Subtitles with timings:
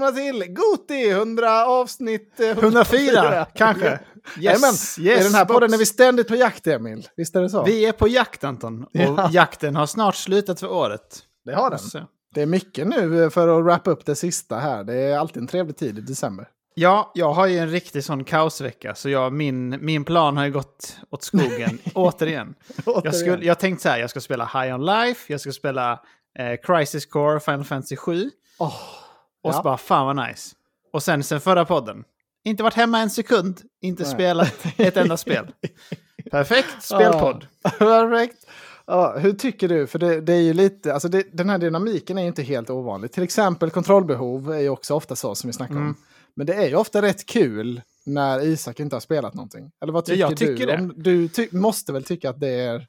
[0.00, 3.86] välkomna till Goti 100 avsnitt eh, 104 kanske.
[3.90, 3.98] Yes,
[4.38, 4.68] Jajamän.
[4.70, 5.54] yes, I den här box.
[5.54, 7.08] podden är vi ständigt på jakt, Emil.
[7.16, 7.62] Visst är det så?
[7.64, 8.82] Vi är på jakt Anton.
[8.84, 9.28] Och Ja.
[9.32, 11.18] jakten har snart slutat för året.
[11.44, 11.78] Det har den.
[11.78, 12.00] Så.
[12.34, 14.84] Det är mycket nu för att wrappa upp det sista här.
[14.84, 16.48] Det är alltid en trevlig tid i december.
[16.74, 18.94] Ja, jag har ju en riktig sån kaosvecka.
[18.94, 22.54] Så jag, min, min plan har ju gått åt skogen återigen.
[23.04, 25.92] Jag, skulle, jag tänkte så här, jag ska spela High On Life, jag ska spela
[26.38, 28.30] eh, Crisis Core, Final Fantasy 7.
[28.58, 28.74] Åh,
[29.46, 29.62] Och så Ja.
[29.62, 30.54] bara, fan vad nice.
[30.92, 32.04] Och sen, sen förra podden,
[32.44, 34.12] inte varit hemma en sekund, inte Nej.
[34.12, 35.46] spelat ett enda spel.
[36.30, 37.46] Perfekt spelpodd.
[37.78, 38.46] Perfekt.
[38.86, 39.86] Ja, hur tycker du?
[39.86, 42.70] För det, det är ju lite, alltså det, den här dynamiken är ju inte helt
[42.70, 43.12] ovanlig.
[43.12, 45.86] Till exempel kontrollbehov är ju också ofta så som vi snackar Mm.
[45.88, 45.94] om.
[46.36, 49.70] Men det är ju ofta rätt kul när Isak inte har spelat någonting.
[49.82, 50.72] Eller vad Ja, tycker, jag tycker du?
[50.72, 50.78] det.
[50.78, 52.86] Om, du ty, måste väl tycka att det, är,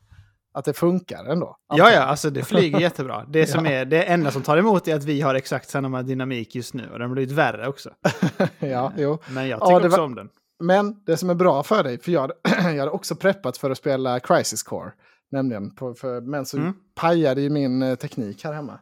[0.58, 1.58] att det funkar ändå?
[1.76, 3.26] Ja, ja, alltså det flyger jättebra.
[3.30, 3.72] Det, som Ja.
[3.72, 6.84] är, det enda som tar emot är att vi har exakt samma dynamik just nu.
[6.92, 7.90] Och den har blivit värre också.
[8.60, 9.18] ja, jo.
[9.30, 10.30] Men jag Ja, tycker det också var- om den.
[10.60, 12.34] Men det som är bra för dig, för jag, hade-
[12.72, 14.92] jag hade också preppat för att spela Crisis Core.
[15.32, 16.74] Nämligen, på, för, men så Mm.
[16.96, 18.80] pajade ju min eh, teknik här hemma.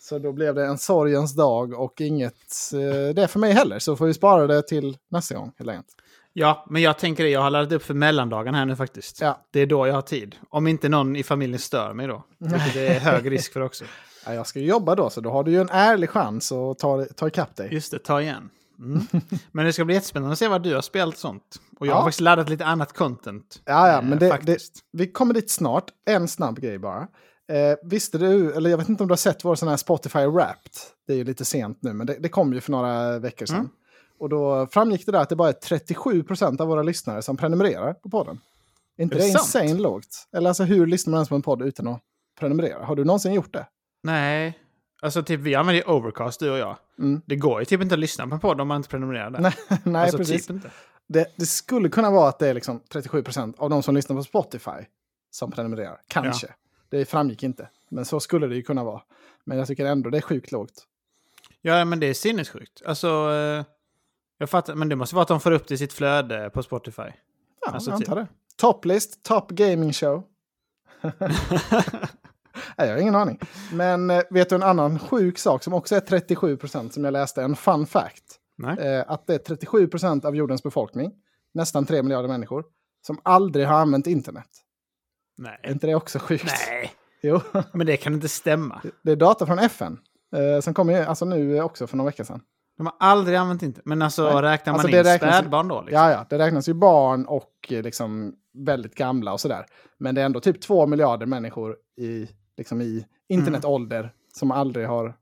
[0.00, 2.34] Så då blev det en sorgens dag och inget
[2.74, 3.78] eh, det för mig heller.
[3.78, 5.86] Så får vi spara det till nästa gång helt enkelt.
[6.32, 7.30] Ja, men jag tänker det.
[7.30, 9.20] Jag har laddat upp för mellandagen här nu faktiskt.
[9.20, 9.44] Ja.
[9.50, 10.36] Det är då jag har tid.
[10.50, 12.24] Om inte någon i familjen stör mig då.
[12.38, 13.84] Vilket det är hög risk för också.
[14.26, 16.78] Ja, jag ska ju jobba då, så då har du ju en ärlig chans att
[16.78, 17.74] ta, ta ikapp dig.
[17.74, 18.50] Just det, ta igen.
[18.78, 19.00] Mm.
[19.52, 21.42] Men det ska bli jättespännande att se vad du har spelat sånt.
[21.78, 21.96] Och jag Ja.
[21.96, 23.60] har faktiskt laddat lite annat content.
[23.64, 24.72] Ja, ja, eh, men det, det, faktiskt.
[24.92, 25.84] vi kommer dit snart.
[26.06, 27.00] En snabb grej bara.
[27.52, 30.26] Eh, visste du, eller jag vet inte om du har sett vår sån här Spotify
[30.26, 30.72] Wrapped.
[31.06, 33.56] Det är ju lite sent nu, men det, det kom ju för några veckor sedan.
[33.56, 33.70] Mm.
[34.20, 37.92] Och då framgick det där att det bara är 37% av våra lyssnare som prenumererar
[37.92, 38.40] på podden.
[38.96, 40.28] Är inte Är det, det insane lågt?
[40.32, 42.00] Eller alltså hur lyssnar man ens på en podd utan att
[42.38, 42.84] prenumerera?
[42.84, 43.66] Har du någonsin gjort det?
[44.02, 44.58] Nej.
[45.02, 46.76] Alltså typ vi använder ju Overcast du och jag.
[46.98, 47.22] Mm.
[47.26, 49.40] Det går ju typ inte att lyssna på en podd om man inte prenumererar där.
[49.40, 49.52] Nej,
[49.84, 50.46] nej alltså precis.
[50.46, 50.70] typ inte.
[51.06, 54.22] Det, det skulle kunna vara att det är liksom 37% av de som lyssnar på
[54.22, 54.84] Spotify
[55.30, 56.00] som prenumererar.
[56.08, 56.48] Kanske.
[56.88, 57.68] Det framgick inte.
[57.88, 59.02] Men så skulle det ju kunna vara.
[59.44, 60.86] Men jag tycker ändå det är sjukt lågt.
[61.60, 62.82] Ja, men det är sinnessjukt.
[62.86, 63.64] Alltså, eh,
[64.40, 66.62] jag fattar, men det måste vara att de får upp det i sitt flöde på
[66.62, 67.02] Spotify.
[67.66, 68.08] Ja, Alltså, jag typ.
[68.08, 68.28] antar det.
[68.56, 70.22] Toplist, Top Gaming Show.
[72.78, 73.38] Nej, jag har ingen aning.
[73.72, 77.42] Men eh, vet du en annan sjuk sak som också är 37% som jag läste,
[77.42, 78.24] en fun fact.
[78.58, 78.78] Nej.
[78.78, 81.12] Eh, att det är 37% av jordens befolkning,
[81.54, 82.64] nästan 3 miljarder människor,
[83.06, 84.46] som aldrig har använt internet.
[85.38, 85.58] Är Nej.
[85.72, 86.44] inte det också sjukt?
[86.68, 87.40] Nej, Jo,
[87.72, 88.82] men det kan inte stämma.
[89.02, 89.98] det är data från FN.
[90.36, 92.40] Eh, som kom alltså nu också för några veckor sedan.
[92.80, 93.80] De har aldrig använt inte.
[93.84, 94.42] Men alltså Nej.
[94.42, 95.80] räknar man Alltså, in spädbarn då?
[95.80, 95.94] Liksom?
[95.94, 99.66] Ja, ja, det räknas ju barn och eh, liksom väldigt gamla och sådär.
[99.98, 105.14] Men det är ändå typ två miljarder människor i, liksom i internetålder som aldrig har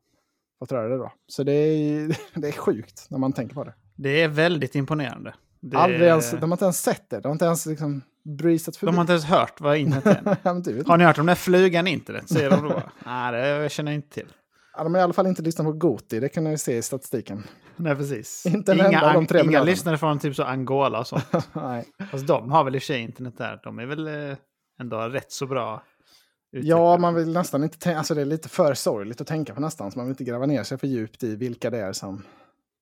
[0.58, 1.12] fått röra det då.
[1.26, 3.74] Så det är, det är sjukt när man tänker på det.
[3.96, 5.34] Det är väldigt imponerande.
[5.60, 7.20] Det, Aldrig ens, de har inte ens sett det.
[7.20, 8.90] De har inte ens liksom breezat förbi.
[8.90, 10.72] de har inte ens hört vad internet är.
[10.72, 12.28] Vet Har ni hört om den där flugan internet?
[12.28, 12.82] Säger de då.
[13.06, 14.32] Nej, det känner jag inte till.
[14.78, 16.82] Ja, de har i alla fall inte lyssnat på Goti, det kan ni se i
[16.82, 17.44] statistiken.
[17.76, 18.46] Nej, precis.
[18.46, 21.24] Inte en enda av de tre inga lyssnare från typ så Angola och sånt.
[21.52, 21.84] Nej.
[22.10, 23.60] Fast de har väl i och för sig internet där.
[23.64, 24.36] De är väl eh,
[24.80, 25.82] ändå rätt så bra
[26.50, 26.98] Ja, utvecklade.
[27.00, 29.90] man vill nästan inte tänka, alltså det är lite för sorgligt att tänka på nästan,
[29.90, 32.22] så man vill inte gräva ner sig för djupt i vilka det är som...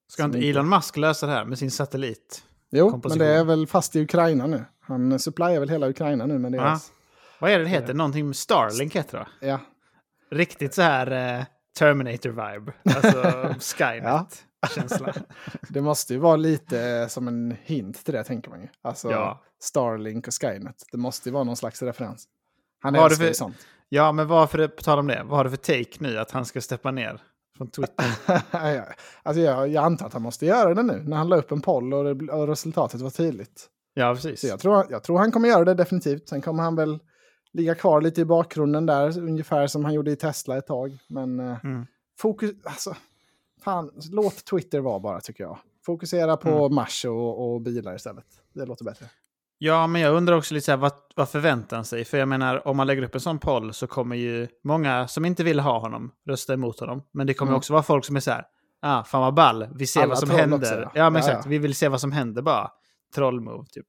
[0.09, 2.43] Ska inte som inte- Elon Musk lösa det här med sin satellit?
[2.71, 4.65] Jo, men det är väl fast i Ukraina nu.
[4.81, 6.93] Han supplyar väl hela Ukraina nu med deras...
[7.39, 7.95] Vad är det det heter?
[7.95, 9.29] Någonting med Starlink heter det va?
[9.41, 9.61] Ja.
[10.31, 11.45] Riktigt så här eh,
[11.78, 12.72] Terminator-vibe.
[12.84, 15.14] Alltså Skynet-känsla.
[15.69, 18.69] Det måste ju vara lite eh, som en hint till det, tänker man ju.
[18.82, 19.43] Alltså Ja.
[19.62, 20.76] Starlink och Skynet.
[20.93, 22.25] Det måste ju vara någon slags referens.
[22.81, 23.56] Han Vad älskar ju sånt.
[23.88, 26.44] Ja, men varför, på tal om det, vad har du för take nu att han
[26.44, 27.20] ska steppa ner
[27.56, 28.06] från Twitter?
[29.22, 31.61] Alltså jag, jag antar att han måste göra det nu, när han la upp en
[31.61, 33.67] poll och, det, och resultatet var tydligt.
[33.94, 34.40] Ja, precis.
[34.40, 36.29] Så jag tror, jag tror han kommer göra det definitivt.
[36.29, 36.99] Sen kommer han väl
[37.56, 40.99] ligga kvar lite i bakgrunden där, ungefär som han gjorde i Tesla ett tag.
[41.08, 41.87] Men eh, Mm.
[42.19, 42.94] fokus, alltså,
[43.64, 45.58] fan, låt Twitter vara bara tycker jag.
[45.87, 46.75] Fokusera på Mm.
[46.75, 48.25] Mars och, och bilar istället.
[48.55, 49.06] Det låter bättre.
[49.58, 52.05] Ja, men jag undrar också lite så här, vad, vad förväntar han sig?
[52.05, 55.25] För jag menar, om man lägger upp en sån poll så kommer ju många som
[55.25, 57.03] inte vill ha honom rösta emot honom.
[57.12, 57.58] Men det kommer Mm.
[57.58, 58.44] också vara folk som är så här,
[58.82, 60.56] ah, fan vad ball, vi ser Alla vad som händer.
[60.58, 60.91] också, ja.
[60.94, 61.11] ja.
[61.11, 61.50] men Ja, exakt, ja.
[61.50, 62.70] vi vill se vad som händer bara.
[63.14, 63.87] Trollmove, typ.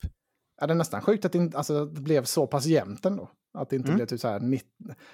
[0.62, 3.30] Ja, det är nästan sjukt att det, inte, alltså, det blev så pass jämnt ändå.
[3.54, 3.96] Att det inte Mm.
[3.96, 4.68] blev typ så här 90.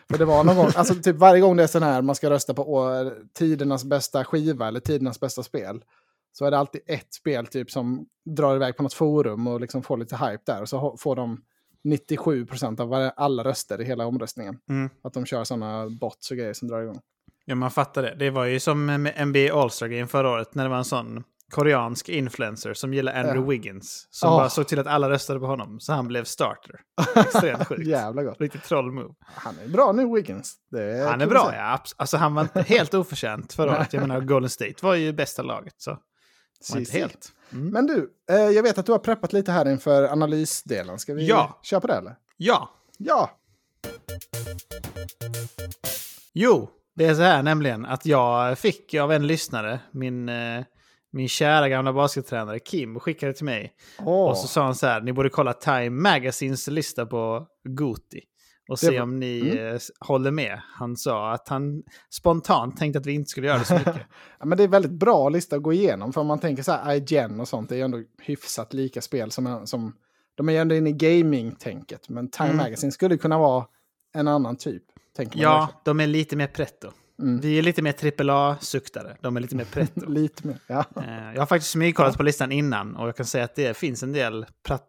[0.10, 2.30] För det var någon gång, alltså typ varje gång det är sån här, man ska
[2.30, 5.84] rösta på å, tidernas bästa skiva eller tidernas bästa spel.
[6.32, 9.84] Så är det alltid ett spel typ som drar iväg på något forum och liksom
[9.84, 10.62] får lite hype där.
[10.62, 11.42] Och så får de
[11.98, 14.58] 97% av varje- alla röster i hela omröstningen.
[14.70, 14.90] Mm.
[15.04, 17.00] Att de kör sådana bots och grejer som drar igång.
[17.46, 18.16] Ja, man fattar det.
[18.20, 21.24] Det var ju som med NBA All-Star Game förra året när det var en sån
[21.52, 23.50] koreansk influencer som gillar Andrew Ja.
[23.50, 24.08] Wiggins.
[24.10, 24.38] Som Oh.
[24.38, 26.80] bara såg till att alla röstade på honom, så han blev starter.
[27.16, 27.88] Extremt sjukt.
[27.88, 28.42] Jävla gott.
[28.42, 29.14] Riktigt troll-move.
[29.26, 30.56] Han är bra nu, Wiggins.
[30.72, 31.62] Det Han är bra, säga.
[31.62, 31.80] ja.
[31.98, 33.94] Alltså han var inte helt oförtjänt förra året.
[33.94, 35.76] Jag menar, Golden State var ju bästa laget.
[36.62, 37.32] Så inte helt.
[37.52, 37.68] Mm.
[37.70, 41.00] Men du, eh, jag vet att du har preppat lite här inför analysdelen.
[41.00, 41.60] Ska vi Ja.
[41.64, 42.16] köra på det eller?
[42.38, 43.32] Ja, Ja!
[46.34, 46.70] jo.
[46.96, 50.64] Det är så här nämligen att jag fick av en lyssnare, min, eh,
[51.14, 53.74] min kära gamla baskettränare Kim, skickade till mig.
[54.00, 54.30] Åh.
[54.30, 58.22] Och så sa han så här, ni borde kolla Time Magazines lista på Goti.
[58.70, 59.76] Och se var- om ni mm.
[59.76, 60.62] eh, håller med.
[60.74, 63.96] Han sa att han spontant tänkte att vi inte skulle göra det så mycket.
[64.40, 66.14] Ja, men det är väldigt bra lista att gå igenom.
[66.14, 69.02] För om man tänker så här, IGN och sånt, det är ju ändå hyfsat lika
[69.02, 69.68] spel som...
[69.68, 69.94] som
[70.36, 72.10] de är ju ändå inne i gaming-tänket.
[72.10, 72.58] Men Time Mm.
[72.58, 73.66] Magazine skulle kunna vara
[74.14, 74.84] en annan typ.
[75.34, 76.92] Ja, de är lite mer pretto.
[77.20, 77.40] Mm.
[77.42, 77.94] Vi är lite mer
[78.32, 79.18] AAA-suktare.
[79.22, 80.06] De är lite mer pretto.
[80.10, 80.58] Lite mer.
[80.68, 80.86] Ja.
[80.98, 84.04] Eh, Jag har faktiskt smygkollat på listan innan och jag kan säga att det finns
[84.04, 84.80] en del pra-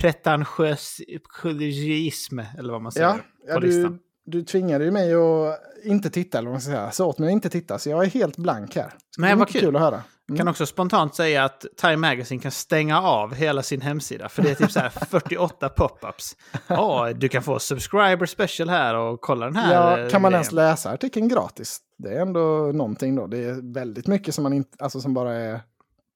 [0.00, 3.98] pretentiösism, eller vad man säger, Ja, ja på du, listan.
[4.26, 6.90] du tvingade ju mig att inte titta, eller vad man ska säga.
[6.90, 8.92] Så åt mig att inte titta, så jag är helt blank här.
[9.10, 9.60] Ska Nej, vad kul.
[9.60, 10.02] kul att höra.
[10.28, 10.38] Mm.
[10.38, 14.28] Kan också spontant säga att Time Magazine kan stänga av hela sin hemsida.
[14.28, 16.36] För det är typ så här 48 pop-ups.
[16.66, 19.74] Ja, du kan få subscriber special här och kolla den här.
[19.74, 21.78] Ja, eh, kan man ens läsa artikeln gratis?
[21.98, 23.26] Det är ändå någonting då.
[23.26, 25.60] Det är väldigt mycket som, man inte, alltså som bara är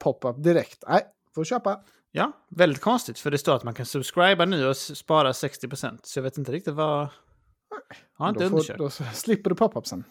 [0.05, 0.85] pop-up direkt.
[0.89, 1.03] Nej,
[1.35, 1.81] får köpa.
[2.13, 3.19] Ja, väldigt konstigt.
[3.19, 5.99] För det står att man kan subscriba nu och spara 60%.
[6.03, 7.09] Så jag vet inte riktigt vad...
[8.19, 8.79] Jag har inte Då, får, undersökt.
[8.79, 10.05] då slipper du pop-upsen.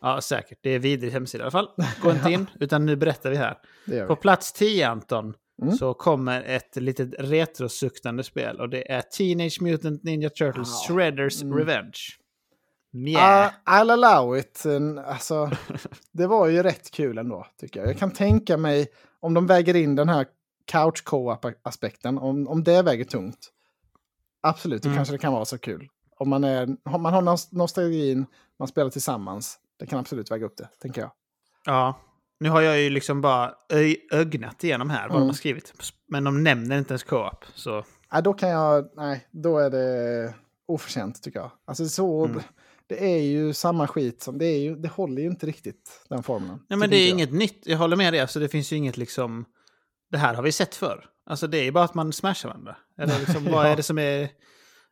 [0.00, 0.58] Ja, säkert.
[0.62, 1.68] Det är vidrig hemsida i alla fall.
[2.02, 3.58] Gå inte in, utan nu berättar vi här.
[3.86, 4.20] Det gör På vi.
[4.20, 5.74] plats 10, Anton, Mm.
[5.74, 8.60] så kommer ett litet retrosuktande spel.
[8.60, 10.94] Och det är Teenage Mutant Ninja Turtles Ja.
[10.94, 11.58] Shredders Mm.
[11.58, 11.98] Revenge.
[12.92, 13.52] Yeah.
[13.64, 14.64] Ah, I'll allow it.
[15.06, 15.50] Alltså,
[16.12, 17.88] det var ju rätt kul ändå, tycker jag.
[17.88, 18.86] Jag kan tänka mig,
[19.20, 20.26] om de väger in den här
[20.66, 23.50] couch co-op-aspekten, om, om det väger tungt.
[24.40, 24.96] Absolut, då Mm.
[24.98, 25.88] kanske det kan vara så kul.
[26.16, 26.68] Om man, är,
[26.98, 28.26] man har nos- nostalgin,
[28.58, 29.58] man spelar tillsammans.
[29.80, 31.10] Det kan absolut väga upp det, tänker jag.
[31.64, 32.00] Ja.
[32.40, 33.54] Nu har jag ju liksom bara
[34.12, 35.26] ögnat igenom här vad de Mm.
[35.28, 35.72] har skrivit.
[36.08, 37.44] Men de nämner inte ens co-op.
[37.54, 38.90] Så Nej, då kan jag...
[38.96, 40.34] Nej, då är det
[40.66, 41.50] oförtjänt, tycker jag.
[41.64, 42.24] Alltså så...
[42.24, 42.40] Mm.
[42.86, 44.38] Det är ju samma skit som...
[44.38, 46.62] Det, är ju, det håller ju inte riktigt, den formen.
[46.68, 47.62] Nej, men det är inget nytt.
[47.66, 48.20] Jag håller med dig.
[48.20, 49.44] Alltså, det finns ju inget liksom...
[50.10, 51.04] Det här har vi sett förr.
[51.26, 52.76] Alltså det är ju bara att man smashar varandra.
[52.98, 53.68] Eller liksom, vad Ja.
[53.72, 54.28] är det som är...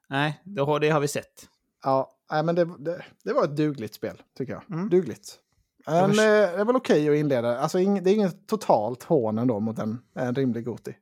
[0.09, 1.49] Nej, det har, det har vi sett.
[1.85, 4.63] Ja, nej, men det, det, det var ett dugligt spel, tycker jag.
[4.71, 4.89] Mm.
[4.89, 5.39] Dugligt.
[5.87, 6.31] Men, först- eh, det
[6.61, 7.59] är väl okej att inleda.
[7.59, 10.95] Alltså, ing, det är inget totalt hån ändå mot en, en rimlig Goti.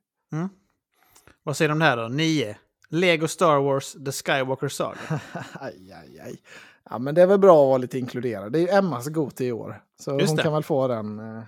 [1.43, 2.07] Vad säger de här då?
[2.07, 2.57] 9.
[2.89, 4.97] Lego Star Wars The Skywalker Saga.
[5.53, 6.37] aj, aj, aj.
[6.89, 8.51] Ja, men det är väl bra att vara lite inkluderad.
[8.51, 9.83] Det är ju Emmas Goti i år.
[9.99, 10.43] Så Just hon det.
[10.43, 11.19] kan väl få den.
[11.19, 11.43] eh,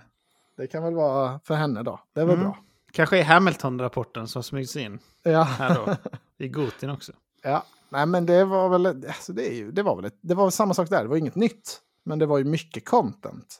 [0.56, 2.00] Det kan väl vara för henne då.
[2.14, 2.44] Det är väl Mm.
[2.46, 2.58] bra.
[2.92, 5.42] Kanske är Hamilton-rapporten som smygs in Ja.
[5.42, 5.96] här då.
[6.44, 7.12] I Gotin också.
[7.42, 10.34] Ja, nej men det var väl, alltså det, är ju, det var väl ett, det
[10.34, 11.80] var samma sak där, det var inget nytt.
[12.04, 13.58] Men det var ju mycket content.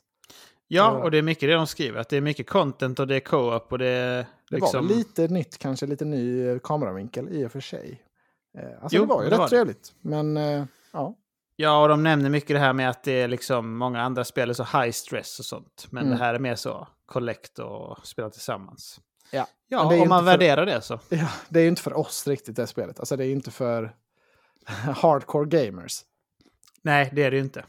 [0.68, 1.04] Ja, Ja.
[1.04, 2.00] och det är mycket det de skriver.
[2.00, 4.16] Att det är mycket content och det är co-op och det är
[4.50, 4.86] Det liksom...
[4.88, 8.02] var lite nytt, kanske lite ny eh, kameravinkel i och för sig.
[8.58, 9.92] Eh, Alltså Jo, det var ju det rätt var trevligt.
[10.00, 11.16] Men eh, ja,
[11.56, 14.50] Ja, och de nämner mycket det här med att det är liksom många andra spel
[14.50, 15.86] är så high stress och sånt.
[15.90, 16.18] Men Mm.
[16.18, 19.00] det här är mer så collect och spela tillsammans.
[19.30, 21.00] Ja, Ja, om man för- värderar det så.
[21.08, 22.98] ja, det är ju inte för oss riktigt det spelet.
[23.00, 23.94] Alltså det är ju inte för
[24.96, 26.00] hardcore gamers.
[26.82, 27.64] Nej, det är det ju inte.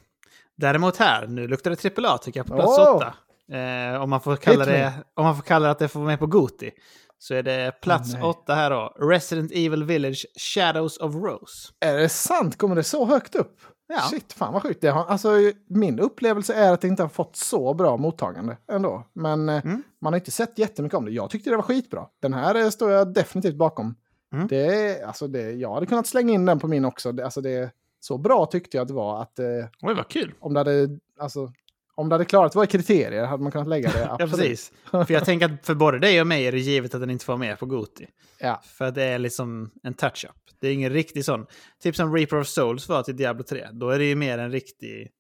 [0.58, 2.96] Däremot här, nu luktar det AAA tycker jag på plats Åh!
[2.96, 3.14] åtta.
[3.58, 4.80] Eh, om, man får kalla Hit me.
[4.80, 6.72] det, om man får kalla det att det får vara med på Goti.
[7.18, 8.24] Så är det plats nej.
[8.24, 8.96] åtta här då.
[9.00, 11.72] Resident Evil Village Shadows of Rose.
[11.80, 12.58] Är det sant?
[12.58, 13.62] Kommer det så högt upp?
[13.88, 14.00] Ja.
[14.02, 14.82] Shit, fan vad sjukt.
[14.82, 15.30] Det har, alltså,
[15.70, 19.08] min upplevelse är att det inte har fått så bra mottagande ändå.
[19.14, 19.84] Men eh, Mm.
[20.02, 21.12] man har inte sett jättemycket om det.
[21.12, 22.06] Jag tyckte det var skitbra.
[22.22, 23.96] Den här eh, står jag definitivt bakom.
[24.34, 24.48] Mm.
[24.48, 27.12] Det, alltså det, jag hade kunnat slänga in den på min också.
[27.12, 29.46] Det, alltså det, så bra tyckte jag att det var att eh,
[29.82, 30.34] Oj, vad kul.
[30.40, 31.52] om, det hade, alltså,
[31.96, 34.00] om det hade klarat är kriterier hade man kunnat lägga det.
[34.20, 34.72] Ja, precis.
[34.92, 37.26] För jag tänker att för både dig och mig är det givet att den inte
[37.26, 38.08] får med på Goti.
[38.40, 38.62] Ja.
[38.64, 40.36] För att det är liksom en touch-up.
[40.60, 41.46] Det är ingen riktig sån.
[41.84, 43.68] Typ som Reaper of Souls var till Diablo 3.
[43.72, 45.12] Då är det ju mer en riktig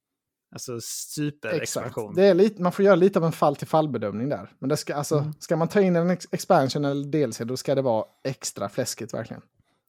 [0.51, 0.85] alltså, Exakt.
[0.87, 2.15] superexpansion.
[2.15, 4.49] Det är lite, man får göra lite av en fall till fall-bedömning där.
[4.59, 5.33] Men det ska, alltså, Mm.
[5.39, 9.13] ska man ta in en ex expansion eller DLC då ska det vara extra fläskigt
[9.13, 9.41] verkligen.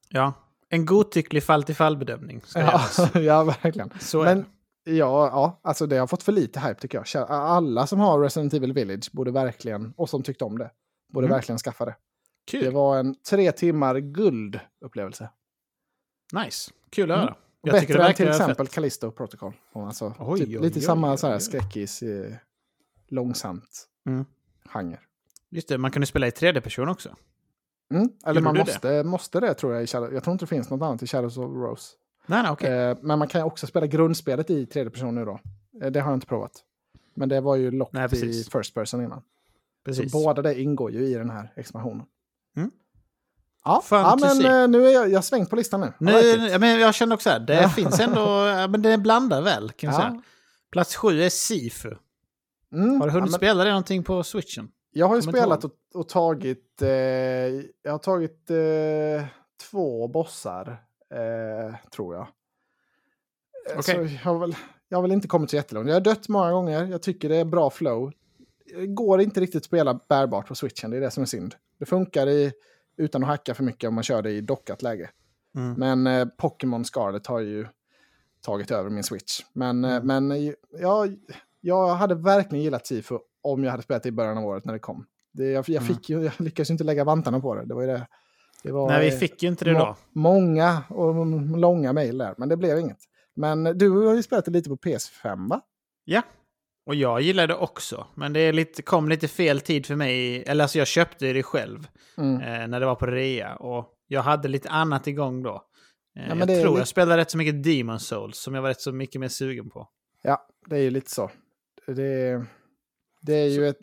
[0.09, 0.33] Ja.
[0.69, 2.43] En godtycklig fall till fall-bedömning.
[2.55, 2.81] Ja,
[3.15, 3.91] ja verkligen.
[4.01, 4.45] Så Men
[4.85, 4.93] det.
[4.93, 7.27] ja, ja, alltså det har fått för lite hype tycker jag.
[7.31, 10.71] Alla som har Resident Evil Village borde verkligen, och som tyckte om det,
[11.13, 11.37] borde Mm.
[11.37, 11.97] verkligen skaffa det.
[12.51, 12.65] Kul.
[12.65, 15.29] Det var en tre timmar guld-upplevelse.
[16.45, 16.71] Nice.
[16.91, 17.35] Kul att Mm.
[17.63, 18.75] Jag Bättre det än till exempel fett.
[18.75, 19.53] Callisto Protocol.
[19.73, 22.33] Alltså, Oj, typ, oj, lite oj, samma så här skräckis, eh,
[23.09, 24.25] långsamt Mm.
[24.65, 24.99] genre.
[25.51, 27.17] Just det, man kunde spela i tredje person också.
[27.95, 28.09] Mm.
[28.27, 30.13] Eller Gjorde man måste, måste det tror jag i Shadow.
[30.15, 31.93] Jag tror inte det finns något annat i Shadows of Rose.
[32.27, 32.73] Nej, nej, okej.
[32.73, 35.41] Eh, men man kan också spela grundspelet i tredje person nu då.
[35.83, 36.53] Eh, det har jag inte provat.
[37.15, 39.23] Men det var ju Nej, locked i first person innan.
[39.85, 40.13] Precis.
[40.13, 42.07] Så båda det ingår ju i den här expansionen.
[42.57, 42.71] Mm.
[43.65, 45.93] Ja, ja men eh, nu är jag, jag svängt på listan nu.
[45.99, 46.13] Nu,
[46.51, 47.69] ja, men jag känner också här, det Ja.
[47.69, 49.97] finns ändå, ja, men det blandar väl kan Ja.
[49.97, 50.23] säga.
[50.73, 51.95] Plats sju är Sifu.
[52.73, 54.69] Mm, Har du ja, hunnit men spela det någonting på switchen?
[54.91, 59.27] Jag har ju Kommer spelat och, och tagit, eh, jag har tagit eh,
[59.71, 60.83] två bossar,
[61.15, 62.27] eh, tror jag.
[63.77, 63.81] Eh.
[63.81, 64.57] Så jag, har väl,
[64.89, 65.89] jag har väl inte kommit så jättelångt.
[65.89, 68.13] Jag har dött många gånger, jag tycker det är bra flow.
[68.67, 71.55] Det går inte riktigt att spela bärbart på switchen, det är det som är synd.
[71.79, 72.53] Det funkar i,
[72.97, 75.11] utan att hacka för mycket om man kör det i dockat läge.
[75.57, 75.75] Mm.
[75.75, 77.67] Men eh, Pokémon Scarlet har ju
[78.41, 79.41] tagit över min Switch.
[79.53, 80.07] Men, eh, Mm.
[80.07, 81.17] men eh, jag,
[81.61, 84.73] jag hade verkligen gillat Tifo om jag hade spelat det i början av året när
[84.73, 85.07] det kom.
[85.33, 85.95] Det, jag, jag, Mm.
[85.95, 87.65] fick ju, jag lyckades ju inte lägga vantarna på det.
[87.65, 88.07] Det var det.
[88.63, 89.97] det var, Nej, vi eh, fick ju inte det må- då.
[90.11, 91.27] Många och
[91.59, 92.99] långa mejl där, men det blev inget.
[93.35, 95.61] Men du har ju spelat det lite på PS5 va?
[96.05, 96.23] Ja.
[96.87, 98.07] Och jag gillade det också.
[98.15, 100.43] Men det är lite, kom lite fel tid för mig.
[100.47, 101.87] Eller alltså jag köpte det själv
[102.19, 102.41] Mm.
[102.41, 103.57] eh, när det var på rea.
[103.57, 105.63] Och jag hade lite annat igång då.
[106.17, 108.69] Eh, men jag tror lite- jag spelade rätt så mycket Demon Souls som jag var
[108.69, 109.89] rätt så mycket mer sugen på.
[110.23, 111.31] Ja, det är ju lite så.
[111.87, 112.45] Det,
[113.23, 113.79] det är ju ett...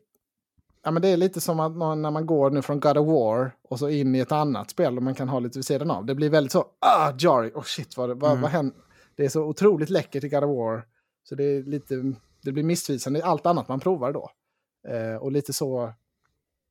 [0.83, 3.51] Ja, men det är lite som att när man går nu från God of War
[3.69, 6.05] och så in i ett annat spel och man kan ha lite vid sidan av.
[6.05, 8.41] Det blir väldigt så, ah, jarring, oh shit, vad, vad, Mm.
[8.41, 8.77] vad händer?
[9.15, 10.83] Det är så otroligt läckert i God of War.
[11.23, 11.95] Så det är lite,
[12.41, 14.31] det blir missvisande i allt annat man provar då.
[14.87, 15.93] Eh, och lite så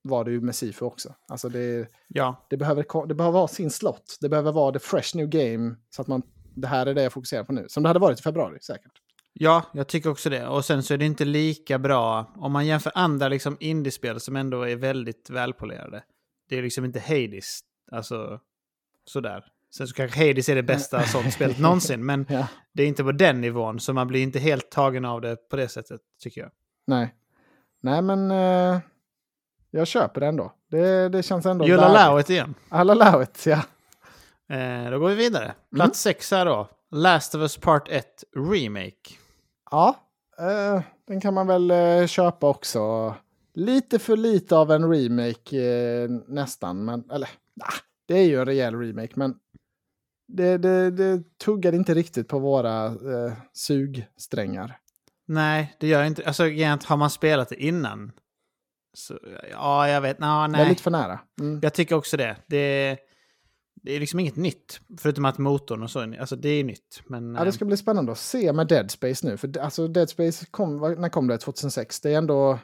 [0.02, 1.14] var det ju med Sifu också.
[1.28, 4.18] Alltså det, Ja, det, behöver, det behöver vara sin slott.
[4.20, 5.76] Det behöver vara the fresh new game.
[5.90, 6.22] Så att man,
[6.54, 7.66] det här är det jag fokuserar på nu.
[7.68, 8.92] Som det hade varit i februari säkert.
[9.32, 10.46] Ja, jag tycker också det.
[10.46, 14.36] Och sen så är det inte lika bra om man jämför andra liksom indiespel som
[14.36, 16.04] ändå är väldigt välpolerade.
[16.48, 17.60] Det är liksom inte Hades,
[17.92, 18.40] alltså
[19.04, 19.44] sådär.
[19.76, 22.46] Sen så kanske Hades är det bästa sånt spelet någonsin, men Ja.
[22.74, 25.56] det är inte på den nivån, så man blir inte helt tagen av det på
[25.56, 26.50] det sättet, tycker jag.
[26.86, 27.14] Nej.
[27.82, 28.78] Nej, men eh,
[29.70, 30.52] jag köper det ändå.
[30.70, 31.64] Det, det känns ändå...
[31.80, 32.54] Allow it igen.
[32.70, 33.62] I'll allow it, ja.
[34.56, 35.54] Eh, då går vi vidare.
[35.74, 36.68] Plats sex här då.
[36.90, 38.06] Last of us Part 1
[38.52, 39.14] Remake.
[39.70, 39.96] Ja,
[40.38, 43.14] eh, den kan man väl eh, köpa också.
[43.54, 46.84] Lite för lite av en remake eh, nästan.
[46.84, 47.74] Men, eller, nah,
[48.06, 49.34] det är ju en rejäl remake, men
[50.28, 54.78] det, det, det tuggade inte riktigt på våra eh, sugsträngar.
[55.26, 56.26] Nej, det gör inte...
[56.26, 58.12] Alltså har man spelat det innan.
[58.94, 59.18] Så,
[59.50, 60.18] ja, jag vet.
[60.18, 60.68] Nå, Det är nej.
[60.68, 61.20] lite för nära.
[61.40, 61.60] Mm.
[61.62, 62.36] Jag tycker också det.
[62.46, 62.98] det.
[63.82, 64.80] Det är liksom inget nytt.
[64.98, 67.02] Förutom att motorn och så, alltså det är nytt.
[67.06, 69.36] Men, Ja, det ska bli spännande att se med Dead Space nu.
[69.36, 71.38] För alltså Dead Space kom, när kom det?
[71.38, 72.00] 2006?
[72.00, 72.58] Det är ändå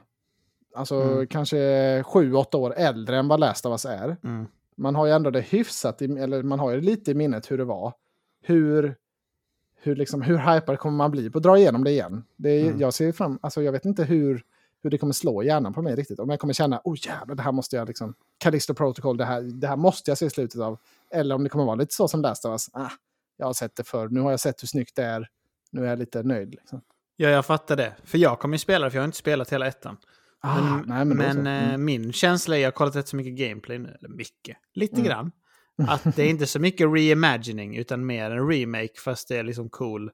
[0.74, 1.26] alltså, Mm.
[1.26, 4.16] kanske sju, åtta år äldre än vad Last of Us är.
[4.24, 4.46] mm.
[4.76, 7.58] Man har ju ändå det hyfsat, i, eller man har ju lite i minnet hur
[7.58, 7.94] det var.
[8.42, 8.96] Hur,
[9.76, 12.24] hur, liksom, hur hypad kommer man bli på att dra igenom det igen?
[12.36, 12.80] Det är, Mm.
[12.80, 14.42] Jag ser fram, alltså jag vet inte hur,
[14.82, 16.18] hur det kommer slå hjärnan på mig riktigt.
[16.18, 19.40] Om jag kommer känna, oh jävlar, det här måste jag liksom, Callisto Protocol, det här,
[19.42, 20.78] det här måste jag se slutet av.
[21.10, 22.90] Eller om det kommer vara lite så som Last of Us, ah,
[23.36, 25.28] jag har sett det förr, nu har jag sett hur snyggt det är,
[25.70, 26.50] nu är jag lite nöjd.
[26.50, 26.80] Liksom.
[27.16, 27.92] Ja, jag fattar det.
[28.04, 29.96] För jag kommer ju spela för jag har inte spelat hela ettan.
[30.46, 31.84] Ah, Men, nej, men men eh, Mm.
[31.84, 35.04] min känsla är, jag har kollat rätt så mycket gameplay nu, eller mycket, lite Mm.
[35.06, 35.32] grann.
[35.88, 39.70] Att det är inte så mycket reimagining, utan mer en remake, fast det är liksom
[39.70, 40.10] cool.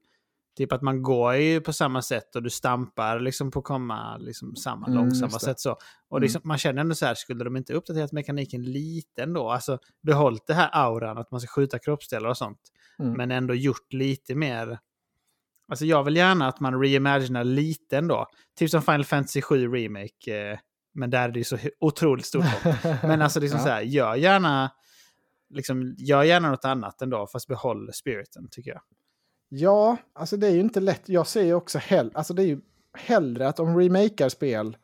[0.57, 4.57] Typ att man går ju på samma sätt och du stampar liksom på komma liksom
[4.57, 5.71] samma Mm, långsamma sätt så.
[6.09, 6.23] Och Mm.
[6.23, 9.51] liksom, man känner ändå så här, skulle de inte uppdaterat mekaniken lite ändå?
[9.51, 12.61] Alltså behållit det här auran, att man ska skjuta kroppsdelar och sånt.
[12.99, 13.13] Mm.
[13.13, 14.79] Men ändå gjort lite mer...
[15.71, 18.27] Alltså jag vill gärna att man reimaginar lite ändå.
[18.59, 20.51] Typ som Final Fantasy 7 Remake.
[20.53, 20.59] Eh,
[20.95, 22.45] men där är det ju så otroligt stort.
[23.03, 23.65] Men alltså liksom Ja.
[23.65, 24.71] så här, gör gärna,
[25.51, 28.81] liksom, gör gärna något annat ändå, fast behåll spiriten tycker jag.
[29.49, 31.09] Ja, alltså det är ju inte lätt.
[31.09, 32.61] Jag ser ju också hell alltså det är ju
[32.99, 34.77] hellre att de remakar spel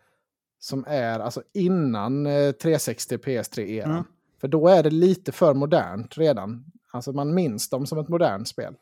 [0.58, 3.90] som är alltså innan eh, 360 PS3-eran.
[3.90, 4.04] Mm.
[4.40, 6.64] För då är det lite för modernt redan.
[6.92, 8.74] Alltså man minns dem som ett modernt spel.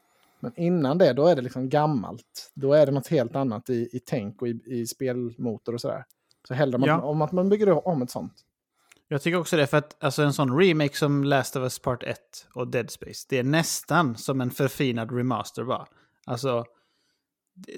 [0.44, 2.52] Men innan det, då är det liksom gammalt.
[2.54, 6.04] Då är det något helt annat i, i tänk och i, i spelmotor och sådär.
[6.48, 7.02] Så hellre man, Ja.
[7.02, 8.32] om att man bygger om ett sånt.
[9.08, 12.02] Jag tycker också det, för att alltså, en sån remake som Last of Us Part
[12.02, 12.18] 1
[12.54, 15.86] och Dead Space, det är nästan som en förfinad remaster bara.
[16.26, 16.64] Alltså,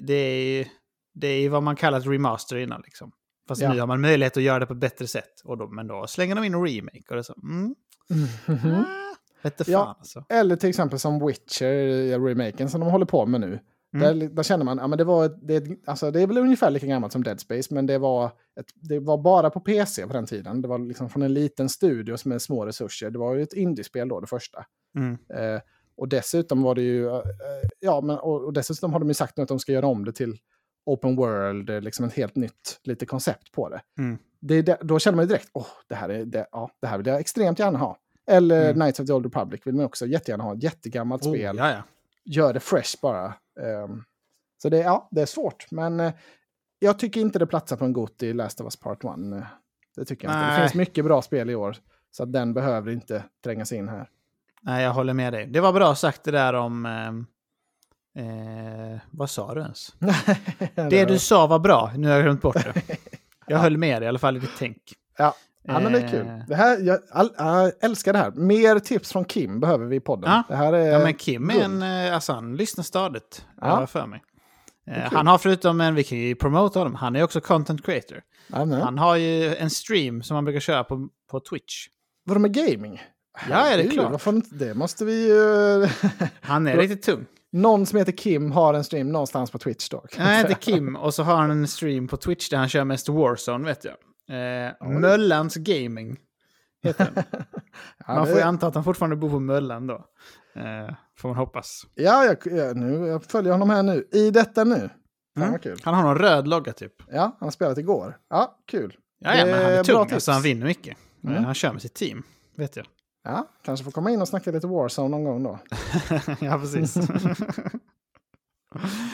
[0.01, 0.67] det- är,
[1.13, 3.11] det är vad man kallar ett remaster innan liksom.
[3.47, 3.73] Fast Ja.
[3.73, 5.41] nu har man möjlighet att göra det på ett bättre sätt.
[5.43, 7.75] Och då, men då slänger de in en remake och det är så, mm,
[8.09, 8.25] Mhm.
[8.87, 9.06] ah,
[9.41, 10.25] Vete fan Ja, alltså.
[10.29, 13.59] Eller till exempel som Witcher-remaken som de håller på med nu.
[13.93, 14.19] Mm.
[14.19, 16.87] Där, där känner man, ja men det var, det, alltså det är väl ungefär lika
[16.87, 18.25] gammalt som Dead Space, men det var,
[18.59, 20.61] ett, det var bara på PC på den tiden.
[20.61, 23.09] Det var liksom från en liten studio med små resurser.
[23.09, 24.65] Det var ju ett indiespel då, det första.
[24.95, 25.11] Mm.
[25.13, 25.61] Eh,
[25.97, 27.21] och dessutom var det ju, eh,
[27.79, 30.05] ja men och, och dessutom har de ju sagt nu att de ska göra om
[30.05, 30.37] det till
[30.85, 33.81] open world, eh, liksom ett helt nytt lite koncept på det.
[33.99, 34.17] Mm.
[34.39, 36.97] det, det då känner man ju direkt, åh, det här, är, det, ja, det här
[36.97, 37.97] vill jag extremt gärna ha.
[38.27, 38.73] Eller Mm.
[38.75, 40.53] Knights of the Old Republic vill man också jättegärna ha.
[40.55, 41.57] Ett jättegammalt Oh, spel.
[41.57, 41.83] ja, ja.
[42.25, 43.25] Gör det fresh bara.
[43.61, 44.03] Ehm,
[44.61, 45.71] så det, ja, det är svårt.
[45.71, 46.13] Men eh,
[46.79, 49.09] jag tycker inte det platsar på en GOT i Last of Us Part 1.
[49.09, 49.43] eh,
[49.95, 50.53] Det tycker jag inte.
[50.55, 51.77] Det finns mycket bra spel i år.
[52.11, 54.09] Så att den behöver inte trängas in här.
[54.61, 55.47] Nej, jag håller med dig.
[55.47, 56.85] Det var bra sagt det där om...
[56.85, 57.25] ehm,
[58.15, 59.93] Eh, vad sa du ens?
[60.89, 62.97] Det du sa var bra, nu har jag glömt bort det.
[63.47, 64.81] Jag höll med dig i alla fall i ditt tänk.
[65.17, 65.35] Ja,
[65.67, 66.27] ja men det är kul.
[66.27, 66.39] Eh.
[66.47, 66.99] Det här, jag,
[67.37, 68.31] jag älskar det här.
[68.31, 70.31] Mer tips från Kim behöver vi i podden.
[70.31, 70.43] Ja.
[70.47, 73.87] Det här är, Ja, men Kim är en, eh, alltså han lyssnar stadigt, Ja.
[73.87, 74.23] för mig.
[74.91, 78.21] Eh, han har förutom en, vi kan ju promota honom, han är också content creator.
[78.47, 81.87] ja, men, Han har ju en stream som han brukar köra på, på Twitch.
[82.25, 83.01] Vadå med gaming?
[83.49, 84.11] Ja, är det klart.
[84.11, 85.87] varför det måste vi ju...
[86.41, 87.25] Han är riktigt tung.
[87.51, 90.05] Någon som heter Kim har en stream någonstans på Twitch då.
[90.17, 90.53] Han heter.
[90.61, 93.85] Kim och så har han en stream på Twitch där han kör mest Warzone, vet
[93.85, 93.93] jag.
[94.29, 94.87] Eh.
[94.89, 96.17] Möllans Gaming
[96.83, 97.23] heter den.
[98.07, 100.05] Ja, Man får ju anta att han fortfarande bor på Möllan då.
[100.55, 101.83] Eh, får man hoppas.
[101.95, 104.07] Ja, jag, ja, nu, jag följer honom här nu.
[104.11, 104.89] I detta nu.
[105.37, 105.59] Mm.
[105.83, 106.93] Han har någon röd logga typ.
[107.07, 108.17] Ja, han har spelat igår.
[108.29, 108.95] Ja, kul.
[109.19, 110.13] Ja, ja men han är är bra tung, tips.
[110.13, 110.97] alltså han vinner mycket.
[110.97, 111.43] Eh, Mm.
[111.43, 112.23] Han kör med sitt team,
[112.55, 112.85] vet jag.
[113.23, 115.59] Ja, kanske får komma in och snacka lite Warzone någon gång då.
[116.39, 116.97] ja, precis.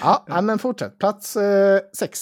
[0.01, 0.99] Ja, ja men fortsätt.
[0.99, 2.19] Plats eh, sex.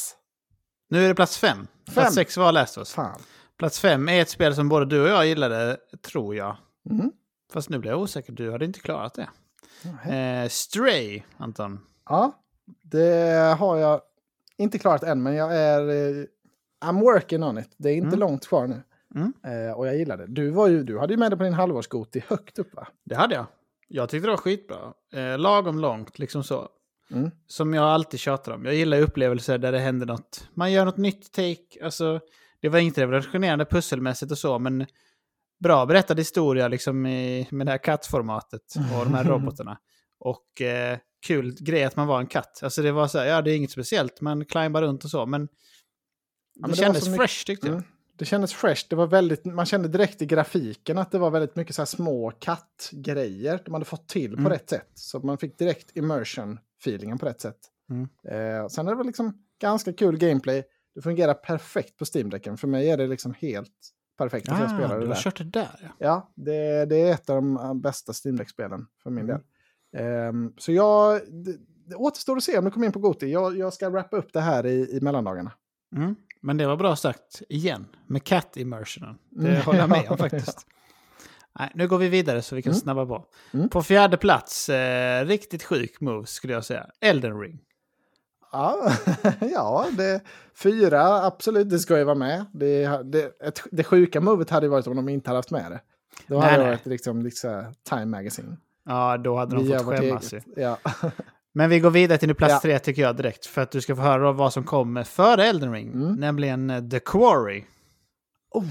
[0.90, 1.68] nu är det plats fem.
[1.94, 2.94] Plats sex var Last of Us.
[2.94, 3.20] Fan.
[3.58, 6.58] Plats fem är ett spel som både du och jag gillade, tror jag.
[6.90, 7.12] Mm.
[7.54, 9.30] Fast nu blir jag osäker, du hade inte klarat det.
[10.16, 11.80] Eh, Stray, Anton.
[12.10, 12.32] Ja,
[12.84, 14.02] det har jag
[14.58, 15.90] inte klarat än, men jag är...
[15.90, 16.26] Eh,
[16.86, 17.70] I'm working on it.
[17.78, 18.20] Det är inte Mm.
[18.20, 18.82] långt kvar nu.
[19.16, 19.34] Mm.
[19.44, 20.28] Eh, och jag gillar det.
[20.28, 22.88] Du, var ju, du hade ju med det på din halvårsgoti högt upp va?
[23.06, 23.46] Det hade jag.
[23.88, 24.94] Jag tyckte det var skitbra.
[25.14, 26.70] Eh, lagom långt, liksom så.
[27.12, 27.32] Mm.
[27.48, 28.66] Som jag alltid tjatar om.
[28.66, 30.48] Jag gillar upplevelser där det händer något.
[30.54, 31.84] Man gör något nytt take.
[31.84, 32.20] Alltså,
[32.62, 34.86] det var inte revolutionerande pusselmässigt och så, men
[35.64, 39.78] bra berättad historia liksom i, med det här kattformatet och de här robotarna.
[40.20, 40.98] Och eh,
[41.28, 42.60] kul grej att man var en katt.
[42.64, 45.26] Alltså det var så här, ja det är inget speciellt, man climbade runt och så,
[45.26, 45.52] men det,
[46.62, 47.74] men det kändes mycket- fresh tyckte jag.
[47.76, 47.88] Mm.
[48.18, 48.86] Det kändes fresh.
[48.90, 51.86] Det var väldigt, man kände direkt i grafiken att det var väldigt mycket så här
[51.88, 54.52] små kattgrejer de hade fått till på Mm.
[54.52, 54.92] rätt sätt.
[54.96, 55.92] Så man fick direkt
[56.88, 57.58] immersion-feelingen på rätt sätt.
[57.90, 58.08] Mm.
[58.24, 60.64] Eh, sen är det väl liksom ganska kul gameplay.
[60.96, 62.58] Det fungerar perfekt på Steam-däcken.
[62.58, 63.72] För mig är det liksom helt
[64.18, 65.14] perfekt att jag spelar det Ah, du där.
[65.14, 65.90] har kört det där ja.
[65.98, 69.36] Ja, det, det är ett av de eh, bästa Steam Deck-spelen för min Mm.
[69.38, 69.46] del.
[70.04, 73.32] Ehm, så jag, det, det återstår att se om det kommer in på Goti.
[73.32, 75.52] Jag, jag ska wrappa upp det här i, i mellandagarna.
[75.96, 76.16] Mm.
[76.42, 79.18] Men det var bra sagt igen, med cat immersionen.
[79.30, 79.62] Det Mm.
[79.62, 80.68] håller jag med om faktiskt.
[81.60, 82.80] Nej, nu går vi vidare så vi kan Mm.
[82.82, 83.26] snabba på.
[83.54, 83.70] Mm.
[83.70, 87.60] På fjärde plats, eh, riktigt sjuk move skulle jag säga, Elden Ring.
[88.52, 88.92] Ja,
[89.54, 90.22] ja det,
[90.56, 92.46] fyra, absolut, det ska ju vara med.
[92.54, 95.72] Det, det, ett, det sjuka movet hade ju varit om de inte hade haft med
[95.72, 95.80] det.
[96.28, 96.72] Då Nej, hade det nej.
[96.72, 98.58] varit liksom, liksom Time Magazine.
[98.86, 100.34] Ja, då hade de Vi fått skämmas.
[100.34, 100.42] ju.
[100.56, 100.78] Ja.
[101.54, 102.60] Men vi går vidare till plats Ja.
[102.62, 103.46] tre tycker jag direkt.
[103.46, 105.88] För att du ska få höra vad som kom före Elden Ring.
[105.94, 106.14] Mm.
[106.16, 107.64] Nämligen eh, The Quarry.
[108.52, 108.66] Oh,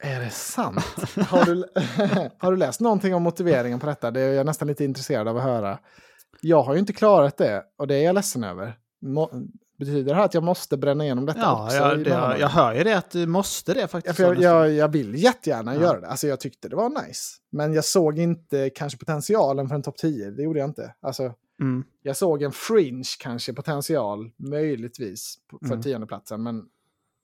[0.00, 0.80] är det sant?
[1.28, 1.64] Har du,
[2.38, 4.10] har du läst någonting om motiveringen på detta?
[4.10, 5.78] Det är jag nästan lite intresserad av att höra.
[6.40, 8.78] Jag har ju inte klarat det och det är jag ledsen över.
[9.02, 9.30] Må,
[9.78, 11.76] betyder det här att jag måste bränna igenom detta Ja, också?
[11.76, 14.16] jag, i det, jag, hör ju det att du måste det Ja, faktiskt.
[14.16, 15.80] för jag, jag, jag vill jättegärna Ja.
[15.80, 16.06] göra det.
[16.08, 17.36] Alltså, jag tyckte det var nice.
[17.52, 20.30] Men jag såg inte kanske potentialen för en topp 10.
[20.30, 20.94] Det gjorde jag inte.
[21.02, 21.84] Alltså, Mm.
[22.02, 25.82] jag såg en fringe kanske potential, möjligtvis, för Mm.
[25.82, 26.42] tiondeplatsen.
[26.42, 26.62] Men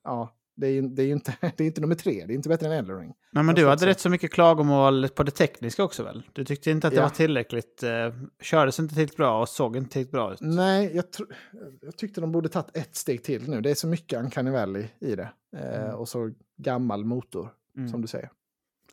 [0.05, 2.25] ja, det är det är ju inte, det är inte nummer tre.
[2.27, 3.15] Det är inte bättre än Elden Ring.
[3.33, 6.23] Nej, men du hade rätt så mycket klagomål på det tekniska också väl?
[6.33, 7.03] Du tyckte inte att det Ja.
[7.03, 7.91] var tillräckligt, eh,
[8.43, 10.39] kördes inte tillräckligt bra och såg inte tillräckligt bra ut.
[10.41, 11.05] Nej, jag,
[11.83, 13.61] jag tyckte de borde tagit ett steg till nu.
[13.61, 15.31] Det är så mycket Uncanny Valley i det.
[15.57, 15.95] Eh, Mm.
[15.95, 17.89] Och så gammal motor, Mm.
[17.89, 18.31] som du säger.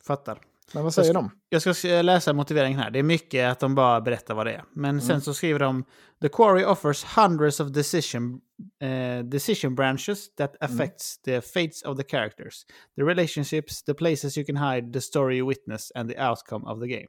[0.06, 0.38] Fattar.
[0.74, 1.30] Men vad säger de?
[1.48, 2.90] Jag ska läsa motiveringen här.
[2.90, 4.64] Det är mycket att de bara berättar vad det är.
[4.74, 5.20] Men sen Mm.
[5.20, 5.84] så skriver de
[6.22, 8.40] The Quarry offers hundreds of decision,
[8.82, 10.74] eh, decision branches that Mm.
[10.74, 15.36] affects the fates of the characters, the relationships, the places you can hide, the story
[15.38, 17.08] you witness and the outcome of the game.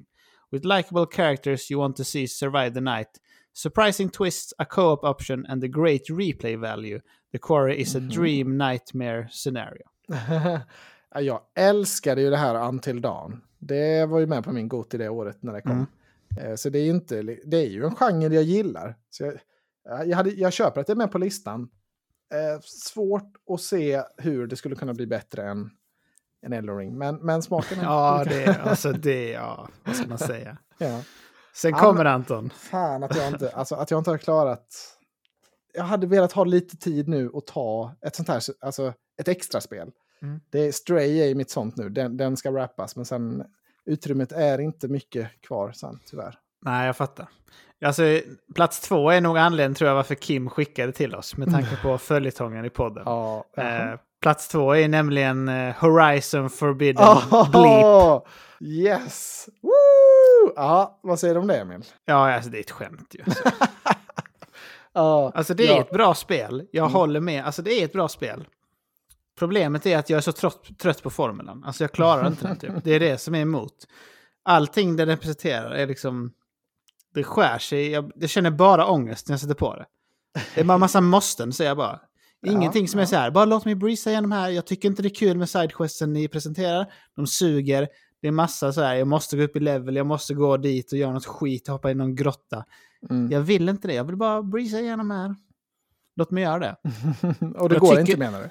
[0.52, 3.10] With likable characters you want to see survive the night,
[3.54, 7.00] surprising twists, a co-op option and the great replay value,
[7.32, 8.10] The Quarry is a Mhm.
[8.10, 9.84] dream nightmare scenario.
[11.15, 13.41] Jag älskade ju det här Until Dawn.
[13.60, 15.86] Det var ju med på min GOTY det året när det kom.
[16.38, 16.58] Mm.
[16.58, 18.95] Så det är, inte, det är ju en genre jag gillar.
[19.10, 21.69] Så jag, jag, hade, jag köper att det är med på listan.
[22.34, 25.69] Eh, svårt att se hur det skulle kunna bli bättre än
[26.41, 27.84] en Elden Men, men smaken är...
[27.84, 30.58] ja, det, alltså det, ja, vad ska man säga?
[30.78, 31.02] ja.
[31.56, 32.50] Sen kommer ja, Anton.
[32.50, 34.95] Fan att jag, inte, alltså, att jag inte har klarat...
[35.74, 39.62] Jag hade velat ha lite tid nu och ta ett sånt här, alltså ett extra
[39.62, 39.91] spel.
[40.21, 40.39] Mm.
[40.49, 43.43] Det är Stray är mitt sånt nu, den, den ska rappas, men sen
[43.86, 46.39] utrymmet är inte mycket kvar sen, tyvärr.
[46.65, 47.27] Nej, jag fattar.
[47.86, 48.03] Alltså,
[48.55, 51.97] plats två är nog anledningen tror jag varför Kim skickade till oss med tanke på
[51.97, 53.03] följetongen i podden.
[53.05, 58.23] Ja, eh, plats två är nämligen eh, Horizon Forbidden oh, Bleep.
[58.60, 59.49] Yes!
[59.62, 60.53] Woo!
[60.55, 61.86] Ja, vad säger du om det Emil?
[62.05, 63.23] Ja, alltså det är ett skämt ju.
[64.93, 65.82] Alltså, oh, alltså det är ja.
[65.82, 66.67] ett bra spel.
[66.71, 66.93] Jag mm.
[66.93, 67.45] håller med.
[67.45, 68.45] Alltså det är ett bra spel.
[69.39, 71.63] Problemet är att jag är så trött, trött på formulan.
[71.63, 72.71] Alltså jag klarar inte den typ.
[72.84, 73.88] Det är det som är emot.
[74.43, 76.34] Allting det representerar är liksom
[77.13, 77.89] det skär sig.
[77.89, 79.86] Jag, jag känner bara ångest när jag sätter på det.
[80.56, 81.99] Det är bara en massa måsten, säger jag bara.
[82.45, 83.04] Ingenting ja, som ja.
[83.04, 84.49] är så här, bara låt mig breeza igenom här.
[84.49, 86.93] Jag tycker inte det är kul med sidequesten ni presenterar.
[87.15, 87.88] De suger.
[88.21, 90.91] Det är massa så här, jag måste gå upp i level, jag måste gå dit
[90.91, 92.65] och göra något skit, hoppa i någon grotta.
[93.10, 93.32] Mm.
[93.32, 95.36] Jag vill inte det, jag vill bara breeza igenom här.
[96.15, 96.75] Låt mig göra det.
[97.56, 97.99] och det jag går tycker...
[97.99, 98.49] inte menar du?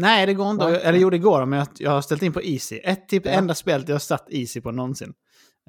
[0.00, 0.70] Nej, det går inte.
[0.70, 0.80] Nej.
[0.82, 2.80] Eller jo, det går men jag, jag har ställt in på easy.
[2.84, 3.32] Ett typ ja.
[3.32, 5.12] enda spel jag har satt easy på någonsin.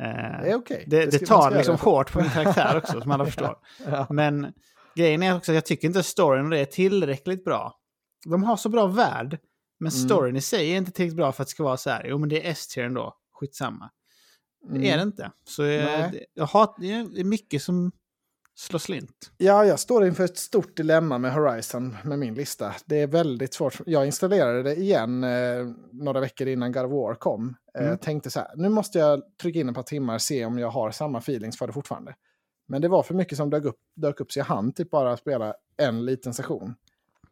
[0.02, 0.84] Eh, det, okay.
[0.88, 3.58] det, det, det tar liksom hårt på min karaktär också, som alla förstår.
[3.86, 4.08] ja.
[4.10, 4.54] Men
[4.96, 7.74] grejen är också att jag tycker inte storyn och det är tillräckligt bra.
[8.26, 9.40] De har så bra värld,
[9.80, 10.06] men mm.
[10.06, 12.18] storyn i sig är inte tillräckligt bra för att det ska vara så här, jo
[12.18, 13.90] men det är S-tier ändå, skitsamma.
[14.70, 14.82] Mm.
[14.82, 15.06] Det är mm.
[15.06, 15.32] det inte.
[15.48, 17.92] Så jag, jag har, det är mycket som
[18.56, 19.32] slå slint.
[19.38, 22.76] Ja, jag står inför ett stort dilemma med Horizon med min lista.
[22.86, 23.82] Det är väldigt svårt.
[23.86, 27.56] Jag installerade det igen eh, några veckor innan God of War kom.
[27.78, 27.98] Eh, mm.
[27.98, 30.70] Tänkte så här, nu måste jag trycka in ett par timmar och se om jag
[30.70, 32.16] har samma feelings för det fortfarande.
[32.68, 35.18] Men det var för mycket som dök upp, dök upp så jag hann typ bara
[35.18, 36.76] spela en liten session.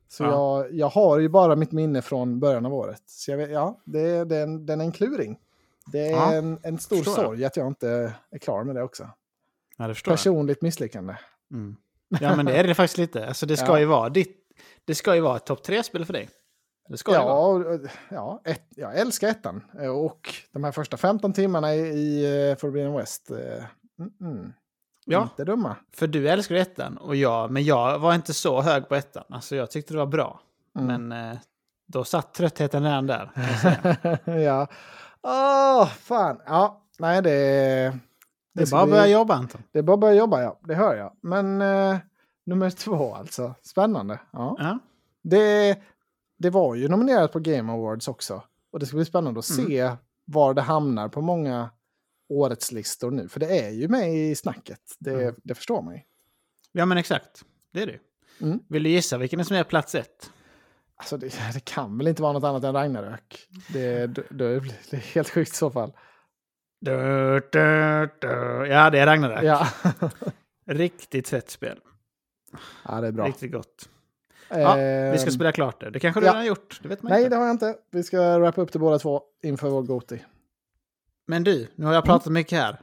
[0.08, 0.30] Så ja.
[0.30, 3.04] jag, jag har ju bara mitt minne från början av året.
[3.06, 5.40] Så vet, ja, det, det, är en, den är en kluring.
[5.92, 9.10] Det är ja, en, en stor sorg att jag inte är klar med det också.
[9.80, 11.16] Ja, det Personligt misslyckande.
[11.52, 11.76] Mm.
[12.22, 13.28] Ja, men det är det faktiskt lite.
[13.28, 13.80] Alltså, det ska ja.
[13.80, 14.38] ju vara ditt...
[14.86, 16.30] Det ska ju vara ett topp tre-spel för dig.
[16.90, 17.80] Det ska ja, vara.
[18.10, 19.64] ja ett, jag älskar ettan.
[19.96, 23.30] Och de här första 15 timmarna i, i eh, Forbidden West.
[23.30, 24.54] Mm, mm.
[25.06, 25.76] Ja, inte dumma.
[25.94, 29.24] För du älskar ettan och jag, men jag var inte så hög på ettan.
[29.30, 30.40] Alltså jag tyckte det var bra.
[30.80, 31.08] Mm.
[31.08, 31.38] Men eh,
[31.88, 33.32] då satt tröttheten redan där.
[34.46, 34.68] ja.
[35.22, 36.42] Åh, oh, fan.
[36.46, 38.00] Ja, nej det...
[38.60, 39.62] Det är bara att börja jobba Anton.
[39.72, 40.60] Det är bara att börja jobba, ja.
[40.64, 41.14] Det hör jag.
[41.22, 41.98] Men eh,
[42.46, 43.56] nummer två alltså.
[43.62, 44.20] Spännande.
[44.32, 44.56] Ja.
[44.60, 44.80] ja.
[45.22, 45.80] Det,
[46.38, 48.44] det var ju nominerat på Game Awards också.
[48.72, 49.68] Och det ska bli spännande att mm.
[49.68, 49.92] se
[50.26, 51.70] var det hamnar på många
[52.30, 53.28] årets listor nu.
[53.28, 54.82] För det är ju med i snacket.
[55.00, 55.36] Det, mm.
[55.44, 56.02] det förstår man ju.
[56.72, 57.46] Ja men exakt.
[57.74, 58.00] Det är det.
[58.46, 58.60] Mm.
[58.70, 60.32] Vill du gissa vilken som är plats ett?
[60.96, 63.48] Alltså det, det, kan väl inte vara något annat än Ragnarök.
[63.74, 65.94] Det, det, det blir helt sjukt i så fall.
[66.82, 68.28] Du, du, du.
[68.70, 69.44] Ja, det är Ragnarök.
[69.44, 69.68] Ja.
[70.66, 71.80] Riktigt fett spel.
[72.88, 73.28] Ja, det är bra.
[73.28, 73.90] Riktigt gott.
[74.50, 74.76] Ja,
[75.12, 75.90] vi ska ehm, spela klart det.
[75.90, 76.32] Det kanske du ja.
[76.32, 76.80] redan har gjort?
[76.84, 77.30] Det vet man Nej, inte.
[77.30, 77.76] det har jag inte.
[77.92, 80.24] Vi ska wrappa upp det båda två inför vår Goti.
[81.28, 82.34] Men du, nu har jag pratat mm.
[82.34, 82.82] mycket här.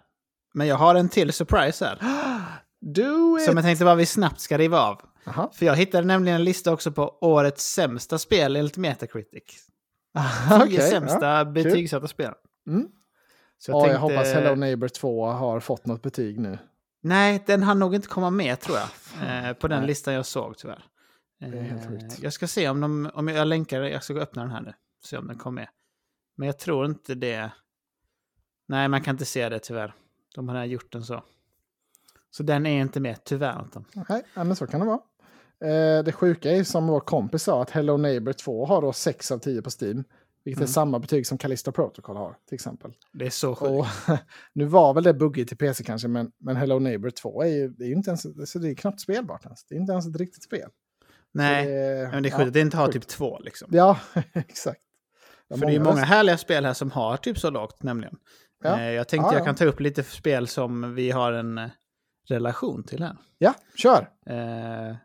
[0.55, 1.99] Men jag har en till surprise här.
[2.81, 3.45] Do it!
[3.45, 5.01] Som jag tänkte bara vi snabbt ska riva av.
[5.27, 5.51] Aha.
[5.55, 9.43] För jag hittade nämligen en lista också på årets sämsta spel enligt Metacritic.
[10.49, 12.33] Tio okay, sämsta ja, betygsatta spel.
[12.69, 12.89] Mm.
[13.59, 13.95] Så jag, ja, tänkte...
[13.95, 16.59] jag hoppas Hello Neighbor 2 har fått något betyg nu.
[17.01, 18.89] Nej, den hann nog inte komma med tror jag.
[19.49, 19.87] Eh, på den Nej.
[19.87, 20.85] listan jag såg tyvärr.
[21.41, 22.19] Det är helt sjukt.
[22.19, 24.61] Eh, jag ska se om, de, om jag länkar, jag ska gå öppna den här
[24.61, 24.73] nu.
[25.05, 25.69] Se om den kommer med.
[26.37, 27.51] Men jag tror inte det.
[28.69, 29.95] Nej, man kan inte se det tyvärr.
[30.35, 31.23] De har gjort den så.
[32.31, 33.85] Så den är inte med, tyvärr Anton.
[34.09, 35.01] Nej, men så kan det vara.
[35.61, 39.31] Eh, det sjuka är som vår kompis sa att Hello Neighbor 2 har då 6
[39.31, 40.05] av 10 på Steam.
[40.47, 40.69] Vilket mm.
[40.69, 42.93] är samma betyg som Callisto Protocol har till exempel.
[43.13, 43.89] Det är så sjukt.
[44.53, 47.69] nu var väl det buggigt till PC kanske, men, men Hello Neighbor 2 är ju,
[47.69, 48.23] det är ju inte ens,
[48.55, 49.65] det är knappt spelbart ens.
[49.65, 50.71] Det är inte ens ett riktigt spel.
[51.35, 53.69] Nej, det, men det är sjukt ja, det inte har typ två liksom.
[53.73, 54.01] Ja,
[54.33, 54.81] exakt.
[55.49, 58.17] För det är många härliga spel här som har typ så lågt nämligen.
[58.65, 58.81] Ja.
[58.81, 61.71] Eh, jag tänkte ja, jag kan ta upp lite spel som vi har en eh,
[62.29, 63.17] relation till här.
[63.39, 64.09] Ja, kör!
[64.27, 64.97] Eh,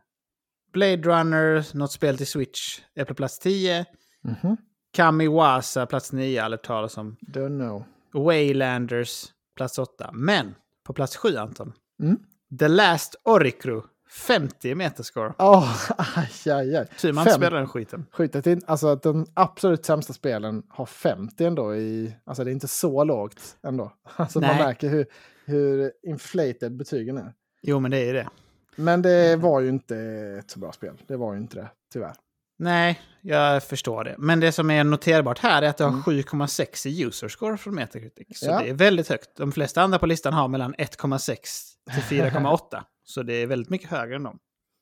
[0.74, 3.86] Blade Runner, något spel till Switch, är på plats 10.
[4.26, 4.58] Mm -hmm.
[4.92, 7.18] Kamiwasa, plats 9, aldrig talas om.
[7.22, 7.84] Don't know.
[8.26, 9.26] Waylanders,
[9.56, 10.10] plats 8.
[10.14, 11.74] Men på plats 7, Anton.
[12.04, 12.20] Mm.
[12.60, 15.34] The Last Oricru 50 metascore.
[15.38, 16.88] Oh, aj, aj, aj.
[17.02, 18.06] Tur man inte spelar den skiten.
[18.12, 22.16] Skitet in, alltså att de absolut sämsta spelen har 50 ändå i...
[22.26, 23.92] Alltså det är inte så lågt ändå.
[24.16, 24.50] Alltså Nej.
[24.50, 25.06] man märker hur,
[25.46, 27.34] hur inflated betygen är.
[27.62, 28.30] Jo, men det är ju det.
[28.76, 29.98] Men det var ju inte
[30.40, 30.94] ett så bra spel.
[31.08, 32.16] Det var ju inte det, tyvärr.
[32.62, 34.16] Nej, jag förstår det.
[34.18, 36.02] Men det som är noterbart här är att det har Mm.
[36.04, 38.40] 7,6 i user score från Metacritic.
[38.40, 38.60] Så Ja.
[38.60, 39.30] det är väldigt högt.
[39.38, 42.84] De flesta andra på listan har mellan 1,6 till 4,8.
[43.04, 44.40] så det är väldigt mycket högre än dem.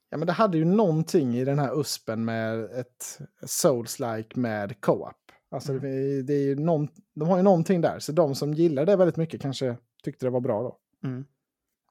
[0.10, 5.16] Ja, men det hade ju någonting i den här USPen med ett Souls-like med co-op.
[5.52, 5.84] Alltså Mm.
[5.84, 8.00] det, det är ju någon, de har ju någonting där.
[8.00, 10.78] Så de som gillar det väldigt mycket kanske tyckte det var bra då.
[11.08, 11.26] Mm.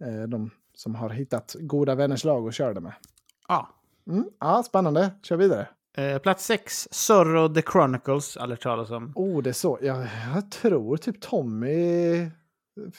[0.01, 2.93] Eh, De som har hittat goda vänners lag och körde med.
[3.49, 3.69] Ja.
[4.11, 5.11] Mm, ja, spännande.
[5.23, 5.69] Kör vidare.
[5.99, 9.13] Eh, plats 6, Zorro The Chronicles, aldrig talas om.
[9.15, 9.79] Oh, det är så.
[9.83, 12.31] Jag, jag tror typ Tommy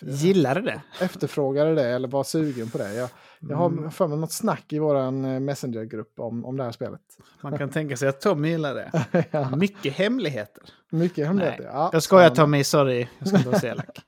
[0.02, 0.82] Gillade det.
[1.02, 2.94] efterfrågade det eller var sugen på det.
[2.94, 3.10] Jag,
[3.40, 3.92] jag har Mm.
[3.92, 7.02] för mig något snack i vår Messenger-grupp om, om det här spelet.
[7.42, 8.92] Man kan tänka sig att Tommy gillar det.
[9.32, 10.64] ja, Mycket hemligheter.
[10.90, 11.64] mycket hemligheter.
[11.64, 12.30] Nej, Ja, Jag skojar.
[12.30, 13.08] Tommy, sorry.
[13.20, 13.86] Jag ska inte vara så elak.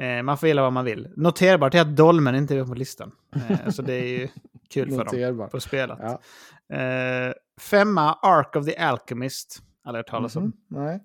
[0.00, 1.08] Eh, man får gilla vad man vill.
[1.16, 3.10] Noterbart är att Dolmen inte är på listan.
[3.48, 4.28] Eh, så det är ju
[4.74, 5.98] kul för dem på spelet.
[6.00, 6.20] Ja.
[6.76, 9.62] Eh, femma, Ark of the Alchemist.
[9.84, 10.42] Aldrig hört talas om.
[10.42, 11.00] Mhm, Nej.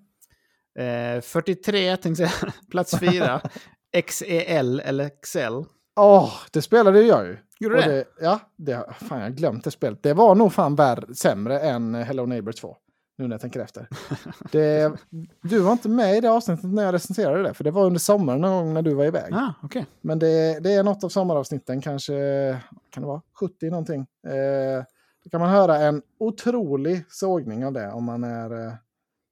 [0.78, 2.32] Eh, 43, tänkte jag.
[2.70, 3.40] Plats 4.
[4.06, 5.68] XEL eller XL.
[5.96, 7.36] Åh, det spelade jag ju.
[7.60, 7.96] Gjorde du det?
[7.96, 8.04] det?
[8.20, 10.02] Ja, det, fan jag har glömt det spelet.
[10.02, 12.76] Det var nog fan värre, sämre än Hello Neighbor 2.
[13.16, 13.88] Nu när jag tänker efter.
[14.52, 14.92] Det,
[15.42, 17.54] du var inte med i det avsnittet när jag recenserade det.
[17.54, 19.34] För det var under sommaren någon gång när du var iväg.
[19.34, 19.86] Ah, okej.
[20.00, 22.12] Men det, det är något av sommaravsnitten, kanske
[22.90, 24.00] kan det vara 70 någonting.
[24.26, 24.84] Eh,
[25.24, 28.72] då kan man höra en otrolig sågning av det om man är, eh,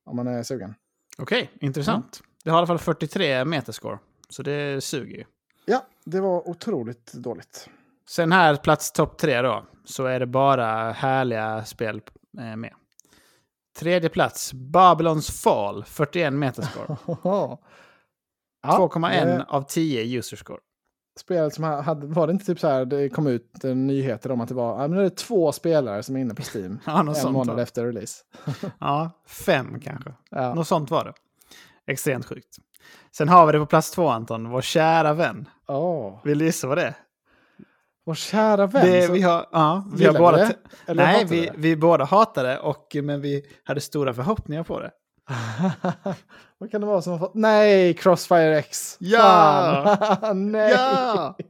[0.05, 0.75] om man är sugen.
[1.19, 2.23] Okej, intressant.
[2.45, 3.99] Det har i alla fall 43 metascore.
[4.29, 5.25] Så det suger ju.
[5.65, 7.69] Ja, det var otroligt dåligt.
[8.09, 12.01] Sen här, plats topp tre då, så är det bara härliga spel
[12.39, 12.73] eh, med.
[13.79, 16.97] Tredje plats, Babylons Fall, 41 metascore.
[17.25, 17.59] ja,
[18.63, 20.59] 2,1 det- av 10 user score.
[21.21, 24.41] spelet som hade, var det inte typ så här, det kom ut eh, nyheter om
[24.41, 26.79] att det var, ja, men det är två spelare som är inne på Steam.
[26.87, 28.23] Ja, något en sånt månad var efter release.
[28.79, 30.13] Ja, fem kanske.
[30.31, 30.55] Ja.
[30.55, 31.13] Något sånt var det.
[31.93, 32.57] Extremt sjukt.
[33.17, 34.51] Sen har vi det på plats två, Anton.
[34.51, 35.49] Vår kära vän.
[35.69, 36.95] Åh, Vill du gissa vad det är?
[38.07, 38.87] Vår kära vän.
[38.87, 40.37] Det, vi har, ja, vi har båda...
[40.37, 40.55] det?
[40.95, 41.53] Nej, vi, det?
[41.57, 44.91] vi båda hatade det, och, men vi hade stora förhoppningar på det.
[46.59, 47.35] Vad kan det vara som har fått?
[47.35, 48.97] Nej, Crossfire X.
[49.01, 50.33] Ja!
[50.35, 50.71] Nej!
[50.73, 51.37] Ja!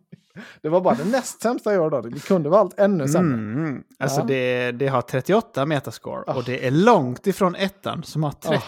[0.63, 2.01] Det var bara det näst sämsta år då.
[2.01, 3.35] Det kunde vara allt ännu sämre.
[3.35, 3.83] Mm.
[3.99, 4.25] Alltså Ja.
[4.27, 6.35] det, det har 38 metascore Ah.
[6.35, 8.63] och det är långt ifrån ettan som har 30.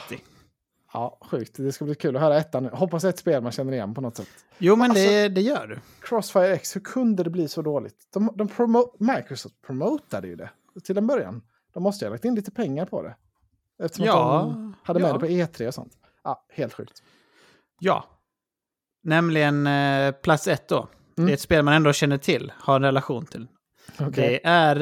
[0.95, 1.57] Ja, sjukt.
[1.57, 2.65] Det ska bli kul att höra ettan.
[2.67, 4.29] Hoppas ett spel man känner igen på något sätt.
[4.59, 5.79] Jo, men Alltså- det, det gör du.
[6.01, 7.97] Crossfire X, hur kunde det bli så dåligt?
[8.13, 10.51] De, de promo Microsoft promotade ju det
[10.85, 11.43] till en början.
[11.75, 13.17] De måste ju ha lagt in lite pengar på det.
[13.83, 15.13] Eftersom Ja, de hade med ja.
[15.13, 15.93] det på E3 och sånt.
[16.25, 17.03] Ja, helt sjukt.
[17.81, 18.05] Ja.
[19.03, 20.77] Nämligen eh, plats ett då.
[21.17, 21.27] Mm.
[21.27, 23.47] Det är ett spel man ändå känner till, har en relation till.
[24.01, 24.11] Okej.
[24.13, 24.77] Det är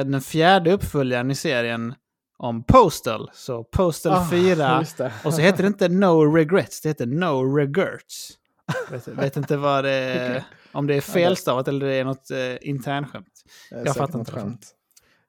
[0.00, 1.94] eh, den fjärde uppföljaren i serien
[2.38, 3.30] om Postal.
[3.34, 4.78] Så Postal Ah, 4.
[4.80, 5.12] just det.
[5.24, 8.30] Och så heter det inte No Regrets, det heter No Regrets.
[8.90, 12.68] vet, vet inte vad det är, om det är felstavat eller det är något eh,
[12.68, 13.42] internskämt.
[13.70, 14.74] Jag fattar inte skämt.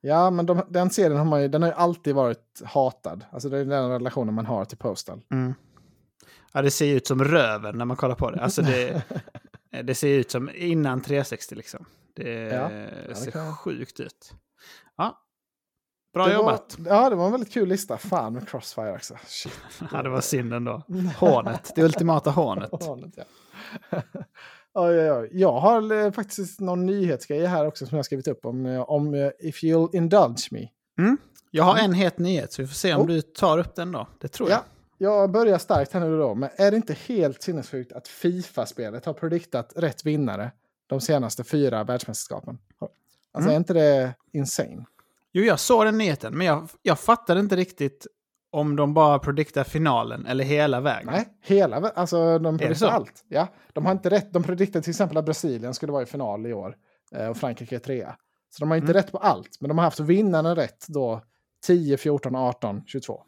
[0.01, 3.25] Ja, men de, den serien har man ju, den har ju alltid varit hatad.
[3.31, 5.21] Alltså det är den relationen man har till Postal.
[5.33, 5.53] Mm.
[6.53, 8.41] Ja, det ser ju ut som röven när man kollar på det.
[8.41, 9.03] Alltså det,
[9.83, 11.85] det ser ut som innan 360 liksom.
[12.15, 12.69] Det Ja,
[13.07, 14.33] det ser jag- sjukt ut.
[14.97, 15.19] Ja,
[16.13, 16.75] bra Det jobbat.
[16.79, 17.97] Var, ja, det var en väldigt kul lista.
[17.97, 19.15] Fan med Crossfire också.
[19.27, 19.53] Shit.
[19.91, 20.81] Ja, det var synd ändå.
[21.19, 22.69] Hånet, det ultimata hånet.
[22.83, 23.23] Hånet, ja.
[24.73, 25.29] oj, oj, oj.
[25.31, 29.13] Jag har eh, faktiskt någon nyhetsgrej här också som jag skrivit upp om, eh, om
[29.13, 30.67] eh, If You'll Indulge Me.
[31.51, 33.07] Jag har en het nyhet, så vi får se om Oh.
[33.07, 34.07] du tar upp den då.
[34.19, 34.59] Det tror jag.
[34.97, 39.05] Ja, jag börjar starkt här nu då, men är det inte helt sinnessjukt att Fifa-spelet
[39.05, 40.51] har prediktat rätt vinnare
[40.87, 42.57] de senaste fyra världsmästerskapen?
[43.31, 43.51] Alltså Mm.
[43.51, 44.85] är inte det insane?
[45.33, 48.07] Jo, jag såg den nyheten, men jag, jag fattade inte riktigt
[48.51, 51.09] om de bara prediktar finalen eller hela vägen.
[51.11, 53.25] Nej, hela, vä- alltså de prediktar allt.
[53.27, 56.45] Ja, de har inte rätt, de prediktar till exempel att Brasilien skulle vara i final
[56.47, 56.75] i år
[57.15, 58.15] eh, och Frankrike är trea.
[58.49, 58.93] Så de har inte Mm.
[59.03, 61.21] rätt på allt, men de har haft vinnaren rätt då
[61.65, 63.23] 10, 14, 18, 22.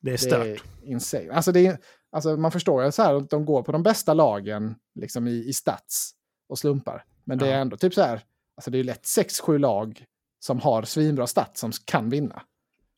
[0.00, 0.46] Det är Det stört.
[0.46, 1.32] är insane.
[1.32, 1.78] Alltså, det är,
[2.12, 5.48] alltså man förstår ju så här att de går på de bästa lagen liksom i,
[5.48, 6.12] i stats
[6.48, 7.04] och slumpar.
[7.24, 7.56] Men det är Ja.
[7.56, 8.20] ändå typ så här,
[8.56, 10.04] alltså det är lätt 6-7 lag
[10.44, 12.42] som har svinbra stats som kan vinna.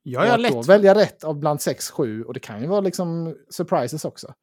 [0.02, 0.52] Ja, att lätt.
[0.52, 4.34] då välja rätt av bland 6-7, och det kan ju vara liksom surprises också.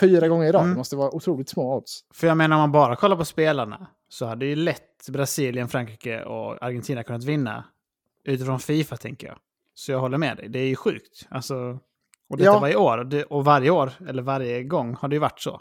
[0.00, 0.70] Fyra gånger i rad, Mm.
[0.74, 2.00] det måste vara otroligt små odds.
[2.14, 3.86] För jag menar, om man bara kollar på spelarna.
[4.08, 7.64] så hade ju lätt Brasilien, Frankrike och Argentina kunnat vinna.
[8.24, 9.36] Utifrån Fifa tänker jag.
[9.74, 10.48] Så jag håller med dig.
[10.48, 11.26] Det är ju sjukt.
[11.30, 11.54] Alltså,
[12.28, 12.58] och detta Ja.
[12.58, 13.24] var i år.
[13.32, 15.60] Och varje år, eller varje gång, har det ju varit så.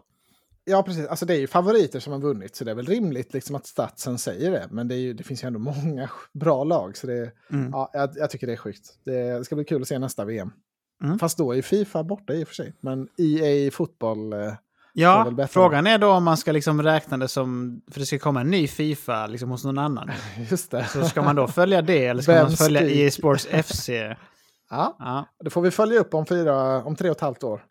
[0.69, 1.08] Ja, precis.
[1.08, 3.67] Alltså det är ju favoriter som har vunnit, så det är väl rimligt liksom att
[3.67, 4.67] statsen säger det.
[4.71, 7.69] Men det, ju, det finns ju ändå många bra lag, så det, Mm.
[7.71, 8.89] ja, jag, jag tycker det är sjukt.
[9.03, 10.51] Det, det ska bli kul att se nästa VM.
[11.03, 11.19] Mm.
[11.19, 12.73] Fast då är ju Fifa borta i och för sig.
[12.82, 14.34] Men EA fotboll...
[14.34, 14.53] Eh,
[14.93, 17.82] Ja, frågan är då om man ska liksom räkna det som...
[17.91, 20.12] För det ska komma en ny Fifa liksom hos någon annan.
[20.49, 20.86] just det.
[20.86, 22.82] Så ska man då följa det eller ska Vem man följa?
[22.82, 23.89] EA Sports FC?
[24.69, 25.25] Ja, Ja.
[25.43, 27.65] det får vi följa upp om, fyra, om tre och ett halvt år.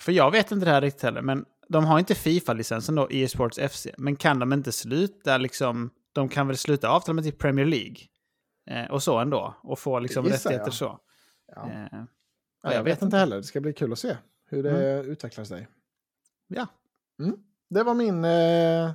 [0.00, 3.28] För jag vet inte det här riktigt heller, men de har inte Fifa-licensen då, EA
[3.28, 3.86] Sports FC.
[3.98, 5.90] Men kan de inte sluta liksom...
[6.12, 7.96] De kan väl sluta avtal med typ Premier League?
[8.70, 9.54] Eh, och så ändå.
[9.62, 10.74] Och få liksom rättigheter jag.
[10.74, 10.98] så.
[11.56, 11.70] Ja.
[11.70, 12.02] Eh,
[12.62, 13.36] Ja, jag vet inte heller.
[13.36, 14.16] Det ska bli kul att se
[14.50, 15.68] hur det utvecklar sig.
[16.48, 16.66] ja.
[17.22, 17.36] Mm.
[17.70, 18.90] Det var min eh,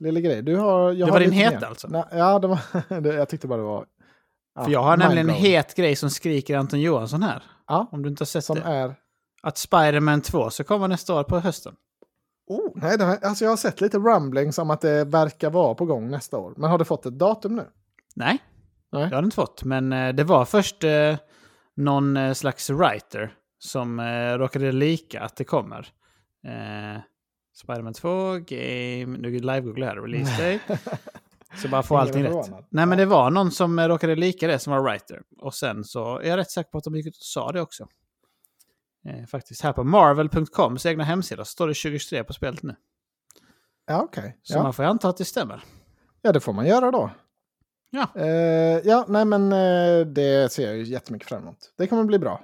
[0.00, 0.42] lilla grej.
[0.42, 1.64] Du har, jag Det har var din mer.
[1.64, 1.88] alltså?
[1.88, 2.58] Nej, ja, det var,
[3.16, 3.86] jag tyckte bara det var...
[4.54, 7.42] Ja, För jag har nämligen en het grej som skriker Anton Johansson här.
[7.66, 8.62] Ja, Om du inte har sett som det.
[8.62, 8.94] är...
[9.42, 11.74] Att Spider-Man 2 så kommer nästa år på hösten.
[12.46, 15.74] Oh, nej, det har, alltså jag har sett lite rumblings om att det verkar vara
[15.74, 16.54] på gång nästa år.
[16.56, 17.66] Men har du fått ett datum nu?
[18.16, 18.38] Nej,
[18.92, 19.08] Nej.
[19.08, 19.64] det har det inte fått.
[19.64, 21.16] Men eh, det var först eh,
[21.76, 25.88] någon eh, slags writer som eh, råkade lika att det kommer.
[26.46, 27.00] Eh,
[27.54, 29.18] Spider-Man 2, Game...
[29.18, 30.78] Nu live-googlar jag här, release date.
[31.62, 32.50] Så bara få allting rätt.
[32.68, 35.22] Nej, men det var någon som eh, råkade lika det som var writer.
[35.40, 37.60] Och sen så är jag rätt säker på att de gick ut och sa det
[37.60, 37.88] också.
[39.04, 39.60] Eh, faktiskt.
[39.62, 42.76] Här på marvel.coms egna hemsida så står det 2023 på spelet nu.
[43.86, 44.38] Ja, okej.
[44.42, 44.62] Så Ja.
[44.62, 45.64] man får anta att det stämmer.
[46.22, 47.10] ja, det får man göra då.
[47.90, 48.08] Ja.
[48.20, 48.26] Eh,
[48.84, 51.72] ja, nej men eh, det ser jag ju jättemycket fram emot.
[51.76, 52.42] Det kommer bli bra.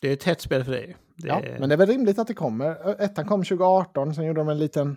[0.00, 0.96] Det är ett hett spel för dig.
[1.16, 3.00] Det Ja, men det är väl rimligt att det kommer.
[3.02, 4.96] Ettan kom 2018, sen gjorde de en liten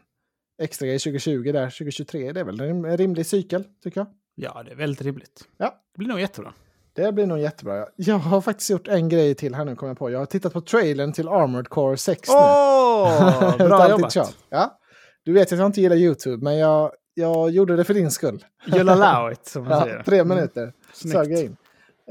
[0.61, 2.31] extra grej 2020 där, 2023.
[2.31, 4.07] Det är väl en rimlig cykel, tycker jag.
[4.35, 5.47] Ja, det är väldigt rimligt.
[5.57, 5.81] Ja.
[5.93, 6.53] Det blir nog jättebra.
[6.97, 7.87] Det blir nog jättebra.
[7.95, 10.11] Jag har faktiskt gjort en grej till här nu, kommer jag på.
[10.11, 12.35] Jag har tittat på trailern till Armored Core 6 nu.
[12.35, 14.15] Åh, Utan bra jobbat!
[14.49, 14.79] Ja.
[15.23, 18.45] Du vet att jag inte gillar YouTube, men jag, jag gjorde det för din skull.
[18.67, 20.03] You'll allow it, som man Ja, säger.
[20.03, 20.35] tre Mm.
[20.37, 20.73] minuter.
[20.93, 21.13] Snyggt.
[21.17, 21.57] Sög jag in.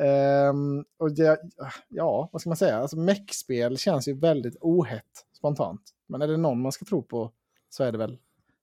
[0.00, 1.38] Ehm, och det,
[1.88, 2.78] ja, vad ska man säga?
[2.78, 5.04] Alltså, mech-spel känns ju väldigt ohett
[5.38, 5.80] spontant.
[6.08, 7.32] Men är det någon man ska tro på
[7.68, 8.18] så är det väl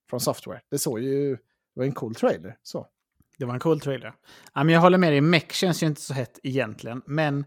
[0.10, 0.62] från Software.
[0.72, 1.40] Det såg ju, det
[1.74, 2.58] var en cool trailer.
[2.64, 2.88] Så.
[3.38, 4.14] Det var en cool trailer.
[4.54, 7.02] Ja, men jag håller med dig, Mech känns ju inte så hett egentligen.
[7.06, 7.46] Men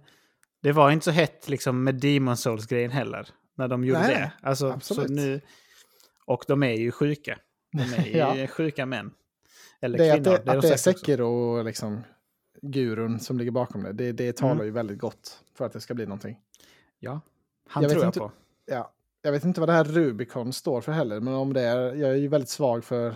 [0.63, 3.29] det var inte så hett liksom, med Demon Souls-grejen heller.
[3.55, 4.33] När de gjorde Nej, det.
[4.49, 5.11] Alltså, absolut.
[5.11, 5.41] Nu,
[6.25, 7.39] och de är ju sjuka.
[7.73, 8.47] De är ju Ja.
[8.47, 9.11] sjuka män.
[9.81, 10.35] Eller Det är kvinnor.
[10.35, 10.93] att det, är att de det är också.
[10.93, 12.01] Sekiro, liksom,
[12.63, 13.93] gurun som ligger bakom det.
[13.93, 14.67] Det, det talar Mm.
[14.67, 16.39] ju väldigt gott för att det ska bli någonting.
[16.99, 17.21] Ja,
[17.69, 18.33] han Jag tror jag inte- på.
[18.67, 21.95] Ja, jag vet inte vad det här Rubicon står för heller, men om det är,
[21.95, 23.15] jag är ju väldigt svag för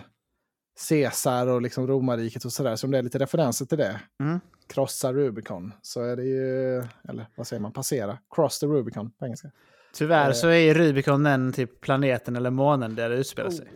[0.89, 4.39] Caesar och liksom romarriket och sådär, så om det är lite referenser till det, Mm.
[4.73, 6.77] krossa Rubicon, så är det ju,
[7.09, 9.51] eller vad säger man, passera, cross the Rubicon på engelska.
[9.93, 10.33] Tyvärr Eh.
[10.33, 13.67] så är Rubicon den typ planeten eller månen där det utspelar sig.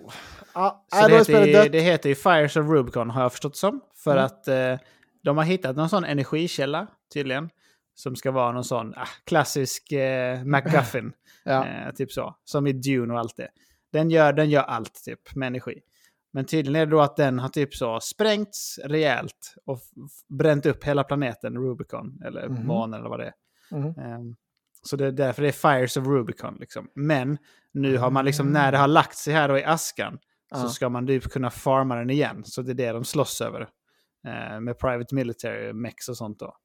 [0.54, 3.56] Ja, Så nej, det, heter ju, det heter ju Fires of Rubicon har jag förstått
[3.58, 3.82] som.
[3.96, 4.26] För Mm.
[4.26, 4.88] att eh,
[5.24, 7.50] de har hittat någon sån energikälla tydligen.
[7.98, 11.14] Som ska vara någon sån ah, klassisk eh, MacGuffin.
[11.44, 11.68] Ja.
[11.68, 12.36] eh, typ så.
[12.46, 13.48] Som i Dune och allt det.
[13.92, 15.82] Den gör, den gör allt typ med energi.
[16.36, 19.80] Men tydligen är det då att den har typ så sprängts rejält och
[20.30, 22.22] bränt upp hela planeten Rubicon.
[22.26, 22.68] Eller Mhm.
[22.68, 23.34] månen eller vad det är.
[23.78, 24.00] Mhm.
[24.00, 24.36] Ehm,
[24.82, 26.58] så det är därför det är Fires of Rubicon.
[26.60, 26.88] Liksom.
[26.96, 27.38] Men
[27.72, 30.18] nu har man liksom, när det har lagt sig här då i askan,
[30.56, 30.70] så Ja.
[30.70, 32.42] ska man typ kunna farma den igen.
[32.46, 33.62] Så det är det de slåss över.
[34.28, 36.58] Eh, med Private Military, Mex och sånt då.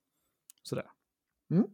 [0.62, 0.84] Sådär.
[1.48, 1.64] Ja,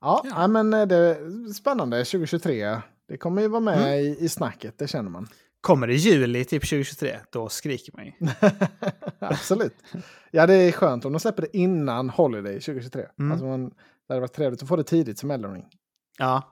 [0.00, 0.22] Ja.
[0.24, 0.48] ja.
[0.48, 2.80] men eh, det är spännande, 2023.
[3.08, 3.94] Det kommer ju vara med Mm.
[4.00, 5.26] i, i snacket, det känner man.
[5.60, 8.12] Kommer det juli typ 2023, då skriker man ju.
[9.18, 9.74] Absolut.
[10.30, 13.06] Ja, det är skönt om de släpper det innan Holiday 2023.
[13.18, 13.32] Mm.
[13.32, 13.74] Alltså man, det
[14.08, 15.66] hade varit trevligt att få det tidigt som Elden Ring.
[16.18, 16.42] Ja,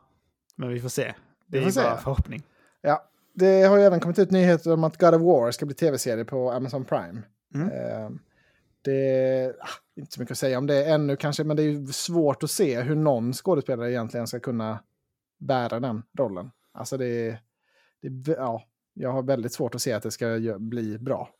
[0.56, 1.14] men vi får se.
[1.46, 2.02] Det Vi är bara se.
[2.02, 2.42] förhoppning.
[2.80, 3.04] Ja,
[3.34, 6.24] det har ju även kommit ut nyheter om att God of War ska bli tv-serie
[6.24, 7.22] på Amazon Prime.
[7.54, 7.68] Mm.
[7.68, 8.10] Eh,
[8.82, 11.86] det ah, inte så mycket att säga om det ännu kanske, men det är ju
[11.86, 14.78] svårt att se hur någon skådespelare egentligen ska kunna
[15.38, 16.50] bära den rollen.
[16.72, 17.38] Alltså det,
[18.02, 18.62] det ja,
[18.98, 21.30] jag har väldigt svårt att se att det ska bli bra.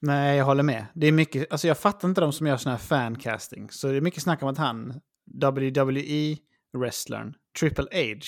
[0.00, 0.86] Nej, jag håller med.
[0.94, 3.70] Det är mycket, alltså jag fattar inte de som gör sån här fancasting.
[3.70, 5.00] Så det är mycket snack om att han,
[5.42, 8.20] WWE-wrestlern, Triple H,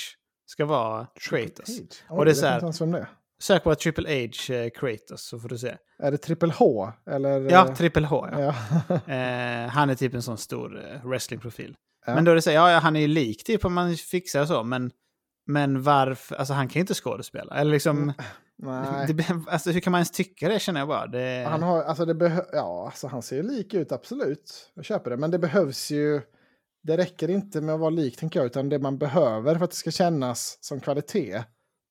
[0.47, 1.69] ska vara Kratos.
[1.69, 3.09] Oj, Och det är så här- det.
[3.41, 5.77] Sök på Triple H eh, Kratos så får du se.
[5.99, 6.93] Är det Triple H?
[7.11, 8.29] Eller, Ja, Triple H.
[8.33, 8.39] Ja.
[8.39, 8.55] ja.
[9.15, 11.77] Eh, han är typ en sån stor eh, wrestlingprofil.
[12.07, 12.15] Ja.
[12.15, 14.45] Men då är det så här, ja, han är ju lik typ om man fixar
[14.45, 14.91] så, men,
[15.49, 16.37] Men varför?
[16.37, 17.57] Alltså han kan ju inte skådespela.
[17.57, 17.99] Eller liksom...
[18.03, 18.15] Mm,
[18.63, 19.13] Nej.
[19.15, 21.07] Det, alltså, hur kan man ens tycka det känner jag bara.
[21.07, 21.47] Det...
[21.51, 24.71] Han, har, alltså det behö- ja, alltså han ser lik ut, absolut.
[24.75, 25.17] Jag köper det.
[25.17, 26.21] Men det behövs ju...
[26.83, 28.47] Det räcker inte med att vara lik, tänker jag.
[28.47, 31.43] Utan det man behöver för att det ska kännas som kvalitet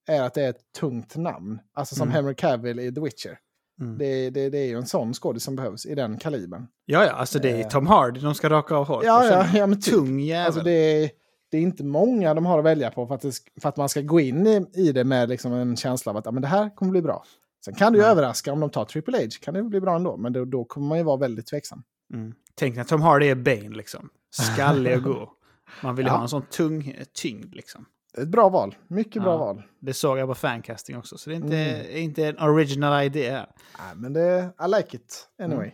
[0.08, 1.60] är att det är ett tungt namn.
[1.74, 2.16] Alltså som Mm.
[2.16, 3.38] Henry Cavill i The Witcher.
[3.82, 3.98] Mm.
[3.98, 6.68] Det, det, det är ju en sån skådis som behövs i den kalibern.
[6.86, 7.68] Ja, ja, alltså det är Eh.
[7.68, 9.06] Tom Hardy de ska raka av håret.
[9.06, 9.94] Ja, ja, ja, men typ.
[9.94, 10.46] Tung jävel.
[10.46, 11.10] Alltså det, är,
[11.50, 13.32] det är inte många de har att välja på för att, det,
[13.62, 16.26] för att man ska gå in i, i det med liksom en känsla av att
[16.26, 17.24] ja, men det här kommer bli bra.
[17.66, 18.12] Sen kan det ju Nej.
[18.12, 20.18] överraska om de tar Triple H, kan det bli bra ändå.
[20.18, 21.84] Men då, då kommer man ju vara väldigt tveksam.
[22.14, 22.34] Mm.
[22.56, 24.10] Tänk när Tom Hardy är Bane liksom.
[24.32, 25.28] Skallig och god.
[25.84, 26.16] Man vill ju Ja.
[26.16, 27.86] ha en sån tung tyngd liksom.
[28.18, 29.38] Ett bra val, mycket bra Ja.
[29.38, 29.64] val.
[29.80, 31.98] Det såg jag på fancasting också, så det är inte, Mm.
[31.98, 33.48] inte en original idé här.
[33.80, 35.72] Nej, men det, I like it anyway.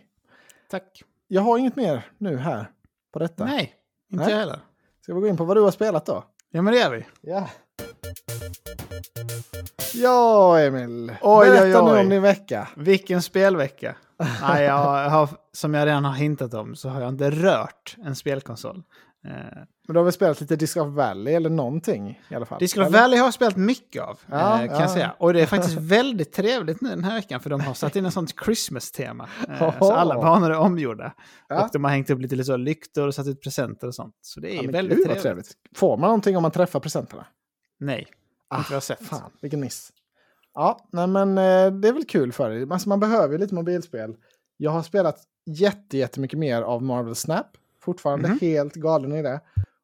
[0.70, 1.02] Tack.
[1.28, 2.70] Jag har inget mer nu här
[3.12, 3.44] på detta.
[3.44, 3.72] Nej,
[4.12, 4.32] inte Nej.
[4.32, 4.58] jag heller.
[5.04, 6.24] Ska vi gå in på vad du har spelat då?
[6.50, 7.06] Ja, men det gör vi.
[7.20, 7.48] Ja.
[9.94, 11.12] Ja, Emil.
[11.22, 12.00] Oj, Berätta oj, nu oj.
[12.00, 12.68] om din vecka.
[12.76, 13.96] Vilken spelvecka.
[14.42, 18.16] Nej, jag har, som jag redan har hintat om så har jag inte rört en
[18.16, 18.82] spelkonsol.
[19.24, 19.32] Eh,
[19.86, 22.58] Men du har väl spelat lite Disc of Valley eller någonting i alla fall?
[22.58, 22.98] Disc of eller?
[22.98, 24.80] Valley har jag spelat mycket av, Ja, eh, kan ja.
[24.80, 25.14] jag säga.
[25.18, 28.04] Och det är faktiskt väldigt trevligt nu den här veckan, för de har satt in
[28.04, 29.28] en sånt Christmas-tema.
[29.48, 31.12] Eh, så alla banor är omgjorda.
[31.48, 31.64] Ja.
[31.64, 34.14] Och de har hängt upp lite så lycktor och satt ut presenter och sånt.
[34.20, 35.52] Så det är väldigt gud, vad trevligt.
[35.76, 37.26] Får man någonting om man träffar presenterna?
[37.80, 38.08] Nej, inte
[38.54, 39.06] vad jag har sett.
[39.06, 39.92] Fan, vilken miss.
[40.54, 42.66] Ja, nej men det är väl kul för dig.
[42.70, 44.16] Alltså, man behöver ju lite mobilspel.
[44.56, 45.16] Jag har spelat
[45.46, 47.46] jätte, jättemycket mer av Marvel Snap.
[47.84, 48.38] Fortfarande Mhm.
[48.40, 49.40] helt galen i det.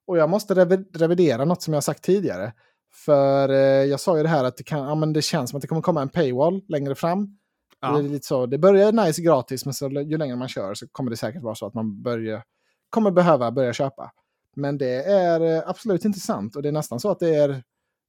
[0.06, 2.52] Och jag måste revi- revidera något som jag sagt tidigare.
[2.92, 5.56] För eh, jag sa ju det här att det, kan, ja, men det känns som
[5.56, 7.36] att det kommer komma en paywall längre fram.
[7.80, 7.92] Ja.
[7.92, 10.88] Det, är lite så, det börjar nice gratis, men så, ju längre man kör så
[10.88, 12.42] kommer det säkert vara så att man börjar,
[12.90, 14.12] kommer behöva börja köpa.
[14.56, 17.62] Men det är eh, absolut inte sant och det är nästan så att det är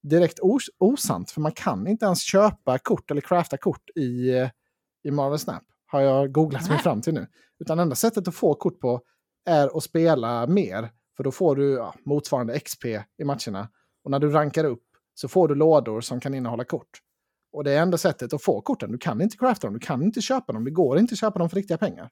[0.03, 1.31] direkt os osant.
[1.31, 4.49] För man kan inte ens köpa kort eller crafta kort i, eh,
[5.03, 5.63] i Marvel Snap.
[5.85, 7.27] Har jag googlat mig fram till nu.
[7.59, 9.01] Utan enda sättet att få kort på
[9.45, 10.89] är att spela mer.
[11.17, 13.69] För då får du ja, motsvarande XP i matcherna.
[14.03, 14.83] Och när du rankar upp
[15.13, 16.89] så får du lådor som kan innehålla kort.
[17.53, 18.91] Och det är enda sättet att få korten.
[18.91, 20.63] Du kan inte crafta dem, du kan inte köpa dem.
[20.63, 22.09] Det går inte att köpa dem för riktiga pengar.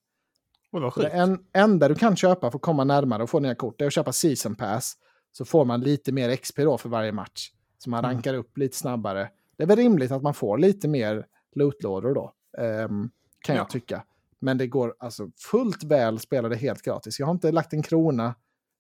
[0.71, 3.55] Oj, vad det en, enda du kan köpa för att komma närmare och få nya
[3.55, 4.93] kort det är att köpa season pass.
[5.31, 7.51] Så får man lite mer XP då för varje match.
[7.77, 8.11] Så man Mm.
[8.15, 9.29] rankar upp lite snabbare.
[9.57, 11.25] Det är väl rimligt att man får lite mer
[11.55, 12.33] lootlådor då.
[12.57, 13.09] ehm,
[13.41, 13.61] kan Ja.
[13.61, 14.03] jag tycka.
[14.41, 17.19] Men det går alltså fullt väl spela det helt gratis.
[17.19, 18.35] Jag har inte lagt en krona.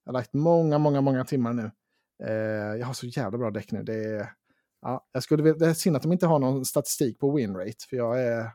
[0.05, 1.71] Jag har lagt många, många, många timmar nu.
[2.23, 3.83] Eh, jag har så jävla bra däck nu.
[3.83, 4.31] Det är,
[4.81, 7.85] ja, jag skulle, det är synd att de inte har någon statistik på winrate.
[7.89, 8.49] För jag är...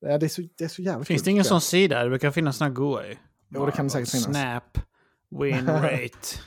[0.00, 2.02] Det, är så, det är så jävla Finns kul det ingen sån sida?
[2.02, 3.16] Det brukar finnas såna goa ju.
[3.48, 4.24] Jo, det kan det säkert finnas.
[4.24, 4.78] Snap,
[5.40, 6.38] win rate,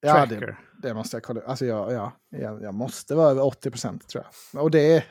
[0.00, 1.40] Ja, det, det måste jag kolla.
[1.46, 4.62] Alltså jag, ja, jag, jag måste vara över 80 procent tror jag.
[4.62, 5.04] Och det är,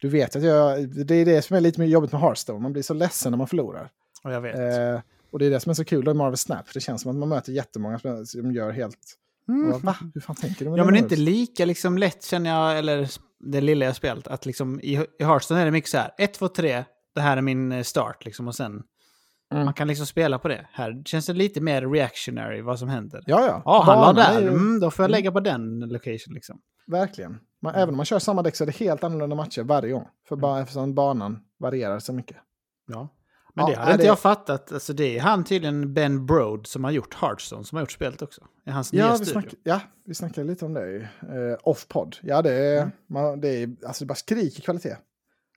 [0.00, 2.60] du vet att jag, det är det som är lite jobbigt med Hearthstone.
[2.60, 3.90] Man blir så ledsen när man förlorar.
[4.24, 4.54] Och jag vet.
[4.56, 5.00] Eh,
[5.32, 6.72] och det är det som är så kul med Marvel Snap.
[6.74, 9.16] Det känns som att man möter jättemånga som som gör helt...
[9.48, 9.72] Mm.
[9.72, 9.96] Och, Va?
[10.14, 11.00] Hur fan tänker du med Ja, det men nu?
[11.00, 13.08] inte lika liksom lätt känner jag, eller
[13.40, 16.34] det lilla jag spelat, att liksom i, i Hearthstone är det mycket så här, 1,
[16.34, 16.84] 2, 3,
[17.14, 18.82] det här är min eh, start liksom, och sen
[19.52, 19.64] Mm.
[19.64, 20.66] man kan liksom spela på det.
[20.72, 23.22] Här känns det lite mer reactionary vad som händer.
[23.26, 23.62] Ja, ja.
[23.64, 25.18] Ja, han Banan där, är ju- mm, då får jag Mm.
[25.18, 26.60] lägga på den location liksom.
[26.86, 27.38] Verkligen.
[27.62, 30.06] Man, Även om man kör samma däck så är det helt annorlunda matcher varje gång.
[30.28, 30.40] För Mm.
[30.42, 32.36] bara, eftersom banan varierar så mycket.
[32.86, 33.08] Ja.
[33.54, 34.72] Men Ja, det hade är inte det- jag fattat.
[34.72, 38.22] Alltså det är han tydligen, Ben Brode, som har gjort Hearthstone, som har gjort spelet
[38.22, 38.40] också.
[38.66, 39.32] Är hans nya Ja vi, studio.
[39.32, 42.16] snack, ja, vi snackade lite om det i eh, off-podd.
[42.22, 42.90] Ja, det är, Mm.
[43.08, 44.96] man, det är alltså det bara skriker kvalitet.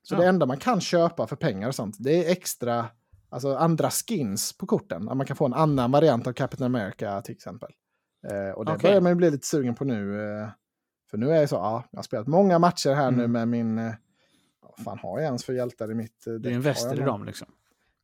[0.04, 0.20] Så Ja.
[0.20, 2.86] det enda man kan köpa för pengar och sånt, det är extra,
[3.34, 5.10] alltså andra skins på korten.
[5.10, 7.72] Att man kan få en annan variant av Captain America till exempel.
[8.28, 8.90] Eh, och det Okej.
[8.90, 10.22] börjar man ju bli lite sugen på nu.
[10.22, 10.50] Eh,
[11.12, 13.32] för nu är det så, ja, jag har spelat många matcher här nu Mm.
[13.32, 13.94] med min, eh,
[14.62, 16.52] vad fan har jag ens för hjältar i mitt eh, däck?
[16.52, 17.48] Har investerar jag i dem liksom.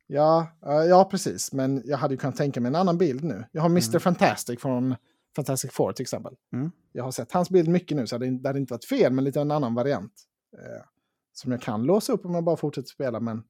[0.06, 0.46] Ja,
[0.88, 1.52] ja, precis.
[1.52, 3.44] Men jag hade ju kunnat tänka mig en annan bild nu.
[3.52, 3.88] Jag har Mr.
[3.90, 4.00] Mm.
[4.00, 4.94] Fantastic från
[5.36, 6.34] Fantastic Four till exempel.
[6.52, 6.70] Mm.
[6.92, 9.40] Jag har sett hans bild mycket nu, så det hade inte varit fel, men lite
[9.40, 10.12] en annan variant.
[10.58, 10.84] Eh,
[11.32, 13.42] som jag kan låsa upp om jag bara fortsätter spela, men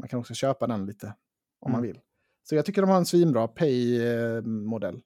[0.00, 1.14] man kan också köpa den lite
[1.60, 1.92] om man Mm.
[1.92, 2.00] vill.
[2.42, 5.00] Så jag tycker de har en svinbra pay-modell.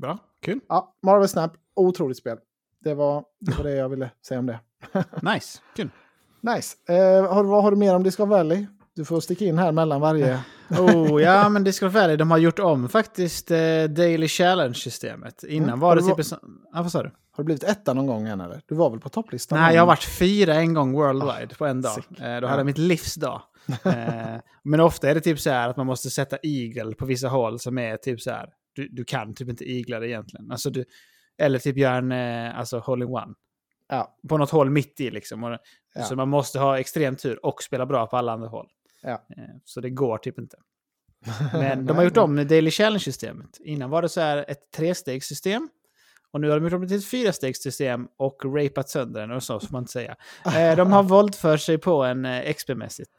[0.00, 0.60] Bra, kul.
[0.68, 2.38] Ja, Marvel Snap, otroligt spel.
[2.80, 4.60] Det var, det var det jag ville säga om det.
[5.34, 5.90] Nice, kul.
[6.40, 6.76] Nice.
[6.92, 8.66] Eh, har, vad har du mer om Disco Valley?
[8.94, 10.40] Du får sticka in här mellan varje...
[10.70, 15.44] Oh, ja, men Discord Valley, de har gjort om faktiskt eh, Daily Challenge-systemet.
[15.44, 15.80] Innan Mm.
[15.80, 16.38] var det typ va- en sån...
[16.72, 17.08] Ja, vad sa du?
[17.30, 18.60] Har du blivit etta någon gång än eller?
[18.68, 19.58] Du var väl på topplistan?
[19.60, 21.92] Nej, jag har varit fyra en gång worldwide på en dag.
[21.94, 22.10] sick.
[22.10, 22.56] Eh, då hade Ja.
[22.56, 23.42] jag mitt livs dag.
[23.84, 27.28] eh, men ofta är det typ så här att man måste sätta eagle på vissa
[27.28, 28.48] håll som är typ så här.
[28.74, 30.50] Du, du kan typ inte igla det egentligen.
[30.50, 30.84] Alltså du,
[31.38, 33.34] Eller typ göra en eh, alltså, hole-in-one.
[33.88, 34.16] Ja.
[34.28, 35.44] På något hål mitt i liksom.
[35.44, 35.58] Och,
[35.94, 36.04] Ja.
[36.04, 38.66] Så man måste ha extrem tur och spela bra på alla andra håll.
[39.02, 39.26] Ja.
[39.36, 40.56] Eh, Så det går typ inte.
[41.52, 43.58] Men de har gjort om Daily Challenge-systemet.
[43.60, 45.68] Innan var det så här ett trestegssystem.
[46.32, 49.42] Och nu har de gjort om det till ett fyrstegssystem och rapat sönder den och
[49.42, 50.16] så får man inte säga.
[50.46, 53.10] Eh, De har våldfört sig på en eh, XP-mässigt.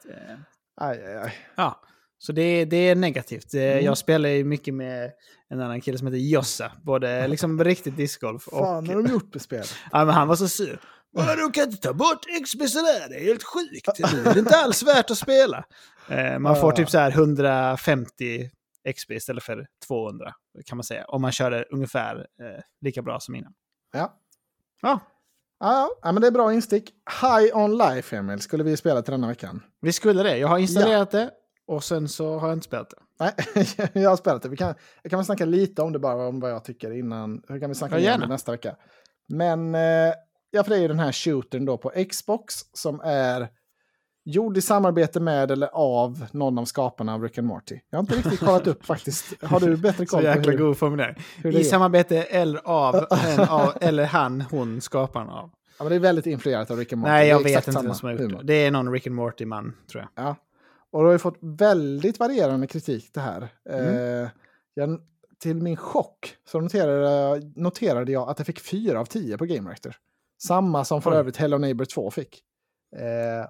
[0.82, 1.34] Aj, aj, aj.
[1.55, 1.82] Ja,
[2.17, 3.53] så det, det är negativt.
[3.53, 3.86] Mm.
[3.86, 5.11] Jag spelar ju mycket med
[5.49, 6.71] en annan kille som heter Jossa.
[6.84, 8.59] Både liksom riktigt discgolf och...
[8.59, 9.75] Fan har de gjort med spelet?
[9.91, 10.80] Ja, men han var så sur.
[11.12, 13.88] "Vadå, Du kan inte ta bort XP sådär, det är helt sjukt.
[14.14, 15.66] Nu är det inte alls värt att spela.
[16.10, 16.76] Eh, Man får Ja.
[16.76, 18.49] typ så här 150
[18.95, 20.34] XP istället för 200,
[20.66, 21.05] kan man säga.
[21.05, 23.53] Om man kör det ungefär eh, lika bra som innan.
[23.93, 24.14] Ja.
[24.82, 24.99] Ja,
[25.62, 26.91] Ja, ja, men det är bra instick.
[27.22, 29.64] High on life, Emil, skulle vi spela till denna veckan.
[29.82, 30.38] vi skulle det.
[30.38, 31.32] Jag har installerat det
[31.68, 32.97] och sen så har jag inte spelat det.
[33.20, 33.34] Nej,
[34.03, 34.49] jag har spelat det.
[34.49, 37.41] Vi kan, jag kan väl snacka lite om det bara, om vad jag tycker innan.
[37.47, 38.26] Så kan vi snacka Ja, igen gärna.
[38.26, 38.76] det nästa vecka.
[39.28, 40.14] Men, eh,
[40.52, 43.50] ja, för det är ju den här shootern då på Xbox som är
[44.26, 47.80] gjord i samarbete med eller av någon av skaparna av Rick and Morty.
[47.89, 49.43] Jag har inte riktigt kollat upp faktiskt.
[49.43, 51.16] Har du bättre Så koll på jäkla hur, god formulering.
[51.43, 52.95] I samarbete eller av,
[53.50, 55.52] av, eller han, hon, skaparen av.
[55.78, 57.12] Ja, men det är väldigt influerat av Rick and Morty.
[57.12, 58.38] Nej, jag vet inte vem som har gjort humor.
[58.38, 58.43] det.
[58.43, 60.26] Det är någon Rick and Morty-man, tror jag.
[60.26, 60.36] Ja.
[60.91, 63.47] Och det har ju fått väldigt varierande kritik det här.
[63.70, 64.24] Mm.
[64.24, 64.30] Eh,
[64.74, 65.00] jag,
[65.39, 69.70] till min chock så noterade, noterade jag att det fick 4 av 10 på Game
[69.70, 69.95] Reactor.
[70.41, 72.43] Samma som för övrigt Hello Neighbor 2 fick.
[72.95, 73.47] Eh,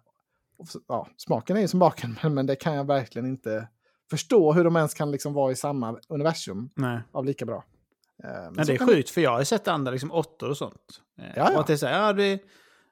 [0.87, 3.67] ja, smaken är ju som baken, men, men det kan jag verkligen inte
[4.09, 6.99] förstå hur de ens kan liksom vara i samma universum Nej.
[7.11, 7.63] av lika bra.
[8.23, 11.01] Eh, så det är sjukt, för jag har sett andra liksom åttor och sånt.
[11.19, 11.59] Eh, Ja, ja.
[11.59, 12.39] Och det är så här, ja, det är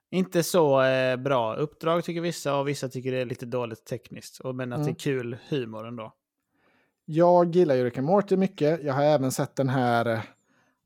[0.09, 4.39] inte så eh, bra uppdrag tycker vissa, och vissa tycker det är lite dåligt tekniskt.
[4.39, 4.93] Och, men att det Mm.
[4.95, 6.13] är kul humor ändå.
[7.05, 8.83] Jag gillar ju Rick and Morty mycket.
[8.83, 10.21] Jag har även sett den här...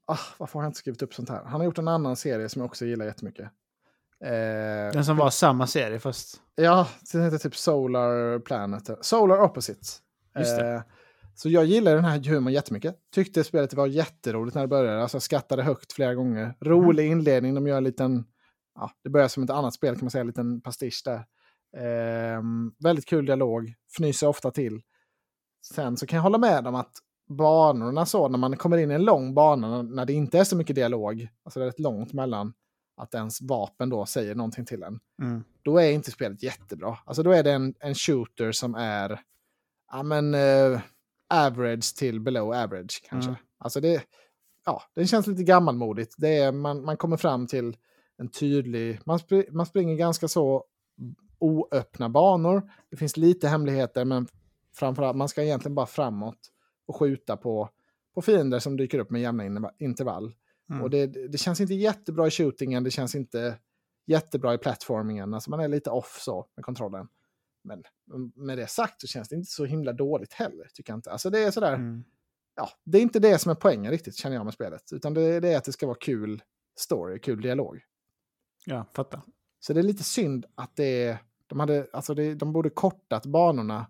[0.05, 1.43] Ah, varför har jag inte skrivit upp sånt här?
[1.43, 3.45] Han har gjort en annan serie som jag också gillar jättemycket.
[4.23, 6.41] Eh, Den som var samma serie fast...
[6.55, 8.89] Ja, den heter typ Solar Planet.
[9.01, 10.01] Solar Opposites.
[10.37, 10.73] Just det.
[10.73, 10.81] Eh,
[11.35, 12.95] så jag gillar den här humorn jättemycket.
[13.13, 15.01] Tyckte spelet var jätteroligt när det började.
[15.01, 16.55] Alltså jag skrattade högt flera gånger.
[16.61, 17.55] Rolig inledning.
[17.55, 18.25] De gör en liten...
[18.75, 20.21] Ja, det börjar som ett annat spel kan man säga.
[20.21, 21.25] En liten pastisch där.
[21.77, 22.41] Eh,
[22.83, 23.73] väldigt kul dialog.
[23.97, 24.81] Fnyser ofta till.
[25.73, 26.91] Sen så kan jag hålla med om att
[27.31, 30.55] banorna så, när man kommer in i en lång bana, när det inte är så
[30.55, 32.53] mycket dialog, alltså det är rätt långt mellan
[32.97, 35.43] att ens vapen då säger någonting till en, Mm.
[35.61, 36.97] då är inte spelet jättebra.
[37.05, 39.21] Alltså då är det en, en shooter som är
[39.91, 40.79] ja, men, eh,
[41.33, 43.29] average till below average kanske.
[43.29, 43.41] Mm.
[43.57, 44.03] Alltså det,
[44.65, 46.15] ja, det känns lite gammalmodigt.
[46.17, 47.77] Det är, man, man kommer fram till
[48.17, 48.99] en tydlig...
[49.05, 50.65] Man, spr, man springer ganska så
[51.39, 52.71] oöppna banor.
[52.89, 54.27] Det finns lite hemligheter, men
[54.75, 56.37] framförallt man ska egentligen bara framåt
[56.85, 57.69] och skjuta på,
[58.13, 60.35] på fiender som dyker upp med jämna in- intervall.
[60.69, 60.81] Mm.
[60.81, 63.57] Och det, det känns inte jättebra i shootingen, det känns inte
[64.05, 65.33] jättebra i plattformingen.
[65.33, 67.07] Alltså man är lite off så med kontrollen.
[67.63, 67.83] Men
[68.35, 71.11] med det sagt så känns det inte så himla dåligt heller, tycker jag inte.
[71.11, 72.03] Alltså det är sådär, Mm.
[72.55, 74.83] ja, det är inte det som är poängen riktigt, känner jag med spelet.
[74.93, 76.41] Utan det, det är att det ska vara kul
[76.79, 77.81] story, kul dialog.
[78.65, 79.21] Ja, fattar.
[79.59, 81.17] Så det är lite synd att det är,
[81.47, 83.85] de, hade, alltså det, de borde kortat banorna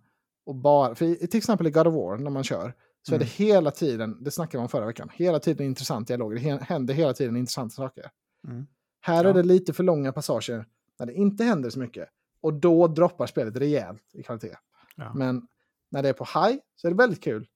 [0.45, 2.73] och bara, för i, till exempel i God of War när man kör,
[3.07, 3.21] så Mm.
[3.21, 6.35] är det hela tiden, det snackade vi om förra veckan, hela tiden intressant dialog.
[6.35, 8.09] Det händer hela tiden intressanta saker.
[8.47, 8.67] Mm.
[9.01, 9.29] Här Ja.
[9.29, 10.65] är det lite för långa passager
[10.99, 12.09] när det inte händer så mycket.
[12.41, 14.55] Och då droppar spelet rejält i kvalitet.
[14.95, 15.13] Ja.
[15.13, 15.47] Men
[15.91, 17.47] när det är på high så är det väldigt kul.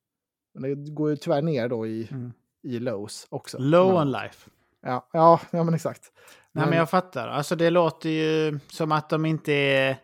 [0.53, 2.33] Men det går ju tyvärr ner då i, Mm.
[2.63, 3.57] i lows också.
[3.59, 4.01] Low ja.
[4.01, 4.49] on life.
[4.81, 6.11] Ja, ja, ja, men exakt.
[6.51, 7.27] Nej, men jag fattar.
[7.27, 9.97] Alltså det låter ju som att de inte är...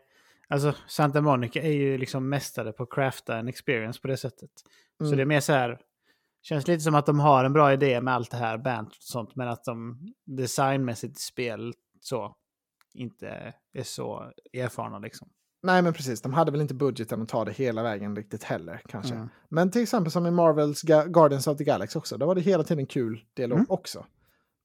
[0.51, 4.49] Alltså Santa Monica är ju liksom mästare på att crafta en experience på det sättet.
[4.97, 5.17] Så Mm.
[5.17, 5.79] det är mer så här...
[6.43, 8.93] Känns lite som att de har en bra idé med allt det här band och
[8.99, 9.35] sånt.
[9.35, 12.35] Men att de designmässigt spel så
[12.93, 15.29] inte är så erfarna liksom.
[15.63, 16.21] Nej, men precis.
[16.21, 19.15] De hade väl inte budgeten att ta det hela vägen riktigt heller, kanske.
[19.15, 19.29] Mm.
[19.49, 22.17] Men till exempel som i Marvels Ga- Guardians of the Galaxy också.
[22.17, 23.65] Då var det hela tiden kul dialog Mm.
[23.69, 24.05] också.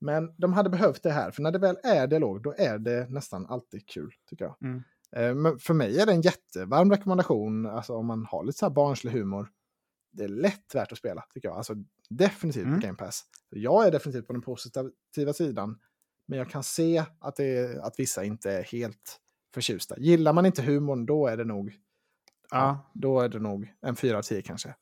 [0.00, 3.06] Men de hade behövt det här, för när det väl är dialog, då är det
[3.10, 4.56] nästan alltid kul, tycker jag.
[4.62, 4.82] Mm.
[5.16, 8.64] Eh, Men för mig är det en jättevarm rekommendation, alltså om man har lite så
[8.66, 9.48] här barnslig humor.
[10.12, 11.56] Det är lätt värt att spela, tycker jag.
[11.56, 11.74] Alltså
[12.10, 12.80] definitivt Mm.
[12.80, 13.24] Game Pass.
[13.50, 15.78] Jag är definitivt på den positiva sidan.
[16.28, 19.20] Men jag kan se att, det att vissa inte är helt
[19.54, 19.98] förtjusta.
[19.98, 21.74] Gillar man inte humorn, då är det nog,
[22.50, 22.90] Ja.
[22.94, 24.74] då är det nog en 4 av 10 kanske.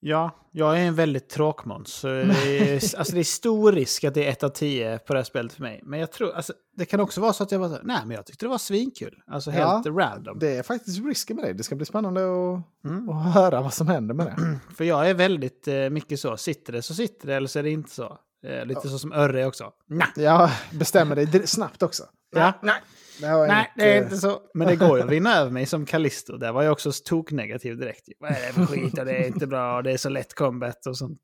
[0.00, 2.04] Ja, jag är en väldigt tråkmåns.
[2.04, 5.52] alltså det är stor risk att det är ett av tio på det här spelet
[5.52, 5.80] för mig.
[5.84, 8.10] Men jag tror, alltså, det kan också vara så att jag var så nej men
[8.16, 9.22] jag tyckte det var svinkul.
[9.26, 10.38] Alltså helt random.
[10.38, 11.52] Det är faktiskt risken med det.
[11.52, 13.08] Det ska bli spännande att, Mm.
[13.08, 14.58] att höra vad som händer med det.
[14.76, 17.62] För jag är väldigt eh, mycket så, sitter det så sitter det eller så är
[17.62, 18.18] det inte så.
[18.42, 19.72] Eh, lite så som Örre också.
[19.86, 20.08] Nah.
[20.16, 22.04] Jag bestämmer dig snabbt också.
[22.30, 22.52] Ja.
[22.62, 22.80] Nej.
[23.20, 24.40] Det Nej, inte, det är inte så.
[24.54, 26.36] Men det går ju att vinna över mig som Callisto.
[26.36, 28.08] Där var jag också toknegativ direkt.
[28.18, 28.94] Vad är det för skit?
[28.94, 29.82] Det är inte bra.
[29.82, 31.20] Det är så lätt combat och sånt.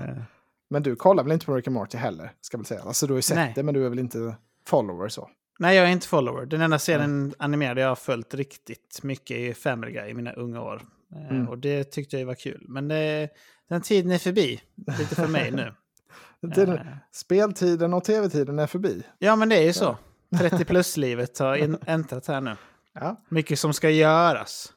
[0.70, 2.32] men du kollar väl inte på Rick and Morty heller?
[2.40, 2.82] Ska väl säga.
[2.82, 3.52] Alltså du har ju sett Nej.
[3.54, 4.34] det, men du är väl inte
[4.66, 5.30] follower så?
[5.58, 6.46] Nej, jag är inte follower.
[6.46, 7.34] Den enda serien mm.
[7.38, 10.82] animerad jag har följt riktigt mycket är Family Guy i mina unga år.
[11.14, 11.48] Eh, mm.
[11.48, 12.64] Och det tyckte jag var kul.
[12.68, 13.28] Men det,
[13.68, 14.60] den tiden är förbi.
[14.98, 15.74] Lite för mig nu.
[16.40, 19.02] tiden, uh, speltiden och tv-tiden är förbi.
[19.18, 19.96] Ja, men det är ju så.
[20.38, 22.56] 30 plus-livet har äntrat här nu.
[22.92, 23.20] Ja.
[23.28, 24.72] Mycket som ska göras.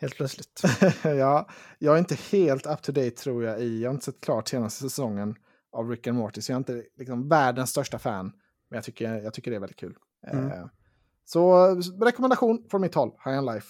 [0.00, 0.62] Helt plötsligt.
[1.02, 1.48] ja,
[1.78, 4.48] jag är inte helt up to date tror jag i, jag har inte sett klart
[4.48, 5.34] senaste säsongen
[5.72, 8.32] av Rick and Morty, så jag är inte liksom världens största fan.
[8.70, 9.94] Men jag tycker, jag tycker det är väldigt kul.
[10.26, 10.46] Mm.
[10.46, 10.66] Uh,
[11.24, 13.68] så rekommendation från mitt håll, High on Life.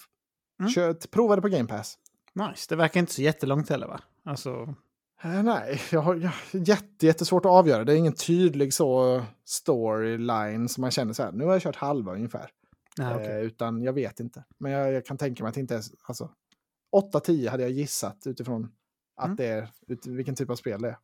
[0.59, 0.71] Mm.
[0.71, 1.97] Kör, prova det på Game Pass.
[2.33, 3.99] Nice, det verkar inte så jättelångt heller va?
[4.25, 4.75] Alltså...
[5.23, 7.83] Eh, nej, jag har jag, jätte, jättesvårt att avgöra.
[7.83, 11.31] Det är ingen tydlig så storyline som man känner så här.
[11.31, 12.49] Nu har jag kört halva ungefär.
[13.01, 13.27] Ah, okay.
[13.27, 14.43] eh, utan jag vet inte.
[14.57, 15.83] Men jag, jag, kan tänka mig att det inte är...
[16.03, 16.29] Alltså,
[17.13, 18.71] 8-10 hade jag gissat utifrån
[19.15, 19.35] att mm.
[19.35, 20.97] det är, ut, vilken typ av spel det är.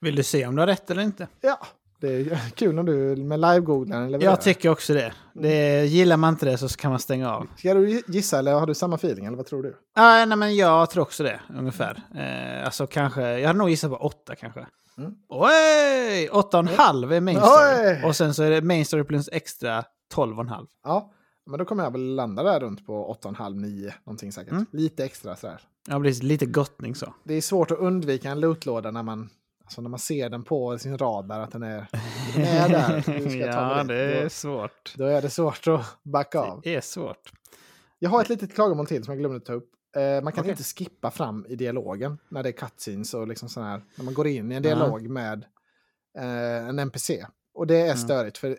[0.00, 1.28] Vill du se om du har rätt eller inte?
[1.40, 1.66] Ja,
[2.00, 4.32] det är kul om du med live-googlaren levererar.
[4.32, 5.12] Jag tycker också det.
[5.34, 5.86] det.
[5.86, 7.46] Gillar man inte det så kan man stänga av.
[7.56, 9.76] Ska du gissa eller har du samma feeling eller vad tror du?
[9.94, 12.02] Ah, nej, men jag tror också det, ungefär.
[12.14, 14.66] Eh, alltså kanske, jag hade nog gissat på åtta kanske.
[14.98, 15.12] Mm.
[15.28, 16.28] Oj!
[16.32, 17.98] Åtta och en halv är main story.
[17.98, 18.02] Oj!
[18.04, 19.84] Och sen så är det main story plus extra
[20.14, 20.66] tolv och en halv.
[20.84, 21.12] Ja,
[21.46, 24.32] men då kommer jag väl landa där runt på åtta och en halv, nio, någonting
[24.32, 24.52] säkert.
[24.52, 24.66] Mm.
[24.72, 25.60] Lite extra sådär.
[25.88, 27.14] Ja, det lite gottning så.
[27.24, 29.30] Det är svårt att undvika en lootlåda när man
[29.70, 31.86] Alltså när man ser den på sin radar att den är,
[32.34, 33.36] den är där.
[33.46, 34.94] ja, det är svårt.
[34.96, 36.60] Då är det svårt att backa av.
[36.62, 37.32] Det är svårt.
[37.98, 39.70] Jag har ett litet klagomål till som jag glömde ta upp.
[39.96, 40.50] Eh, man kan okay.
[40.50, 44.14] inte skippa fram i dialogen när det är cutscenes och liksom sån här, när man
[44.14, 45.12] går in i en dialog mm.
[45.12, 45.44] med
[46.18, 47.26] eh, en NPC.
[47.54, 47.96] Och det är mm.
[47.96, 48.38] störigt.
[48.38, 48.58] För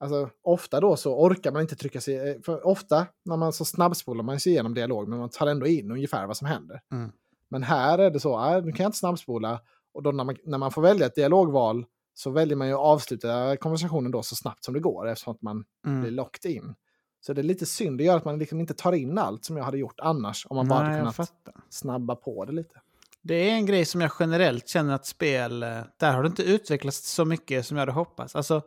[0.00, 2.30] alltså, ofta då så orkar man inte trycka sig...
[2.30, 5.90] Eh, ofta när man så snabbspolar man sig igenom dialog men man tar ändå in
[5.90, 6.80] ungefär vad som händer.
[6.92, 7.12] Mm.
[7.50, 9.60] Men här är det så, äh, nu kan jag inte snabbspola
[9.96, 12.80] och då när man, när man får välja ett dialogval så väljer man ju att
[12.80, 16.00] avsluta konversationen då så snabbt som det går eftersom att man mm.
[16.00, 16.74] blir locked in.
[17.20, 19.56] Så det är lite synd, det gör att man liksom inte tar in allt som
[19.56, 21.32] jag hade gjort annars om man bara hade kunnat
[21.70, 22.80] snabba på det lite.
[23.22, 26.42] Det är en grej som jag generellt känner att spel, eh, där har det inte
[26.42, 28.36] utvecklats så mycket som jag hade hoppats.
[28.36, 28.62] Alltså,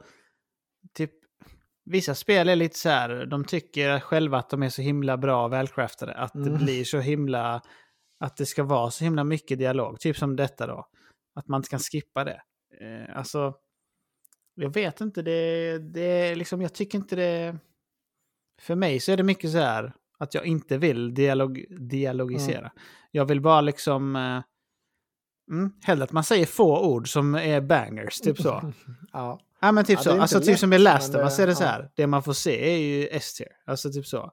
[0.94, 1.12] typ,
[1.86, 5.46] vissa spel är lite så här, de tycker själva att de är så himla bra
[5.46, 6.50] och välcraftade, att mm.
[6.54, 7.62] det blir så himla,
[8.20, 10.86] att det ska vara så himla mycket dialog, typ som detta då.
[11.34, 12.42] Att man inte kan skippa det.
[12.82, 13.56] Eh, alltså,
[14.56, 17.58] jag vet inte, det, det är liksom, jag tycker inte det...
[18.62, 22.60] För mig så är det mycket så här att jag inte vill dialog, dialogisera.
[22.60, 22.72] Mm.
[23.12, 24.16] Jag vill bara liksom...
[24.16, 24.42] Eh,
[25.52, 28.74] mm, hellre att man säger få ord som är bangers, typ så.
[29.14, 29.40] ja.
[29.60, 30.22] ja, men typ ja, så.
[30.22, 31.92] Alltså typ som i Last of Us är det så här.
[31.96, 33.52] Det man får se är ju S-tier.
[33.66, 34.32] Alltså typ så.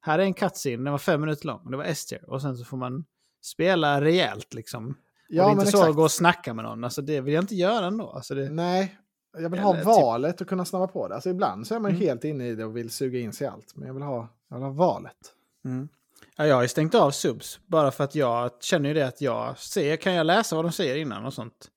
[0.00, 1.70] Här är en cutscene, den var fem minuter lång.
[1.70, 2.30] Det var S-tier.
[2.30, 3.04] Och sen så får man
[3.42, 4.96] spela rejält liksom.
[5.32, 5.90] Ja, och det är inte så exakt.
[5.90, 6.84] att gå och snacka med någon.
[6.84, 8.10] Alltså, det vill jag inte göra ändå.
[8.10, 8.50] Alltså, det...
[8.50, 8.98] Nej,
[9.38, 10.40] jag vill ha Eller, typ- valet typ...
[10.40, 11.14] och kunna snabba på det.
[11.14, 12.02] Alltså, ibland så är man mm.
[12.02, 13.76] helt inne i det och vill suga in sig allt.
[13.76, 15.16] Men jag vill ha, jag vill ha valet.
[15.64, 15.88] Mm.
[16.36, 17.60] Ja, jag har ju stängt av subs.
[17.66, 20.72] Bara för att jag känner ju det att jag ser, kan jag läsa vad de
[20.72, 21.70] säger innan och sånt.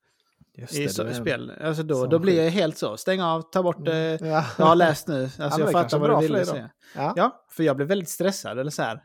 [0.57, 1.51] Just I det, spel.
[1.61, 2.97] Alltså då, då blir jag helt så.
[2.97, 4.21] Stäng av, ta bort det.
[4.21, 4.31] Mm.
[4.31, 4.45] Ja.
[4.57, 5.23] Jag har läst nu.
[5.23, 6.69] Alltså ja, jag fattar vad du ville säga.
[6.95, 7.13] Ja.
[7.15, 9.03] ja, för jag blir väldigt stressad eller så här,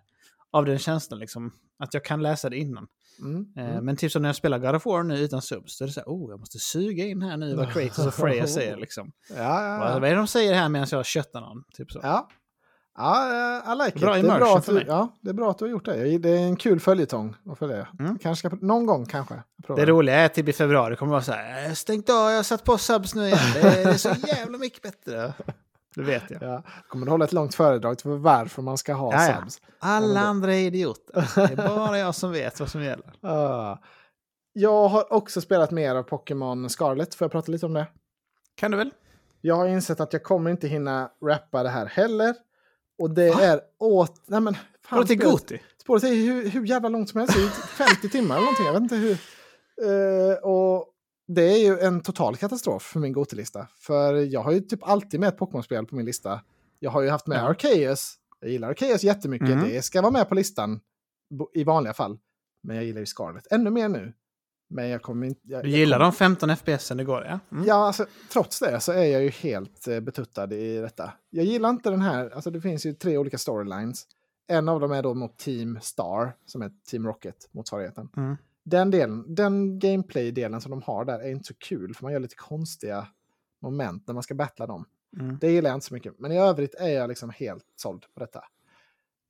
[0.51, 1.21] av den känslan.
[1.21, 2.87] Liksom, att jag kan läsa det innan.
[3.21, 3.85] Mm, eh, mm.
[3.85, 5.93] Men typ som när jag spelar God of War nu utan subs, då är det
[5.93, 9.13] så här, oh, jag måste suga in här nu vad Kratos och Freya säger liksom.
[9.29, 9.79] Ja, ja, ja.
[9.79, 11.65] Vad är det de säger här medan jag köttar någon?
[11.77, 12.01] Typ så.
[12.03, 12.29] Ja,
[12.97, 14.25] ja I like bra it.
[14.25, 16.19] Det är bra, att du, ja, det är bra att du har gjort det.
[16.19, 17.89] Det är en kul följetong att följa.
[18.01, 18.19] Mm.
[18.19, 19.43] Kanske ska, någon gång kanske.
[19.77, 22.37] Det roliga är att typ i februari kommer det vara så här, stängt av, jag
[22.37, 25.33] har satt på subs nu igen, det är, det är så jävla mycket bättre.
[25.99, 26.43] Det vet jag.
[26.43, 26.63] Ja.
[26.89, 29.61] Kommer du hålla ett långt föredrag för varför man ska ha ja, subs?
[29.79, 31.31] Alla andra är idioter.
[31.35, 33.13] Det är bara jag som vet vad som gäller.
[33.25, 33.79] Uh.
[34.53, 37.15] Jag har också spelat mer av Pokémon Scarlet.
[37.15, 37.87] Får jag prata lite om det?
[38.55, 38.91] Kan du väl?
[39.41, 42.35] Jag har insett att jag kommer inte hinna rappa det här heller.
[42.99, 43.41] Och det Va?
[43.41, 44.23] är åt...
[44.27, 44.55] Nej men...
[44.55, 45.61] Fan, spåret är Goti?
[45.83, 47.37] Spåret är hur, hur jävla långt som helst.
[47.67, 48.67] 50 timmar eller någonting.
[48.67, 49.19] Jag vet inte hur.
[49.91, 50.95] Uh, och
[51.29, 53.67] det är ju en total katastrof för min Gotelista.
[53.79, 56.41] För jag har ju typ alltid med ett Pokémon-spel på min lista.
[56.79, 57.51] Jag har ju haft med ja.
[57.51, 58.15] Arceus.
[58.41, 59.49] Jag gillar Arceus jättemycket.
[59.49, 59.69] Mm.
[59.69, 60.81] Det ska vara med på listan
[61.55, 62.19] i vanliga fall.
[62.63, 64.13] Men jag gillar ju Scarlet ännu mer nu.
[64.71, 65.41] Men jag kommer inte...
[65.45, 67.39] Jag, du gillar de 15 FPS det går, ja?
[67.53, 67.65] Mm.
[67.67, 71.13] Ja, alltså, trots det så är jag ju helt eh, betuttad i detta.
[71.31, 74.07] Jag gillar inte den här, alltså det finns ju tre olika storylines.
[74.49, 78.09] En av dem är då mot Team Star, som är Team Rocket-motsvarigheten.
[78.17, 78.37] Mm
[78.69, 82.21] den, delen, den gameplay-delen som de har där är inte så kul, för man gör
[82.21, 83.07] lite konstiga
[83.63, 84.85] moment när man ska battla dem.
[85.21, 85.39] Mm.
[85.41, 86.19] Det gillar jag inte så mycket.
[86.19, 88.45] Men i övrigt är jag liksom helt såld på detta.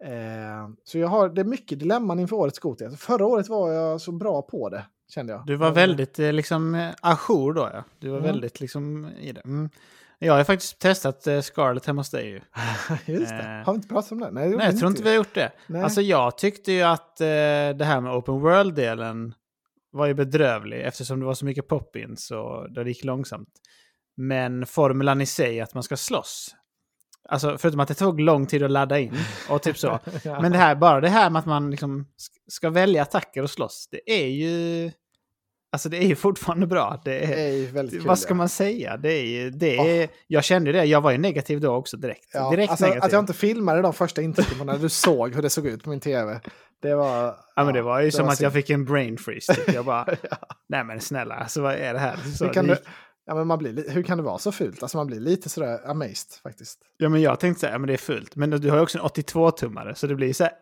[0.05, 2.84] Eh, så jag har, det är mycket dilemman inför årets Goti.
[2.84, 5.47] Alltså förra året var jag så bra på det, kände jag.
[5.47, 7.84] Du var Men- väldigt eh, liksom eh, ajour då ja.
[7.99, 8.30] Du var Mm.
[8.30, 9.41] väldigt liksom i det.
[9.41, 9.70] Mm.
[10.18, 12.40] Jag har faktiskt testat eh, Scarlet hemma hos dig ju.
[13.14, 13.42] Just det.
[13.42, 13.66] Eh.
[13.66, 14.30] Har vi inte pratat om det?
[14.30, 15.52] Nej, det Nej, jag tror inte vi har gjort det.
[15.66, 15.82] Nej.
[15.82, 19.34] Alltså jag tyckte ju att eh, det här med open world-delen
[19.92, 23.48] var ju bedrövlig eftersom det var så mycket pop-ins och det gick långsamt.
[24.16, 26.54] Men formulan i sig att man ska slåss.
[27.28, 29.14] Alltså förutom att det tog lång tid att ladda in
[29.48, 29.98] och typ så.
[30.24, 30.40] Ja.
[30.42, 33.50] Men det här, bara det här med att man liksom sk- ska välja attacker och
[33.50, 34.90] slåss, det är ju...
[35.72, 37.00] Alltså det är ju fortfarande bra.
[37.04, 38.08] Det Det är, är ju väldigt kul.
[38.08, 38.34] vad ska ja.
[38.36, 38.96] man säga?
[38.96, 39.50] Det är.
[39.50, 42.30] Det är, Jag kände det, jag var ju negativ då också direkt.
[42.32, 43.04] Ja, direkt alltså, negativ.
[43.04, 45.90] att jag inte filmade de första intrycken när du såg hur det såg ut på
[45.90, 46.40] min tv.
[46.82, 47.34] Det var...
[47.56, 48.62] Ja, men det var ju som var att jag synd.
[48.64, 49.54] fick en brain freeze.
[49.54, 49.74] Typ.
[49.74, 50.06] Jag bara,
[50.68, 52.16] nej men snälla, alltså vad är det här?
[52.16, 52.80] Så, Hur kan, det du,
[53.26, 54.82] ja, men man blir, li- hur kan det vara så fult?
[54.82, 56.78] Alltså man blir lite sådär amazed faktiskt.
[56.96, 58.36] Ja, men jag tänkte så här, ja, men det är fult.
[58.36, 60.52] Men du har ju också en 82-tummare, så det blir så här,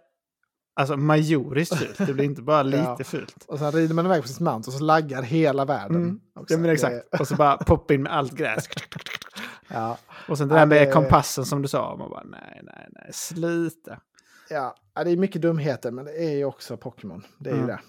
[0.77, 1.99] alltså majoriskt fult.
[2.07, 3.05] Det blir inte bara lite Ja.
[3.05, 3.45] fult.
[3.49, 5.97] Och sen rider man iväg på sin mount och så laggar hela världen.
[5.97, 6.20] Mm.
[6.49, 7.20] Ja, men exakt.
[7.20, 8.68] Och så bara poppa in med allt gräs.
[9.68, 9.99] Ja,
[10.29, 12.89] Och sen det Ja, där med det- kompassen som du sa, man bara nej, nej,
[12.93, 13.99] nej, sluta.
[14.51, 14.74] ja,
[15.05, 17.22] det är mycket dumheter men det är ju också Pokémon.
[17.39, 17.68] Det är ju Mm.
[17.77, 17.81] det.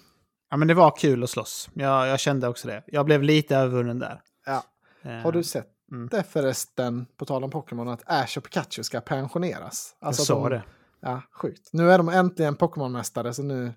[0.50, 1.70] Ja, men det var kul att slåss.
[1.74, 2.82] Jag, jag kände också det.
[2.86, 4.20] Jag blev lite övervunnen där.
[4.46, 4.62] Ja.
[5.02, 6.08] Eh, Har du sett Mm.
[6.08, 9.96] det förresten, på tal om Pokémon, att Ash och Pikachu ska pensioneras?
[10.00, 10.62] jag Alltså att sa de, det.
[11.00, 11.68] Ja, sjukt.
[11.72, 13.72] Nu är de äntligen Pokémon-mästare så nu,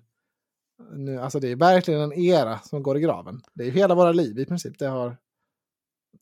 [0.92, 1.18] nu...
[1.20, 3.42] Alltså det är verkligen en era som går i graven.
[3.54, 4.78] Det är ju hela våra liv i princip.
[4.78, 5.16] Det har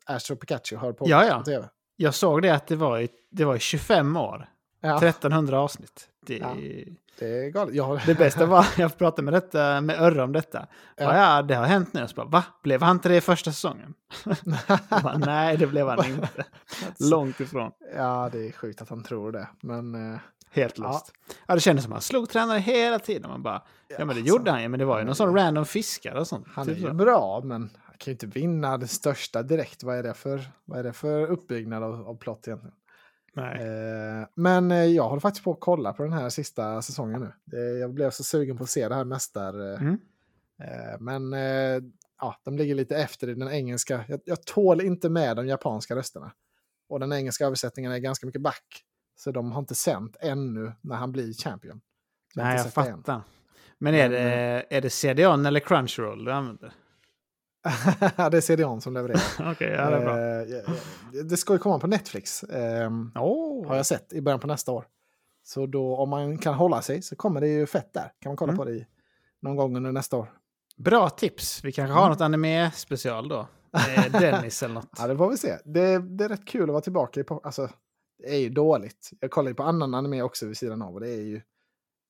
[0.07, 1.42] Ash och Pikachu har på, Ja, ja.
[1.44, 1.68] tv.
[1.96, 4.48] Jag såg det att det var i, det var i 25 år.
[4.80, 6.09] Ja, 1300 avsnitt.
[6.26, 6.55] Det, Ja.
[7.18, 7.74] det är galet.
[7.74, 10.66] Jag det bästa var, jag pratade med, detta, med Örre om detta.
[10.96, 11.16] Ja.
[11.36, 11.42] Ja.
[11.42, 12.01] det har hänt nu.
[12.01, 12.44] Jag bara, va?
[12.62, 13.94] Blev han inte det i första säsongen?
[15.03, 16.44] Bara, Nej, det blev han inte.
[16.98, 17.72] Långt ifrån.
[17.96, 19.48] ja, det är sjukt att han tror det.
[19.62, 20.12] Men...
[20.12, 20.18] eh,
[20.51, 20.84] Helt Ja.
[20.84, 21.12] lost.
[21.46, 21.55] Ja.
[21.55, 23.30] det kändes som att han slog tränare hela tiden.
[23.30, 25.34] Man bara, ja, men det alltså, gjorde han ju, men det var ju någon sån
[25.36, 26.46] random fiskare och sånt.
[26.51, 29.82] Han är Typ ju bra, men han kan ju inte vinna det största direkt.
[29.82, 32.74] Vad är det för, vad är det för uppbyggnad av, av plott egentligen?
[33.34, 33.61] Nej.
[33.62, 37.32] Eh, men eh, jag håller faktiskt på att kolla på den här sista säsongen nu.
[37.44, 39.72] Det, jag blev så sugen på att se det här mästar...
[39.72, 39.98] Eh, Mm.
[40.62, 41.82] eh, men eh,
[42.20, 44.05] ja, de ligger lite efter i den engelska.
[44.09, 46.32] Jag, jag tål inte med de japanska rösterna.
[46.88, 48.84] Och den engelska översättningen är ganska mycket back.
[49.20, 51.80] Så de har inte sänt ännu när han blir champion.
[52.36, 52.96] Har Nej, jag det än.
[52.96, 53.22] fattar.
[53.78, 54.20] Men är det,
[54.70, 56.72] är det CD-ON eller Crunchyroll du använder?
[58.30, 59.20] det är CDON som levererar.
[59.52, 60.18] Okej, ja, det är bra.
[61.20, 62.42] Eh, det ska ju komma på Netflix.
[63.14, 63.66] Oh.
[63.68, 64.84] har jag sett i början på nästa år.
[65.42, 68.12] Så då om man kan hålla sig så kommer det ju fett där.
[68.20, 68.58] Kan man kolla Mm.
[68.58, 68.86] på det i,
[69.42, 70.32] någon gång under nästa år.
[70.76, 71.64] Bra tips.
[71.64, 73.48] Vi kanske har något anime-special då.
[73.72, 74.88] Med Dennis eller något.
[74.98, 75.56] Ja, det får vi se.
[75.64, 77.24] Det, det är rätt kul att vara tillbaka i...
[77.42, 77.68] Alltså,
[78.22, 79.10] det är ju dåligt.
[79.20, 81.40] Jag kollar ju på annan anime också vid sidan av och det är ju...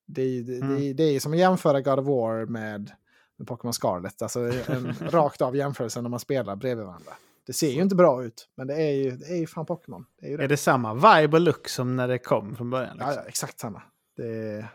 [0.07, 0.77] Det är, ju- det, Mm.
[0.77, 2.93] det, är, det är som att jämföra God of War med,
[3.37, 4.23] med Pokémon Scarlet.
[4.23, 7.13] Alltså en rakt av jämförelse när man spelar bredvid varandra.
[7.47, 10.07] Det ser ju inte bra ut, men det är ju, det är ju fan Pokémon.
[10.21, 10.45] Det är ju det.
[10.45, 12.97] Är det samma vibe och look som när det kom från början?
[13.01, 13.23] Ja, Liksom?
[13.23, 13.83] ja, exakt samma.
[14.17, 14.69] Det är,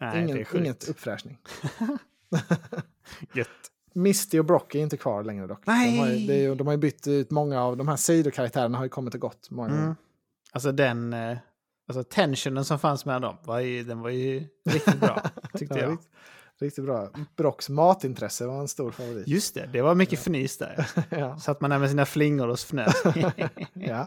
[0.00, 1.38] Nej, ingen, det är inget uppfräschning.
[3.34, 3.48] Gött.
[3.92, 5.62] Misty och Brock är inte kvar längre dock.
[5.66, 5.92] Nej.
[5.92, 8.88] De har, ju, de har ju bytt ut många av de här sidokaraktärerna har ju
[8.88, 9.74] kommit och gått många.
[9.74, 9.94] Mm.
[10.54, 11.12] Alltså den...
[11.12, 11.36] eh,
[11.88, 15.22] Alltså tensionen som fanns med dem, var ju, den var ju riktigt bra,
[15.58, 15.90] tyckte Ja, jag.
[15.92, 16.10] Riktigt,
[16.60, 17.08] riktigt bra.
[17.36, 19.28] Brocks matintresse var en stor favorit.
[19.28, 20.86] Just det, det var mycket fnys där.
[21.10, 21.36] ja.
[21.38, 23.02] Satt man där med sina flingor och fnös.
[23.74, 24.06] ja.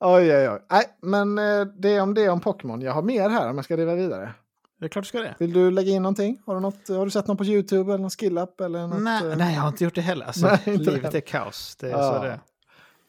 [0.00, 0.58] Oj, oj, oj.
[0.70, 2.80] Nej, men eh, det är om det om Pokémon.
[2.82, 4.32] Jag har mer här om jag ska driva vidare.
[4.80, 5.34] det är klart du ska det.
[5.38, 6.42] Vill du lägga in någonting?
[6.46, 8.60] Har du, något, har du sett något på YouTube eller någon skill-up?
[8.60, 9.36] Eller något, Nej, eh?
[9.36, 10.26] nej, jag har inte gjort det heller.
[10.26, 11.18] Alltså, Nej, livet det.
[11.18, 11.76] är kaos.
[11.80, 12.12] Det är Ja.
[12.18, 12.40] så det.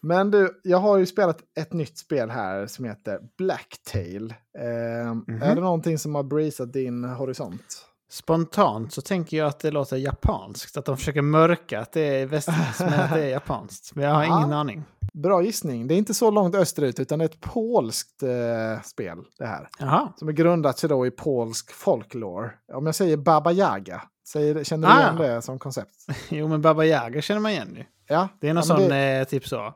[0.05, 4.33] Men du, jag har ju spelat ett nytt spel här som heter Blacktail.
[4.59, 5.41] Eh, Mhm.
[5.41, 7.85] Är det någonting som har breezat din horisont?
[8.09, 10.77] Spontant så tänker jag att det låter japanskt.
[10.77, 13.95] Att de försöker mörka att det är västerländskt, men att det är japanskt.
[13.95, 14.37] Men jag har Ja.
[14.39, 14.83] ingen aning.
[15.13, 15.87] Bra gissning.
[15.87, 19.69] Det är inte så långt österut utan ett polskt eh, spel det här.
[19.79, 20.13] Jaha.
[20.17, 22.51] Som är grundat sig då i polsk folklore.
[22.73, 24.95] Om jag säger Baba Yaga, säger, känner Ah.
[24.95, 25.95] du igen det som koncept?
[26.29, 27.83] Jo, men Baba Yaga känner man igen ju.
[28.07, 29.73] Ja, Det är någon ja, sån, det- eh, typ så.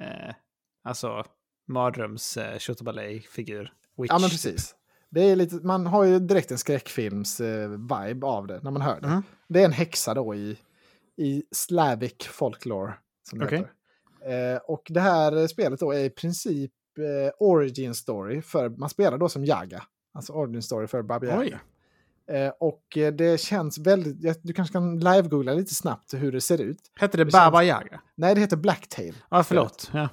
[0.00, 0.34] Eh,
[0.84, 1.24] alltså,
[1.68, 2.58] mardröms eh,
[3.30, 4.12] figur Witch.
[4.12, 4.74] Ja, men precis.
[5.10, 9.06] Det är lite, man har ju direkt en skräckfilms-vibe av det när man hör det.
[9.06, 9.22] Mm.
[9.48, 10.58] Det är en häxa då i,
[11.16, 12.94] i Slavic folklore.
[13.30, 13.58] Som det Okej.
[13.58, 14.54] heter.
[14.54, 18.42] Eh, och det här eh, spelet då är i princip eh, origin story.
[18.42, 19.82] För, man spelar då som Yaga.
[20.14, 21.60] Alltså origin story för Baba Yaga.
[22.28, 26.80] Eh, och det känns väldigt, du kanske kan live-googla lite snabbt hur det ser ut.
[27.00, 28.00] Hette det, det Baba känns, Yaga?
[28.14, 29.14] Nej, det heter Blacktail.
[29.30, 29.90] Ja, förlåt.
[29.92, 30.08] Ja.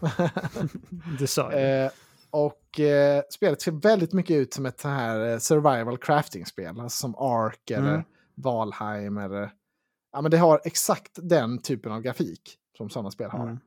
[1.19, 1.85] det sa jag.
[1.85, 1.91] Eh,
[2.29, 6.79] och eh, spelet ser väldigt mycket ut som ett så här eh, survival crafting-spel.
[6.79, 8.03] Alltså som Ark eller mm.
[8.35, 9.51] Valheim eller...
[10.11, 13.43] Ja, men det har exakt den typen av grafik som sådana spel har.
[13.43, 13.59] Mm.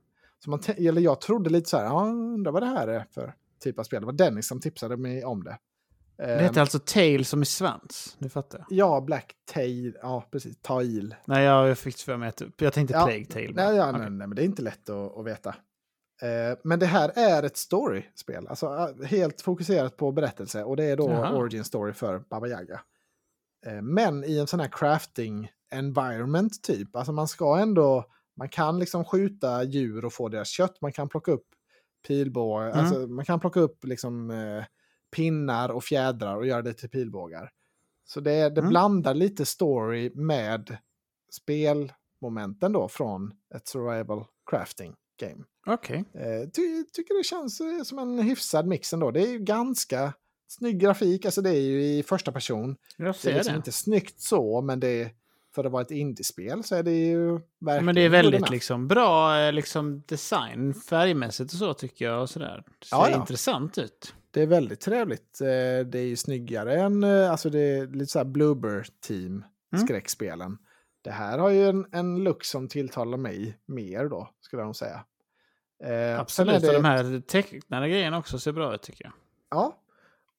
[0.45, 3.35] Så man eller jag trodde lite så här, ja, undrar vad det här är för
[3.61, 4.01] typ av spel.
[4.01, 5.59] Det var Dennis som tipsade mig om det.
[6.19, 8.67] Det heter um, alltså Tail som i svans, nu fattar jag.
[8.71, 11.15] Ja, Black Tail, ja precis, Tail.
[11.25, 13.55] Nej, jag fick för mig att, jag tänkte ja, Plague Tail.
[13.55, 14.01] Nej, ja, okay.
[14.01, 15.49] nej, nej, men det är inte lätt att, att veta.
[16.23, 20.85] Uh, men det här är ett story-spel, alltså uh, helt fokuserat på berättelse och det
[20.85, 21.37] är då Jaha.
[21.37, 22.81] origin story för Baba Yaga.
[23.67, 28.05] Uh, men i en sån här crafting environment typ, alltså man ska ändå,
[28.37, 31.47] man kan liksom skjuta djur och få deras kött, man kan plocka upp
[32.09, 32.79] pilbågar, mm.
[32.79, 34.31] alltså man kan plocka upp liksom
[35.17, 37.51] pinnar och fjädrar och göra det till pilbågar.
[38.05, 38.69] Så det, det mm.
[38.69, 40.77] blandar lite story med
[41.33, 45.45] spelmomenten då från ett survival crafting game.
[45.67, 46.05] Okej.
[46.15, 46.23] Okay.
[46.23, 49.11] Eh, ty, tycker det känns eh, som en hyfsad mix ändå.
[49.11, 50.13] Det är ju ganska
[50.49, 52.77] snygg grafik, alltså det är ju i första person.
[52.97, 53.57] Jag ser det är liksom det.
[53.57, 55.11] inte snyggt så, men det är,
[55.55, 57.85] för att vara ett indiespel så är det ju verkligen...
[57.85, 62.23] Men det är väldigt liksom, bra eh, liksom, design färgmässigt och så tycker jag.
[62.23, 62.65] Och sådär.
[62.79, 63.17] Det ser ja, ja.
[63.17, 64.15] intressant ut.
[64.39, 65.41] Det är väldigt trevligt.
[65.41, 69.45] Eh, det är ju snyggare än, eh, alltså det är lite så här Bloober Team
[69.73, 69.87] mm.
[69.87, 70.59] skräckspelen.
[71.03, 74.77] Det här har ju en, en look som tilltalar mig mer då, skulle jag nog
[74.77, 75.05] säga.
[75.85, 76.69] Eh, Absolut, det...
[76.69, 79.13] och de här tecknade grejerna också ser bra ut tycker jag.
[79.51, 79.79] Ja,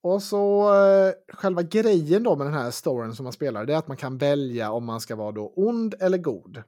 [0.02, 3.78] och så eh, själva grejen då med den här storyn som man spelar, det är
[3.78, 6.64] att man kan välja om man ska vara då ond eller god.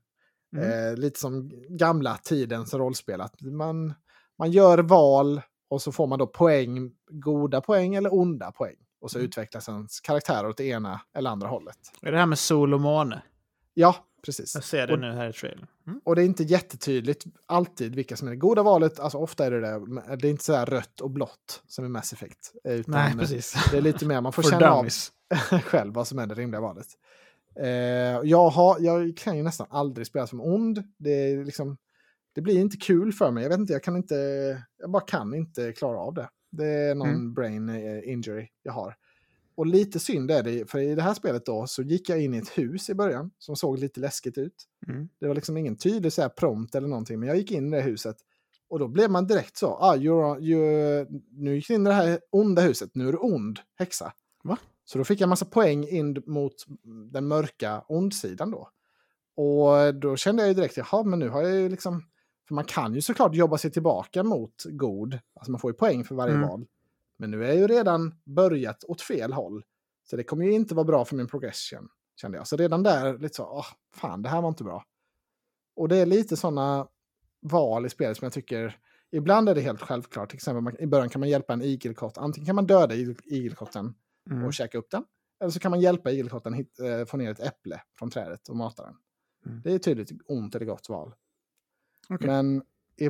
[0.55, 0.71] Mm.
[0.71, 3.93] Eh, lite som gamla tidens rollspel, att man,
[4.37, 5.41] man gör val
[5.71, 8.75] och så får man då poäng, goda poäng eller onda poäng.
[9.01, 9.27] Och så mm.
[9.27, 11.77] utvecklas ens karaktär åt det ena eller andra hållet.
[12.01, 13.21] Är det här med sol och måne?
[13.73, 13.95] Ja,
[14.25, 14.55] precis.
[14.55, 15.67] Jag ser det och, nu här i trailern.
[15.87, 16.01] Mm.
[16.03, 18.99] Och det är inte jättetydligt alltid vilka som är det goda valet.
[18.99, 20.15] Alltså ofta är det det.
[20.15, 22.53] Det är inte så här rött och blått som är Mass Effect.
[22.63, 23.55] Utan Nej, precis.
[23.71, 24.87] Det är lite mer, man får känna av
[25.63, 26.87] själv vad som är det rimliga valet.
[27.59, 27.67] Eh,
[28.23, 30.83] jag, har, jag kan ju nästan aldrig spela som ond.
[30.97, 31.77] Det är liksom
[32.33, 33.43] det blir inte kul för mig.
[33.43, 34.15] Jag vet inte, jag kan inte,
[34.77, 36.29] jag bara kan inte klara av det.
[36.51, 37.33] Det är någon mm.
[37.33, 38.95] brain eh, injury jag har.
[39.55, 42.33] Och lite synd är det, för i det här spelet då så gick jag in
[42.33, 44.65] i ett hus i början som såg lite läskigt ut.
[44.87, 45.09] Mm.
[45.19, 47.77] Det var liksom ingen tydlig så här prompt eller någonting, men jag gick in i
[47.77, 48.17] det huset
[48.71, 51.93] och då blev man direkt så, ah, you're, you're, nu gick du in i det
[51.93, 54.13] här onda huset, nu är du ond häxa.
[54.43, 54.57] Va?
[54.85, 56.53] Så då fick jag massa poäng in mot
[57.11, 58.69] den mörka ondsidan då.
[59.35, 62.03] Och då kände jag ju direkt, jaha, men nu har jag ju liksom
[62.51, 65.19] för man kan ju såklart jobba sig tillbaka mot god.
[65.35, 66.49] Alltså man får ju poäng för varje mm.
[66.49, 66.65] val.
[67.17, 69.63] Men nu är jag ju redan börjat åt fel håll.
[70.03, 72.47] Så det kommer ju inte vara bra för min progression, kände jag.
[72.47, 74.85] Så redan där, lite så, åh, fan, det här var inte bra.
[75.75, 76.87] Och det är lite sådana
[77.41, 78.77] val i spelet som jag tycker,
[79.11, 80.29] ibland är det helt självklart.
[80.29, 82.17] Till exempel, man, i början kan man hjälpa en igelkott.
[82.17, 82.95] Antingen kan man döda
[83.25, 83.93] igelkotten
[84.29, 84.45] mm.
[84.45, 85.03] och käka upp den.
[85.39, 88.55] Eller så kan man hjälpa igelkotten hit, äh, få ner ett äpple från trädet och
[88.55, 88.95] mata den.
[89.45, 89.61] Mm.
[89.63, 91.13] Det är tydligt ont eller gott val.
[92.13, 92.27] Okay.
[92.27, 92.61] Men
[92.97, 93.09] i,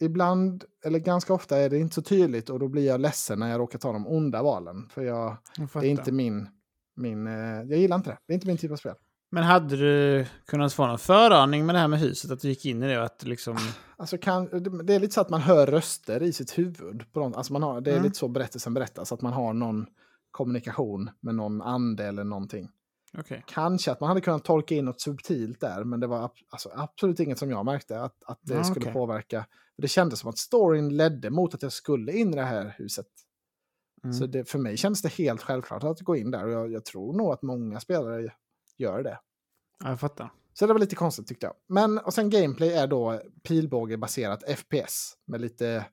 [0.00, 3.50] ibland, eller ganska ofta är det inte så tydligt och då blir jag ledsen när
[3.50, 4.88] jag råkar ta de onda valen.
[4.90, 6.48] För jag, jag det är inte min,
[6.96, 8.18] min, eh, jag gillar inte det.
[8.26, 8.94] Det är inte min typ av spel.
[9.30, 12.30] Men hade du kunnat få någon föraning med det här med huset?
[12.30, 13.56] Att du gick in i det och att liksom...
[13.96, 14.44] Alltså kan,
[14.84, 17.12] det är lite så att man hör röster i sitt huvud.
[17.12, 18.04] På någon, alltså man har, det är mm.
[18.04, 19.86] lite så berättelsen berättas, att man har någon
[20.30, 22.68] kommunikation med någon ande eller någonting.
[23.18, 23.42] Okay.
[23.46, 27.20] Kanske att man hade kunnat tolka in något subtilt där, men det var alltså, absolut
[27.20, 28.92] inget som jag märkte att, att det ah, skulle okay.
[28.92, 29.46] påverka.
[29.76, 33.06] Det kändes som att storyn ledde mot att jag skulle in i det här huset.
[34.04, 34.14] Mm.
[34.14, 36.84] Så det, för mig kändes det helt självklart att gå in där och jag, jag
[36.84, 38.32] tror nog att många spelare
[38.76, 39.18] gör det.
[39.84, 40.32] Ja, jag fattar.
[40.54, 41.54] Så det var lite konstigt tyckte jag.
[41.68, 45.86] Men och sen gameplay är då pilbågebaserat FPS med lite,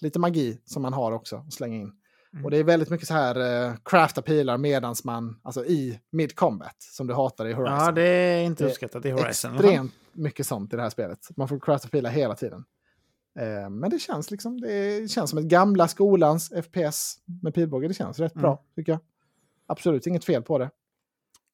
[0.00, 1.92] lite magi som man har också att slänga in.
[2.32, 2.44] Mm.
[2.44, 6.36] Och det är väldigt mycket så här uh, crafta pilar medans man, alltså i mid
[6.36, 7.78] combat, som du hatar i Horizon.
[7.78, 9.54] Ja, det är inte uppskattat i Horizon.
[9.54, 11.28] Extremt mycket sånt i det här spelet.
[11.36, 12.64] Man får crafta pilar hela tiden.
[13.40, 17.88] Uh, men det känns liksom, det känns som ett gamla skolans FPS med pilbåge.
[17.88, 18.42] Det känns rätt mm.
[18.42, 19.00] bra, tycker jag.
[19.66, 20.70] Absolut inget fel på det.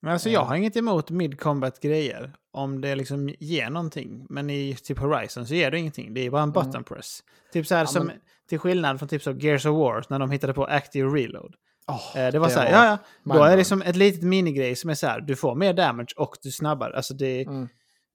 [0.01, 4.27] Men alltså jag har inget emot mid combat grejer om det liksom ger någonting.
[4.29, 6.15] Men i typ Horizon så ger det ingenting.
[6.15, 6.85] Det är bara en button mm.
[6.85, 7.21] press.
[7.53, 8.17] Typ så här ja, som, men...
[8.49, 11.55] till skillnad från typ så Gears of War när de hittade på Active Reload.
[11.87, 12.85] Oh, det var det så här, var...
[12.85, 15.55] ja ja, då är det som ett litet minigrej som är så här, du får
[15.55, 16.97] mer damage och du snabbare.
[16.97, 17.69] Alltså det, mm.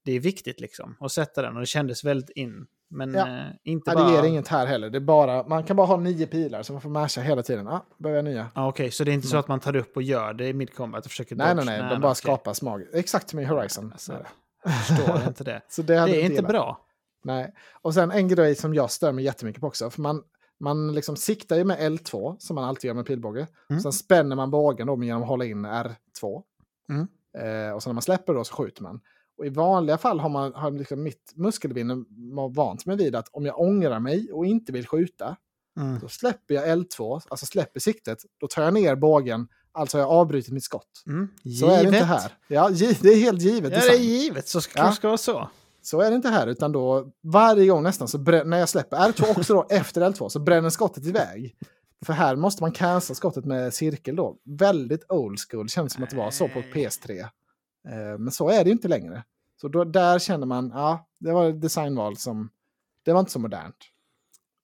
[0.05, 3.27] det är viktigt liksom att sätta den och det kändes väldigt in Men Ja.
[3.27, 4.03] eh, inte bara...
[4.07, 4.89] det ger inget här heller.
[4.89, 7.67] Det bara, man kan bara ha nio pilar så man får masha hela tiden.
[7.67, 8.47] Ah, börja nya.
[8.53, 10.53] Ah, Okej, så det är inte så att man tar upp och gör det i
[10.53, 11.77] mid-combat och försöker Nej, nej, nej.
[11.79, 12.15] De bara okej.
[12.15, 12.85] skapas mag.
[12.93, 13.91] Exakt som i Horizon.
[13.91, 14.25] Alltså.
[14.63, 15.61] Jag förstår inte det.
[15.69, 16.47] Så det, Det är inte gillat.
[16.47, 16.79] bra.
[17.23, 17.53] Nej.
[17.81, 19.89] Och sen en grej som jag stör mig jättemycket på också.
[19.89, 20.23] För man,
[20.59, 23.47] man liksom siktar ju med L2, som man alltid gör med pilbåge.
[23.69, 23.81] Mm.
[23.81, 26.41] Sen spänner man bågen då genom att hålla in R2.
[26.89, 27.07] Mm.
[27.37, 28.99] Eh, och sen när man släpper då så skjuter man.
[29.37, 32.03] Och i vanliga fall har, man, har liksom mitt muskelminne
[32.55, 35.35] vant mig vid att om jag ångrar mig och inte vill skjuta,
[35.77, 35.99] Mm.
[35.99, 40.11] då släpper jag L2, alltså släpper siktet, då tar jag ner bågen, alltså har jag
[40.11, 41.03] avbrutit mitt skott.
[41.07, 41.27] Mm.
[41.59, 42.31] Så är det inte här.
[42.47, 43.73] Ja, det är helt givet.
[43.73, 44.47] Ja, det är givet.
[44.47, 44.91] Så ska Ja.
[44.91, 45.49] ska vara så.
[45.81, 49.37] Så är det inte här, utan då varje gång nästan så när jag släpper R2
[49.39, 51.55] också då efter L2 så bränner skottet iväg.
[52.05, 54.37] För här måste man cancella skottet med cirkel då.
[54.45, 57.25] Väldigt old school, känns som att det var så på PS3.
[57.87, 59.23] Eh, men så är det ju inte längre.
[59.61, 62.49] Så då, där känner man, ja, det var ett designval som,
[63.03, 63.75] det var inte så modernt.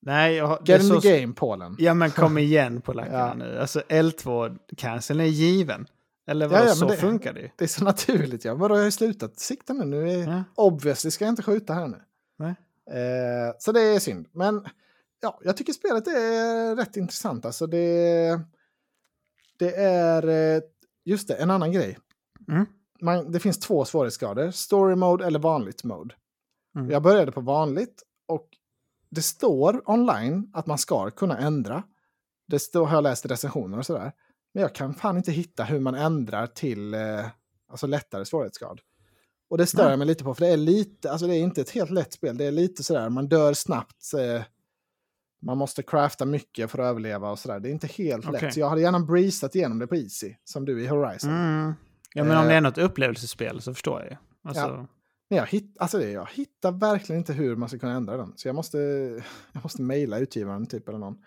[0.02, 1.00] Nej, jag, har- det är Get in så...
[1.00, 1.76] the game, Polen.
[1.78, 3.34] Ja, men kom igen på lackarna Ja.
[3.34, 3.58] nu.
[3.60, 5.86] Alltså L2-canceln är given.
[6.26, 7.50] Eller Ja, vad ja, men så det- funkar det ju.
[7.56, 8.54] Det är så naturligt, ja.
[8.54, 9.84] Vadå, jag har ju slutat sikta nu.
[9.84, 10.44] Nu är, Ja.
[10.54, 12.02] obviously ska jag inte skjuta här nu.
[12.38, 12.54] Nej.
[12.90, 14.26] Eh, så det är synd.
[14.32, 14.66] Men
[15.20, 17.44] ja, jag tycker spelet är rätt intressant.
[17.44, 18.40] Alltså det,
[19.58, 20.62] det är, eh,
[21.04, 21.98] just det, en annan grej.
[22.48, 22.66] Mm.
[23.00, 26.14] Man, det finns två svårighetsgrader, story mode eller vanligt mode.
[26.76, 26.90] Mm.
[26.90, 28.48] Jag började på vanligt och
[29.10, 31.82] det står online att man ska kunna ändra.
[32.48, 34.12] Det står, har jag läst i recensioner och sådär.
[34.54, 37.26] Men jag kan fan inte hitta hur man ändrar till eh,
[37.68, 38.80] alltså lättare svårighetsgrad.
[39.50, 41.60] Och det stör jag mig lite på, för det är lite, alltså det är inte
[41.60, 42.36] ett helt lätt spel.
[42.36, 44.14] Det är lite sådär, man dör snabbt.
[44.14, 44.42] Eh,
[45.42, 47.60] man måste crafta mycket för att överleva och sådär.
[47.60, 48.40] Det är inte helt Okej.
[48.42, 48.54] lätt.
[48.54, 51.30] Så jag hade gärna breezat igenom det på easy, som du i Horizon.
[51.30, 51.74] Mm.
[52.14, 52.48] Ja, men om Eh.
[52.48, 54.16] det är något upplevelsespel så förstår jag ju.
[54.44, 54.86] Alltså, Ja.
[55.32, 58.32] Men jag, hitt, alltså det, jag hittar verkligen inte hur man ska kunna ändra den.
[58.36, 58.78] Så jag måste,
[59.52, 61.18] jag måste mejla utgivaren typ eller någon.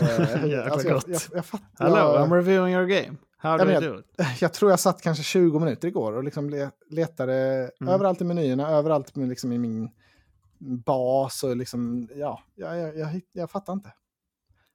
[0.00, 1.04] Eh, Jäkla jag, gott.
[1.08, 3.16] jag, jag, fatt, Hello, jag, I'm reviewing your game.
[3.36, 4.06] How do you jag- do it?
[4.40, 7.34] jag tror jag satt kanske 20 minuter igår och liksom le, letade
[7.80, 7.94] Mm.
[7.94, 9.90] överallt i menyerna, överallt liksom i min
[10.86, 13.92] bas och liksom, ja, jag, jag, jag, jag fattar inte.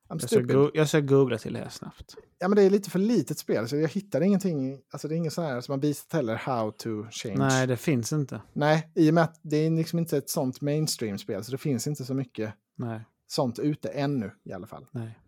[0.09, 0.55] Jag ska, stupid.
[0.55, 2.15] go- jag ska googla till det här snabbt.
[2.39, 5.17] Ja, men det är lite för litet spel, så jag hittar ingenting, alltså det är
[5.17, 7.37] inget sånt här som har visat heller how to change.
[7.37, 8.41] Nej, det finns inte.
[8.53, 11.87] Nej, i och med att det är liksom inte ett sånt mainstream-spel, så det finns
[11.87, 14.85] inte så mycket Nej, sånt ute ännu i alla fall.
[14.91, 15.19] nej.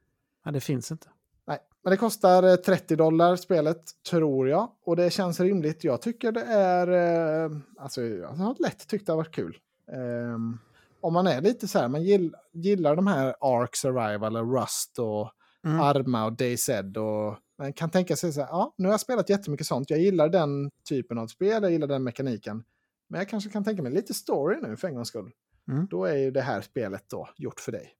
[0.45, 1.07] Ja, det finns inte.
[1.47, 4.71] Nej, men det kostar eh, 30 dollar spelet, tror jag.
[4.85, 5.83] Och det känns rimligt.
[5.83, 6.87] Jag tycker det är...
[7.45, 9.57] Eh, alltså, jag har lätt tyckt det har varit kul.
[9.91, 10.57] Ehm,
[11.01, 14.99] om man är lite så här, man gill, gillar de här Ark Survival och Rust
[14.99, 15.31] och
[15.63, 15.79] Mm.
[15.79, 19.29] Arma och DayZ och man kan tänka sig så här, ja, nu har jag spelat
[19.29, 19.89] jättemycket sånt.
[19.89, 22.63] Jag gillar den typen av spel, jag gillar den mekaniken.
[23.09, 25.31] Men jag kanske kan tänka mig lite story nu för en gångs skull.
[25.67, 25.87] Mm.
[25.89, 27.93] Då är ju det här spelet då gjort för dig.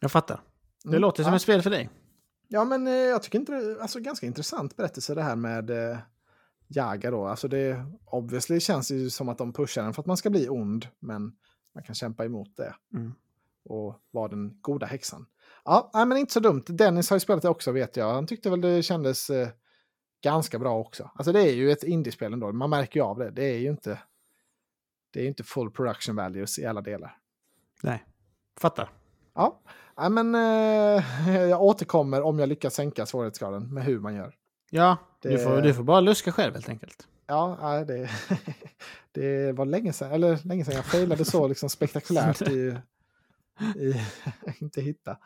[0.00, 0.40] Jag fattar.
[0.84, 1.36] Det Mm, låter som ja.
[1.36, 1.90] ett spel för dig.
[2.48, 5.98] Ja, men eh, jag tycker inte det, alltså ganska intressant berättelse det här med eh,
[6.68, 7.26] Jaga då.
[7.26, 10.30] Alltså det, obviously känns det ju som att de pushar den för att man ska
[10.30, 11.32] bli ond, men
[11.74, 12.74] man kan kämpa emot det.
[12.94, 13.12] Mm.
[13.64, 15.26] Och vara den goda häxan.
[15.64, 16.62] Ja, nej, men inte så dumt.
[16.66, 18.14] Dennis har ju spelat det också vet jag.
[18.14, 19.48] Han tyckte väl det kändes eh,
[20.24, 21.10] ganska bra också.
[21.14, 23.30] Alltså det är ju ett indiespel ändå, man märker ju av det.
[23.30, 23.98] Det är ju inte,
[25.12, 27.18] det är inte full production values i alla delar.
[27.82, 28.04] Nej,
[28.60, 28.90] fattar.
[29.34, 29.60] Ja,
[29.98, 34.34] nej, men eh, jag återkommer om jag lyckas sänka svårighetsgraden med hur man gör.
[34.70, 37.08] Ja, Det- du, får, du får bara luska själv helt enkelt.
[37.26, 38.10] Ja, det,
[39.12, 42.76] det var länge sedan, eller länge sedan jag failade så liksom spektakulärt i,
[43.76, 43.94] i
[44.60, 45.16] inte hitta.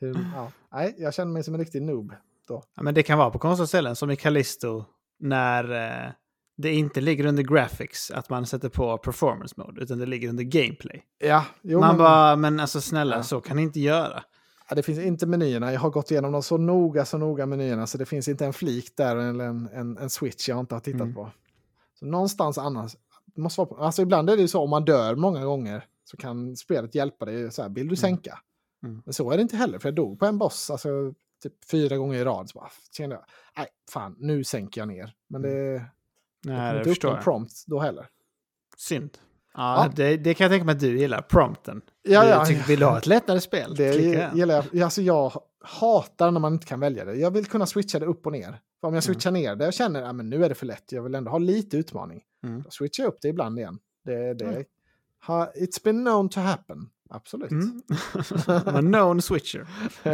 [0.00, 2.12] Hur, ja, nej, jag känner mig som en riktig noob
[2.48, 2.62] då.
[2.76, 4.84] Ja, men det kan vara på konstiga ställen, som i Callisto,
[5.20, 5.64] när
[6.06, 6.10] eh,
[6.56, 10.44] det inte ligger under graphics att man sätter på performance mode, utan det ligger under
[10.44, 11.02] gameplay.
[11.18, 13.22] Ja, jo, man men, bara, men alltså snälla, Ja.
[13.22, 14.22] så kan ni inte göra.
[14.68, 15.72] ja, det finns inte menyerna.
[15.72, 18.52] Jag har gått igenom dem så noga, så noga menyerna så det finns inte en
[18.52, 21.14] flik där eller en, en, en switch jag inte har tittat Mm.
[21.14, 21.30] på.
[21.98, 22.96] Så någonstans annars,
[23.42, 26.16] måste vara, på- alltså ibland är det ju så om man dör många gånger så
[26.16, 28.38] kan spelet hjälpa dig så här, vill du sänka?
[28.84, 29.02] Mm.
[29.04, 30.88] Men så är det inte heller, för jag dog på en boss, alltså
[31.42, 32.50] typ fyra gånger i rad.
[32.50, 33.24] Så bara, kände jag,
[33.56, 35.14] nej, fan, nu sänker jag ner.
[35.28, 35.82] Men det, det
[36.44, 37.24] Nej, kom det inte upp någon jag.
[37.24, 38.06] prompt då heller.
[38.76, 39.10] Synd.
[39.54, 39.92] Ja, Ja.
[39.96, 41.82] Det, det kan jag tänka mig att du gillar, prompten.
[42.02, 43.74] Ja, du ja, tycker, vill du ha ett lättare spel?
[43.74, 43.94] Det
[44.34, 44.82] gillar jag.
[44.82, 45.32] Alltså jag
[45.66, 47.14] hatar när man inte kan välja det.
[47.14, 48.60] Jag vill kunna switcha det upp och ner.
[48.80, 50.92] För om jag switchar ner det och känner att men nu är det för lätt,
[50.92, 52.22] jag vill ändå ha lite utmaning.
[52.44, 52.62] Mm.
[52.62, 53.78] Då switchar jag upp det ibland igen.
[54.04, 54.64] Det, det, Mm.
[55.26, 56.88] ha, it's been known to happen.
[57.10, 57.50] Absolut.
[57.50, 57.82] Mm.
[58.66, 59.66] A known switcher.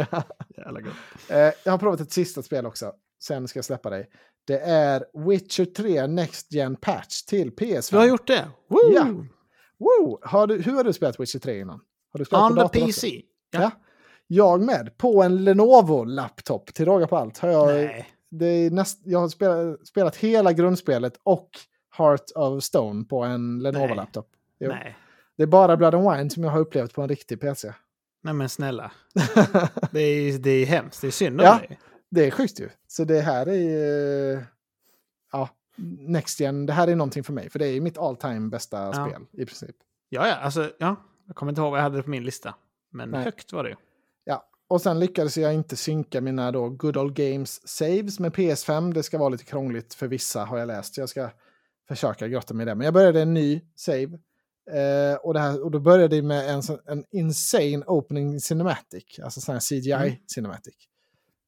[0.57, 0.93] Jävla gott.
[1.29, 2.93] Eh, jag har provat ett sista spel också.
[3.23, 4.09] Sen ska jag släppa dig.
[4.45, 7.91] Det är Witcher 3 Next Gen Patch till PS5.
[7.91, 8.47] Du har gjort det?
[8.67, 8.93] Woo!
[8.93, 9.05] Ja.
[9.77, 10.19] Wow!
[10.21, 11.79] Har du, hur har du spelat Witcher 3 innan?
[12.11, 13.07] Har du spelat On på the PC.
[13.07, 13.21] Också?
[13.51, 13.71] Ja.
[14.27, 14.97] Jag med.
[14.97, 17.37] På en Lenovo-laptop till råga på allt.
[17.37, 18.09] Har jag, Nej.
[18.29, 21.49] det är näst, jag har spelat, spelat hela grundspelet och
[21.97, 24.25] Heart of Stone på en Lenovo-laptop.
[25.37, 27.73] Det är bara Blood and Wine som jag har upplevt på en riktig PC.
[28.21, 28.91] Nej men snälla.
[29.91, 31.01] Det är, det är hemskt.
[31.01, 31.57] Det är synd om Ja.
[31.67, 31.79] dig.
[32.09, 32.69] Det är schysst ju.
[32.87, 34.43] Så det här är ju...
[35.31, 35.49] Ja,
[36.07, 37.49] Next Gen, det här är någonting för mig.
[37.49, 38.93] För det är mitt all time bästa Ja.
[38.93, 39.75] spel i princip.
[40.09, 40.95] Ja, ja, alltså, ja.
[41.27, 42.55] Jag kommer inte ihåg vad jag hade på min lista.
[42.91, 43.23] Men Nej.
[43.23, 43.75] högt var det ju.
[44.73, 48.93] Och sen lyckades jag inte synka mina då Good Old Games saves med PS5.
[48.93, 50.97] Det ska vara lite krångligt för vissa har jag läst.
[50.97, 51.29] Jag ska
[51.87, 52.75] försöka grotta mig i det.
[52.75, 54.03] Men jag började en ny save.
[54.71, 59.19] Eh, och, det här, och då började det med en, en insane opening cinematic.
[59.23, 60.15] Alltså sån här CGI Mm.
[60.33, 60.75] cinematic.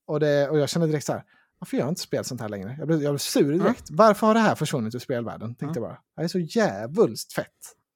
[0.08, 1.24] Och, det, och jag kände direkt så här.
[1.60, 2.76] Varför gör jag inte spel sånt här längre?
[2.80, 3.88] Jag blev, jag blev sur direkt.
[3.90, 5.56] Varför har det här försvunnit ur spelvärlden?
[5.56, 5.98] Tänkte jag bara.
[6.18, 7.48] Det är så jävulst fett.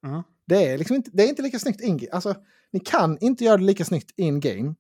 [0.06, 0.24] Mm.
[0.48, 2.36] Det är, liksom inte, det är inte lika snyggt in Alltså,
[2.72, 4.76] ni kan inte göra det lika snyggt in-game.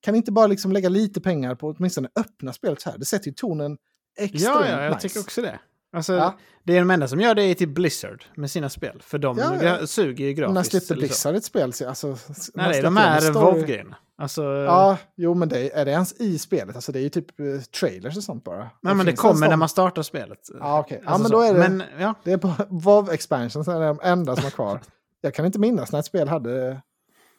[0.00, 2.98] Kan inte bara liksom lägga lite pengar på åtminstone öppna spelet så här.
[2.98, 3.76] Det sätter ju tonen
[4.18, 5.08] extremt Ja, ja, jag nice.
[5.08, 5.58] tycker också det.
[5.92, 6.38] Alltså, Ja.
[6.64, 9.02] Det är de enda som gör det är till Blizzard med sina spel.
[9.02, 9.86] För de Ja, ja.
[9.86, 10.54] suger ju grafiskt.
[10.54, 10.94] När släppte.
[10.94, 11.72] Blizzard ett spel?
[11.72, 12.16] så- Alltså, Nej,
[12.54, 13.96] släppte de med här WoW-grejerna.
[14.18, 16.76] Alltså, Ja, jo men det, är det ens i spelet?
[16.76, 18.70] Alltså det är ju typ eh, trailers och sånt bara.
[18.82, 20.38] nej, men det kommer när man startar spelet.
[20.60, 21.00] Ja, okej.
[21.04, 21.68] Ja, Alltså men då är det...
[21.68, 22.14] Men, ja.
[22.24, 24.80] Det är på WoW expansion som är de enda som är kvar.
[25.20, 26.80] Jag kan inte minnas när ett spel hade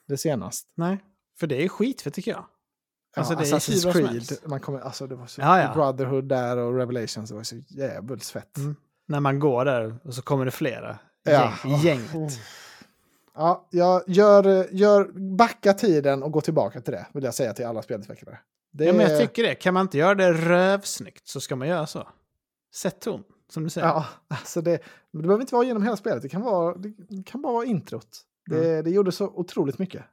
[0.08, 0.68] det senast.
[0.76, 0.98] Nej,
[1.40, 2.46] för det är skit för tycker jag.
[3.18, 5.74] Alltså, ja, det Assassin's Creed, man kommer, alltså det var så, Ja, ja.
[5.74, 8.58] Brotherhood där och Revelations, det var så jävligt fett.
[8.58, 8.76] Mm.
[9.08, 11.00] När man går där och så kommer det flera.
[11.24, 11.54] Ja.
[11.66, 12.40] Gäng, gänget.
[13.36, 17.66] Ja, jag gör, gör, backa tiden och gå tillbaka till det, vill jag säga till
[17.66, 18.40] alla spelutvecklare.
[18.72, 19.56] Det Ja, men jag tycker det.
[19.56, 22.08] Kan man inte göra det rövsnyggt så ska man göra så.
[22.76, 23.88] Sätt ton, som du säger.
[23.88, 24.80] Ja, alltså det,
[25.12, 28.22] det behöver inte vara genom hela spelet, det kan, vara, det kan bara vara introt.
[28.50, 28.84] Det, Mm.
[28.84, 30.04] det gjorde så otroligt mycket.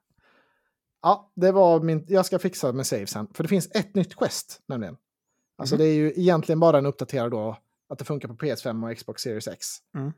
[1.02, 4.16] Ja, det var min, jag ska fixa med save sen, för det finns ett nytt
[4.16, 4.96] quest nämligen.
[5.58, 5.78] Alltså Mhm.
[5.84, 7.56] det är ju egentligen bara en uppdaterad då,
[7.88, 9.66] att det funkar på PS5 och Xbox Series X.
[9.94, 10.12] Mm.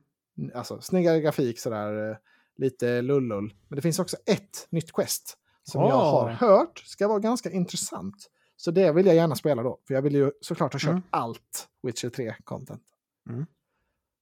[0.54, 2.16] Alltså snyggare grafik sådär, eh,
[2.56, 3.54] lite lullull.
[3.68, 6.10] Men det finns också ett nytt quest som jag Åh.
[6.10, 8.30] har hört ska vara ganska intressant.
[8.56, 11.02] Så det vill jag gärna spela då, för jag vill ju såklart ha kört Mm.
[11.10, 12.82] allt Witcher 3-content.
[13.30, 13.46] Mm.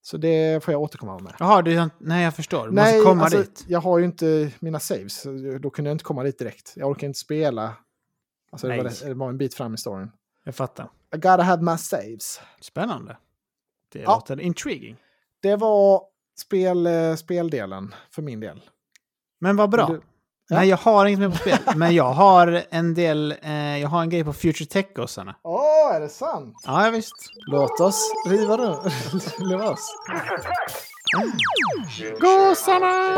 [0.06, 1.34] Så det får jag återkomma med.
[1.38, 2.66] Jaha, du, nej jag förstår.
[2.66, 3.64] Du Nej, måste komma alltså, dit.
[3.68, 5.22] jag har ju inte mina saves,
[5.60, 6.72] då kunde jag inte komma dit direkt.
[6.76, 7.76] Jag orkar inte spela.
[8.52, 10.10] Alltså, det, var, det var en bit fram i storyn.
[10.44, 10.84] Jag fattar.
[11.14, 12.40] I gotta have my saves.
[12.60, 13.16] Spännande.
[13.92, 14.14] Det Ja.
[14.14, 14.96] låter intriguing.
[15.42, 16.02] Det var
[16.40, 18.62] spel, eh, speldelen för min del.
[19.40, 19.88] Men vad bra.
[19.88, 20.06] Men du-
[20.48, 20.56] ja.
[20.56, 21.58] Nej, jag har inget mer på spel.
[21.76, 25.34] men jag har en del, eh, jag har en grej på Future Tech-gossarna.
[25.42, 26.54] Åh, är det sant?
[26.66, 27.14] Ja, ja, visst.
[27.46, 28.74] Låt oss riva nu.
[29.56, 29.78] lös.
[32.20, 33.16] Gossarna!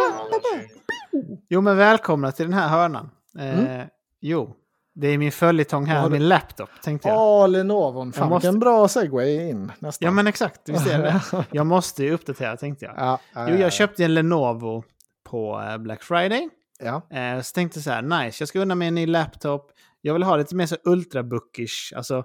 [1.49, 3.11] Jo, men välkomna till den här hörnan.
[3.39, 3.87] Eh, Mm.
[4.21, 4.55] Jo,
[4.95, 7.19] det är min följetong här, du- min laptop, tänkte jag.
[7.19, 8.13] Åh, Lenovon.
[8.13, 10.07] Fan, Jag måste- bra segway in nästan.
[10.07, 10.61] Ja, men exakt.
[10.69, 11.21] Visst är det
[11.53, 12.95] Jag måste ju uppdatera, tänkte jag.
[12.97, 14.85] Ja, ja, Jo, ja, jag köpte en Lenovo
[15.31, 16.49] på eh, Black Friday.
[16.85, 19.71] Ja, Eh, så tänkte jag så här, nice, jag ska unna mig en ny laptop.
[20.01, 22.25] Jag vill ha lite mer så ultrabookish, alltså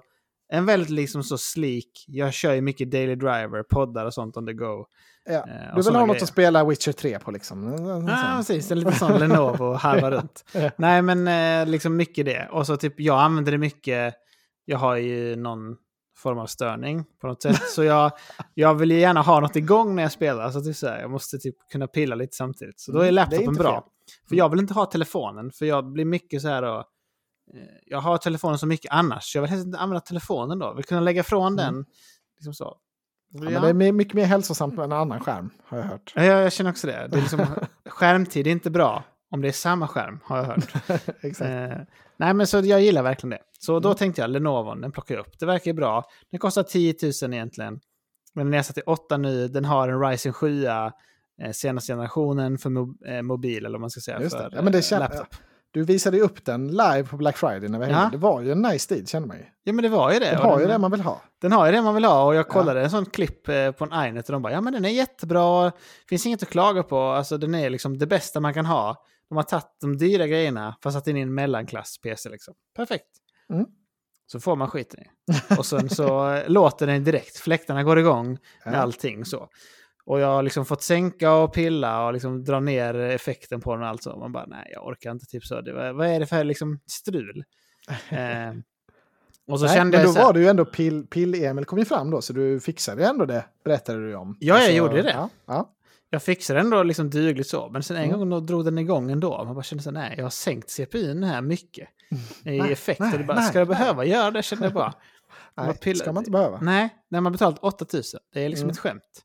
[0.52, 2.04] en väldigt liksom så sleek.
[2.06, 4.86] Jag kör ju mycket Daily Driver, poddar och sånt on the go.
[5.24, 5.32] ja.
[5.34, 6.22] Eh, och Du vill ha något grejer.
[6.22, 7.68] att spela Witcher 3 på liksom?
[7.72, 8.36] En- en Ja, sån.
[8.36, 8.70] precis.
[8.70, 10.44] En liten sån Lenovo harva runt.
[10.54, 10.70] Ja.
[10.78, 12.48] Nej, men eh, liksom mycket det.
[12.52, 14.14] Och så typ, jag använder det mycket.
[14.64, 15.76] Jag har ju någon
[16.18, 17.62] form av störning på något sätt.
[17.68, 18.12] Så jag,
[18.54, 20.50] jag vill ju gärna ha något igång när jag spelar.
[20.50, 22.80] Så typ så här, jag måste typ kunna pilla lite samtidigt.
[22.80, 23.86] Så då är Mm, är laptopen inte bra.
[24.28, 25.50] För jag vill inte ha telefonen.
[25.52, 26.78] För jag blir mycket så här då.
[27.54, 29.34] eh, Jag har telefonen så mycket annars.
[29.34, 30.66] Jag vill helst inte använda telefonen då.
[30.66, 31.84] Jag vill kunna lägga från den.
[32.36, 32.76] Liksom så.
[33.34, 33.52] Mm.
[33.52, 36.12] Ja, men det är my- mycket mer hälsosamt med en annan skärm, har jag hört.
[36.16, 37.08] Ja, jag, känner också det.
[37.10, 37.46] det är liksom,
[37.86, 40.74] skärmtid är inte bra om det är samma skärm, har jag hört.
[41.20, 41.40] Exakt.
[41.50, 41.78] Eh,
[42.16, 43.38] nej, men så jag gillar verkligen det.
[43.60, 43.96] Så då Mm.
[43.98, 45.38] tänkte jag Lenovo, den plockar jag upp.
[45.38, 46.04] Det verkar ju bra.
[46.30, 47.80] Den kostar 10 000 egentligen.
[48.34, 49.48] Men den är satt till 8 nu.
[49.48, 50.90] Den har en Ryzen 7, eh,
[51.52, 54.50] senaste generationen för mo eh, mobil, eller vad man ska säga, Just för.
[54.52, 55.34] Ja, men det eh, kän- laptop.
[55.70, 58.08] Du visade ju upp den live på Black Friday när vi Ja.
[58.12, 59.44] Det var ju en nice stil, känner man ju.
[59.64, 60.30] Ja, men det var ju det.
[60.30, 61.22] Den har ju den, det man vill ha.
[61.40, 62.24] den har ju det man vill ha.
[62.24, 64.72] Och jag kollade en sån klipp eh, på en Inet och de bara, ja men
[64.72, 65.72] den är jättebra.
[66.08, 66.98] Finns inget att klaga på.
[67.00, 69.04] Alltså den är liksom det bästa man kan ha.
[69.28, 72.54] De har tagit de dyra grejerna, fast satt in i en mellanklass-PC liksom.
[72.76, 73.06] Perfekt.
[73.52, 73.66] Mm.
[74.26, 75.06] Så får man skiten i.
[75.58, 77.36] Och sen så eh, låter den direkt.
[77.36, 78.28] Fläktarna går igång
[78.64, 78.78] med Ja.
[78.78, 79.48] allting så.
[80.06, 83.82] Och jag har liksom fått sänka och pilla och liksom dra ner effekten på den
[83.82, 84.16] och allt så.
[84.16, 85.60] Man bara, nej jag orkar inte typ så.
[85.60, 87.44] Det, var- vad är det för liksom strul?
[88.10, 88.52] eh,
[89.48, 91.64] och så Nej, kände men jag då så här, var det ju ändå pill, pill-Emil
[91.64, 94.36] kom ju fram då, så du fixade ju ändå det, berättade du om.
[94.40, 95.10] Ja, jag Alltså, gjorde det.
[95.12, 95.70] Ja, ja.
[96.10, 98.18] Jag fixade ändå liksom dugligt så, men sen en Mm.
[98.18, 99.44] gång då drog den igång ändå.
[99.44, 101.88] Man bara kände så här, nej, jag har sänkt CPUn här mycket
[102.44, 103.00] i Nej, effekt.
[103.00, 104.42] nej, och det bara, nej, ska jag behöva göra det?
[104.42, 104.94] Kände jag bara.
[105.56, 106.58] Nej, pillar- ska man inte behöva.
[106.62, 108.20] Nej, när man betalat 8000.
[108.32, 108.72] Det är liksom Mm.
[108.72, 109.23] ett skämt.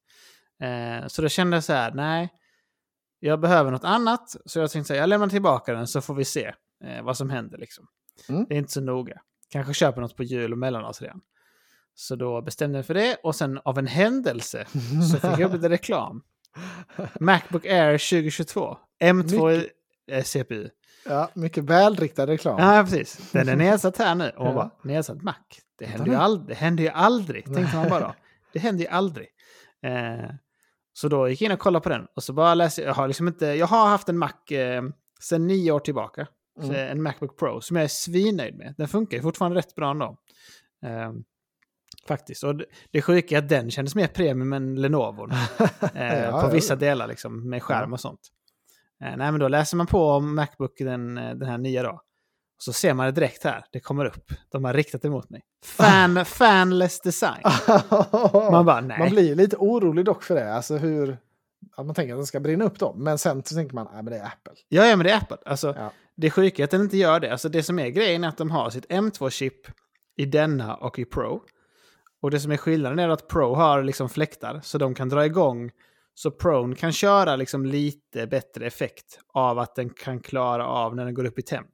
[0.61, 2.29] Eh, så då kände jag så här, nej,
[3.19, 4.35] jag behöver något annat.
[4.45, 6.53] Så jag tänkte så här, jag lämnar tillbaka den så får vi se
[6.83, 7.57] eh, vad som händer.
[7.57, 7.87] Liksom.
[8.29, 8.45] Mm.
[8.49, 9.21] Det är inte så noga.
[9.49, 11.21] Kanske köper något på jul och mellandagsrean.
[11.93, 14.65] Så då bestämde jag för det och sen av en händelse
[15.11, 16.23] så fick jag upp lite reklam.
[17.19, 18.77] Macbook Air 2022.
[19.03, 19.71] M2 Mycket.
[20.11, 20.69] eh, CPU.
[21.05, 22.59] Ja, mycket välriktad reklam.
[22.59, 23.31] Ja, precis.
[23.31, 24.29] Den är nedsatt här nu.
[24.29, 24.53] Och man Ja.
[24.55, 25.33] bara, nedsatt Mac.
[25.77, 28.15] Det händer, ju aldrig, det händer ju aldrig, tänkte man bara.
[28.53, 29.27] Det händer ju aldrig.
[29.83, 30.29] Eh,
[31.01, 32.07] så då gick jag in och kollade på den.
[32.15, 32.93] Och så bara läste jag.
[32.93, 34.83] Har, liksom inte, jag har haft en Mac eh,
[35.19, 36.27] sedan nio år tillbaka.
[36.63, 36.75] Mm.
[36.75, 38.75] En Macbook Pro som jag är svinnöjd med.
[38.77, 40.17] Den funkar ju fortfarande rätt bra ändå.
[40.85, 41.11] Eh,
[42.07, 42.43] faktiskt.
[42.43, 45.31] Och det, det sjuka är att den kändes mer premium än Lenovon.
[45.95, 48.21] Eh, Ja, på vissa delar liksom, med skärm och sånt.
[49.03, 52.01] Eh, nej, men då läser man på om Macbook, den, eh, den här nya då.
[52.59, 54.31] Och så ser man det direkt här, det kommer upp.
[54.51, 55.41] De har riktat emot mig.
[55.65, 57.43] Fan, fanless design.
[58.33, 58.99] Man bara, nej.
[58.99, 60.53] Man blir lite orolig dock för det.
[60.53, 61.17] Alltså hur...
[61.77, 63.03] Att man tänker att den ska brinna upp dem.
[63.03, 64.53] Men sen tänker man att det är Apple.
[64.69, 65.37] Ja, ja, men det är Apple.
[65.45, 65.91] Alltså, Ja.
[66.15, 67.31] Det sjuka är att den inte gör det.
[67.31, 69.67] Alltså, det som är grejen är att de har sitt M2-chip
[70.17, 71.41] i denna och i Pro.
[72.21, 75.25] Och det som är skillnaden är att Pro har liksom fläktar, så de kan dra
[75.25, 75.71] igång.
[76.13, 81.05] Så Pro kan köra liksom lite bättre effekt av att den kan klara av när
[81.05, 81.71] den går upp i temp.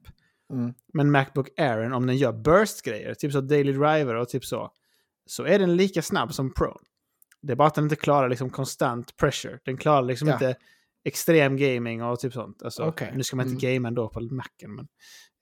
[0.52, 0.74] Mm.
[0.92, 4.70] Men Macbook Air, om den gör burst-grejer, typ så Daily Driver och typ så,
[5.26, 6.78] så är den lika snabb som Pro.
[7.42, 9.58] Det är bara att den inte klarar liksom konstant pressure.
[9.64, 10.34] Den klarar liksom Ja.
[10.34, 10.56] inte
[11.04, 12.62] extrem gaming och typ sånt.
[12.62, 13.12] Alltså, Okej.
[13.16, 13.74] Nu ska man inte Mm.
[13.74, 14.88] gamea ändå på Macen, men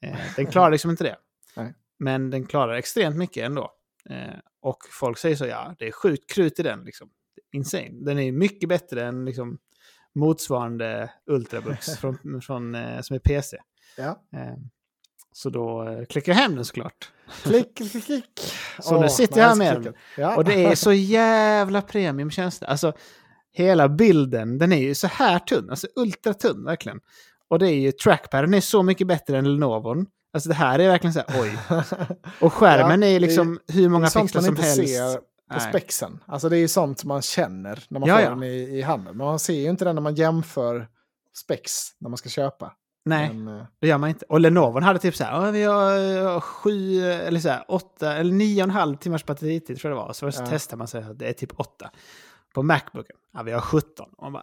[0.03, 1.17] eh, den klarar liksom inte det.
[1.57, 1.75] Nej.
[1.99, 3.73] Men den klarar extremt mycket ändå.
[4.11, 6.85] Eh, och folk säger så, ja, det är sjukt krut i den.
[6.85, 7.11] Liksom.
[7.53, 7.91] Insane.
[7.93, 9.59] Den är mycket bättre än liksom,
[10.15, 13.59] motsvarande Ultrabooks från, från, eh, som är PC.
[13.97, 14.23] Ja.
[15.37, 17.13] Så då eh, klickar jag hem den såklart.
[17.43, 18.41] Klick, klick, klick.
[18.81, 19.95] Så nu sitter jag här med den.
[20.17, 20.37] Ja.
[20.37, 22.67] Och det är så jävla premium känns det.
[22.67, 22.93] Alltså,
[23.53, 25.71] hela bilden, den är ju så här tunn.
[25.71, 27.01] Alltså ultratunn verkligen.
[27.51, 30.07] Och det är ju trackpaden är så mycket bättre än Lenovon.
[30.35, 31.59] Alltså det här är verkligen så här, oj.
[32.41, 34.75] Och skärmen Ja, är det liksom hur många det är sånt pixlar som helst.
[34.77, 35.69] ser på Nej.
[35.69, 36.21] spexen.
[36.27, 38.31] Alltså det är ju sånt man känner när man Ja, får ja.
[38.31, 39.17] den i, i handen.
[39.17, 40.89] Men man ser ju inte den när man jämför
[41.45, 42.73] spex när man ska köpa.
[43.05, 44.25] Nej, Men, eh, det gör man inte.
[44.29, 48.13] Och Lenovon hade typ så här, "Ja, vi har eh, sju, eller så här, åtta,
[48.17, 50.13] eller nio och en halv timmars batteritid tror jag det var.
[50.13, 50.47] Så, så Ja.
[50.51, 51.91] testar man sig att det är typ åtta.
[52.55, 54.11] På Macbooken, ja vi har 17.
[54.17, 54.43] Och man bara,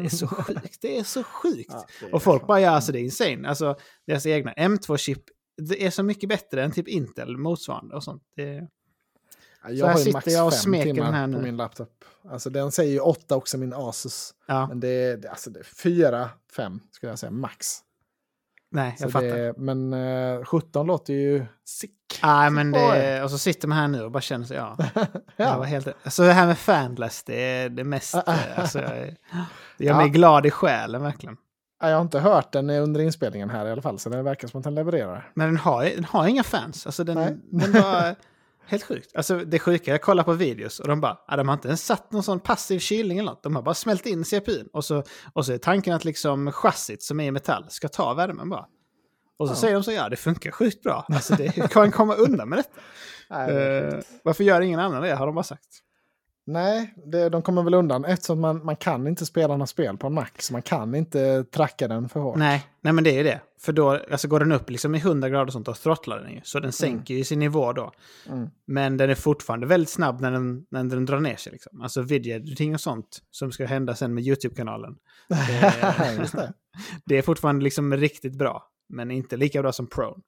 [0.00, 1.70] det är så sjukt, det är så sjukt.
[1.72, 3.48] ja, är Och folk bara, ja alltså det är insane.
[3.48, 5.22] Alltså deras egna M2-chip,
[5.68, 8.22] det är så mycket bättre än typ Intel motsvarande och sånt.
[8.36, 8.68] Det,
[9.64, 11.38] Ja, Så Jag här har ju sitter max jag och smeker den här på nu.
[11.42, 12.04] min laptop.
[12.30, 14.34] Alltså den säger ju åtta också, min Asus.
[14.46, 17.66] ja, Men det är, det- alltså det är fyra, fem skulle jag säga, max.
[18.70, 19.26] nej, jag Så fattar.
[19.28, 21.92] det, men eh, 17 låter ju sick.
[22.22, 24.76] Nej, men det, och så sitter man här nu och bara känner sig, ja.
[25.36, 25.62] Jag var ja.
[25.62, 29.16] helt, alltså det här med fanless, det är det mest, eh, alltså, jag är-
[29.78, 29.96] det gör Ja.
[29.96, 31.36] mig glad i själen verkligen.
[31.80, 34.48] Ja, Jag har inte hört den under inspelningen här i alla fall, så det verkar
[34.48, 35.30] som att den levererar.
[35.34, 37.36] Men den har, den har inga fans, alltså den, Nej.
[37.50, 38.14] den var
[38.66, 39.16] helt sjukt.
[39.16, 41.86] Alltså det sjuka, jag kollar på videos och de bara, ja, de har inte ens
[41.86, 44.68] satt någon sån passiv kylning eller något, de har bara smält in CPUn.
[44.72, 45.02] Och så,
[45.32, 48.66] och så är tanken att liksom chassit som är i metall ska ta värmen bara.
[49.38, 49.56] Och så Ja.
[49.56, 51.06] säger de så, ja det funkar sjukt bra.
[51.08, 52.80] Alltså det kan komma undan med detta.
[53.30, 54.08] Nej, det sjukt.
[54.24, 55.68] varför gör ingen annan det, har de bara sagt.
[56.44, 60.06] Nej det, de kommer väl undan eftersom man, man kan inte spela några spel på
[60.06, 60.26] en Mac.
[60.38, 62.38] Så man kan inte tracka den för hårt.
[62.38, 63.40] Nej, nej men det är det.
[63.60, 66.32] För då alltså går den upp liksom i 100 grader och sånt, då throttlar den
[66.32, 66.40] ju.
[66.44, 67.92] Så den sänker ju sin nivå då.
[68.28, 68.48] Mm.
[68.66, 71.52] Men den är fortfarande väldigt snabb när den, när den drar ner sig.
[71.52, 71.80] Liksom.
[71.80, 74.96] Alltså videoediting och sånt som ska hända sen med YouTube-kanalen.
[75.28, 75.74] Det,
[76.32, 76.52] det.
[77.04, 78.68] det är fortfarande liksom riktigt bra.
[78.88, 80.18] Men inte lika bra som Pro.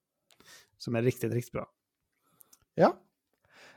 [0.78, 1.66] Som är riktigt, riktigt bra.
[2.74, 2.96] Ja.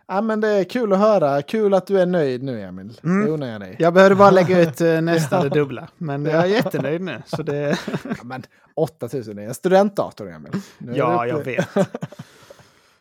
[0.08, 1.42] Ja, men det är kul att höra.
[1.42, 3.00] Kul att du är nöjd nu, Emil.
[3.04, 3.26] Mm.
[3.26, 3.76] Det unnar jag dig.
[3.80, 5.88] Jag behövde bara lägga ut eh, nästan det dubbla.
[5.98, 7.22] Men jag är jättenöjd nu.
[7.26, 8.44] Så det, Ja, men
[8.76, 10.52] 8000 är en studentdator, Emil.
[10.78, 11.68] Ja, jag vet.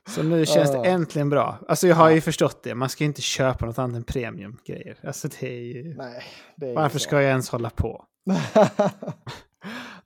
[0.08, 1.58] Så nu känns det äntligen bra.
[1.68, 2.74] Alltså jag har ju förstått det.
[2.74, 4.96] Man ska inte köpa något annat än premiumgrejer.
[5.06, 5.94] Alltså det är ju...
[5.94, 6.22] Nej,
[6.56, 8.04] det är Varför ska jag ens hålla på?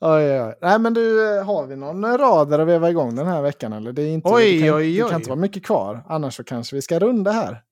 [0.00, 0.54] Oj, oj.
[0.60, 3.72] Nej, men du, eh, har vi någon rad där att veva igång den här veckan?
[3.72, 3.92] Eller?
[3.92, 6.04] Det, är inte, Oj, det, kan, oj, det kan inte vara mycket kvar.
[6.08, 7.62] Annars så kanske vi ska runda här.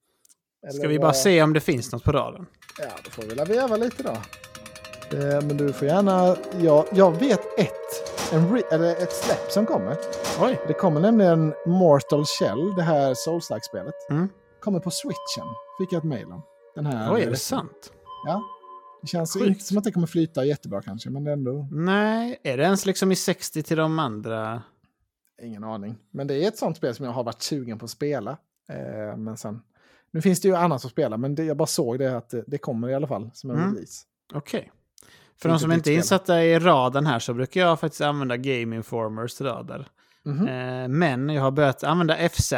[0.70, 2.46] Ska Eller vi bara vad- se om det finns något på raden?
[2.80, 4.10] Ja, då får vi väl veva lite då.
[5.18, 6.36] Eh, Men du får gärna...
[6.60, 9.96] Ja, jag vet ett, en re, eller ett släpp som kommer.
[10.40, 10.60] Oj!
[10.66, 13.94] Det kommer nämligen Mortal Shell, det här Souls-like-spelet.
[14.10, 14.28] Mm.
[14.60, 15.46] Kommer på switchen,
[15.80, 16.42] fick jag ett mail om.
[16.74, 17.92] Den här Oj, är det sant?
[18.26, 18.42] Ja.
[19.03, 21.69] Det känns ju inte som att det kommer flyta jättebra kanske, men det är ändå...
[21.73, 24.62] Nej, är det ens liksom i 60 till de andra?
[25.43, 25.97] Ingen aning.
[26.11, 28.31] Men det är ett sånt spel som jag har varit sugen på att spela.
[28.69, 29.61] Eh, men sen...
[30.11, 32.45] Nu finns det ju annat att spela, men det, jag bara såg det att det,
[32.47, 33.75] det kommer i alla fall som en Mm.
[33.75, 34.05] release.
[34.35, 34.73] Okej.
[35.43, 38.77] För de som inte är insatta i raden här så brukar jag faktiskt använda Game
[38.77, 39.89] Informers rader.
[40.25, 40.49] Mhm.
[40.49, 42.53] Eh, men jag har börjat använda FZ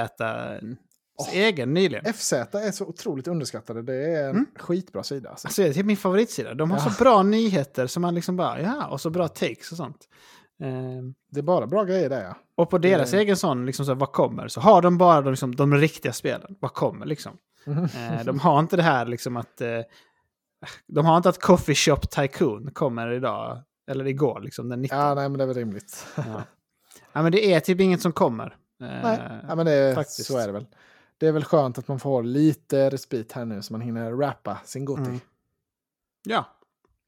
[1.33, 2.15] egen nyligen.
[2.15, 3.83] FZ är så otroligt underskattade.
[3.83, 4.47] Det är en Mm.
[4.57, 5.31] skitbra sida.
[5.31, 5.49] Alltså.
[5.49, 6.55] Alltså det är typ min favoritsida.
[6.55, 6.91] De har Ja.
[6.91, 10.09] så bra nyheter som man liksom bara, ja, och så bra takes och sånt.
[10.63, 12.37] Eh, Det är bara bra grejer där ja.
[12.57, 14.49] och på deras Det- egen sån, liksom så här, vad kommer?
[14.49, 16.57] Så har de bara de, liksom, de riktiga spelen.
[16.61, 17.33] Vad kommer liksom?
[17.67, 19.61] Eh, de har inte det här liksom att...
[19.61, 19.69] Eh,
[20.87, 24.99] de har inte att Coffee Shop Tycoon kommer idag, eller igår, liksom den 19.
[24.99, 26.07] Ja, nej men det är väl rimligt.
[26.17, 26.43] Ja.
[27.13, 28.47] ja, men det är typ inget som kommer.
[28.83, 29.19] Eh, nej,
[29.49, 30.25] ja, men det är, faktiskt.
[30.25, 30.67] så är det väl.
[31.21, 34.59] Det är väl skönt att man får lite respit här nu så man hinner rappa
[34.65, 35.03] sin Goti.
[35.03, 35.21] Mm.
[36.29, 36.45] Ja.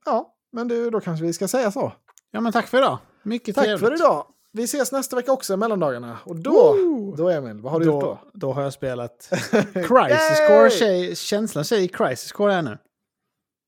[0.04, 1.92] Ja, men du, då kanske vi ska säga så.
[2.30, 2.98] ja, men tack för idag.
[3.22, 3.88] Mycket Tack trevligt.
[3.88, 4.26] för idag.
[4.52, 6.18] Vi ses nästa vecka också mellandagarna.
[6.24, 7.16] Och då, Woo!
[7.16, 8.30] då Emil, vad har du gjort då, då?
[8.34, 9.28] då har jag spelat
[9.72, 10.46] Crisis!
[10.48, 10.70] Core.
[10.70, 12.78] Tjej, känslan säger Crisis Core är nu.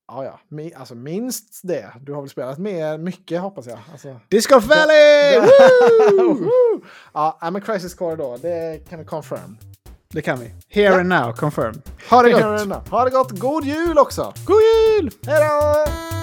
[0.07, 0.39] Ja, ja.
[0.47, 1.93] Mi, alltså minst det.
[2.01, 3.79] Du har väl spelat mer, mycket hoppas jag.
[3.91, 5.39] Alltså, Disco Valley!
[6.39, 6.81] Woo!
[7.13, 9.57] ja, men Crisis Core då, det kan vi confirm.
[10.15, 10.51] Det kan vi.
[10.69, 10.99] Here Ja.
[10.99, 11.81] and now, confirm.
[12.09, 12.89] Ha det gott!
[12.89, 14.33] Ha det gott, god jul också!
[14.45, 15.11] God jul!
[15.27, 16.14] Hej då!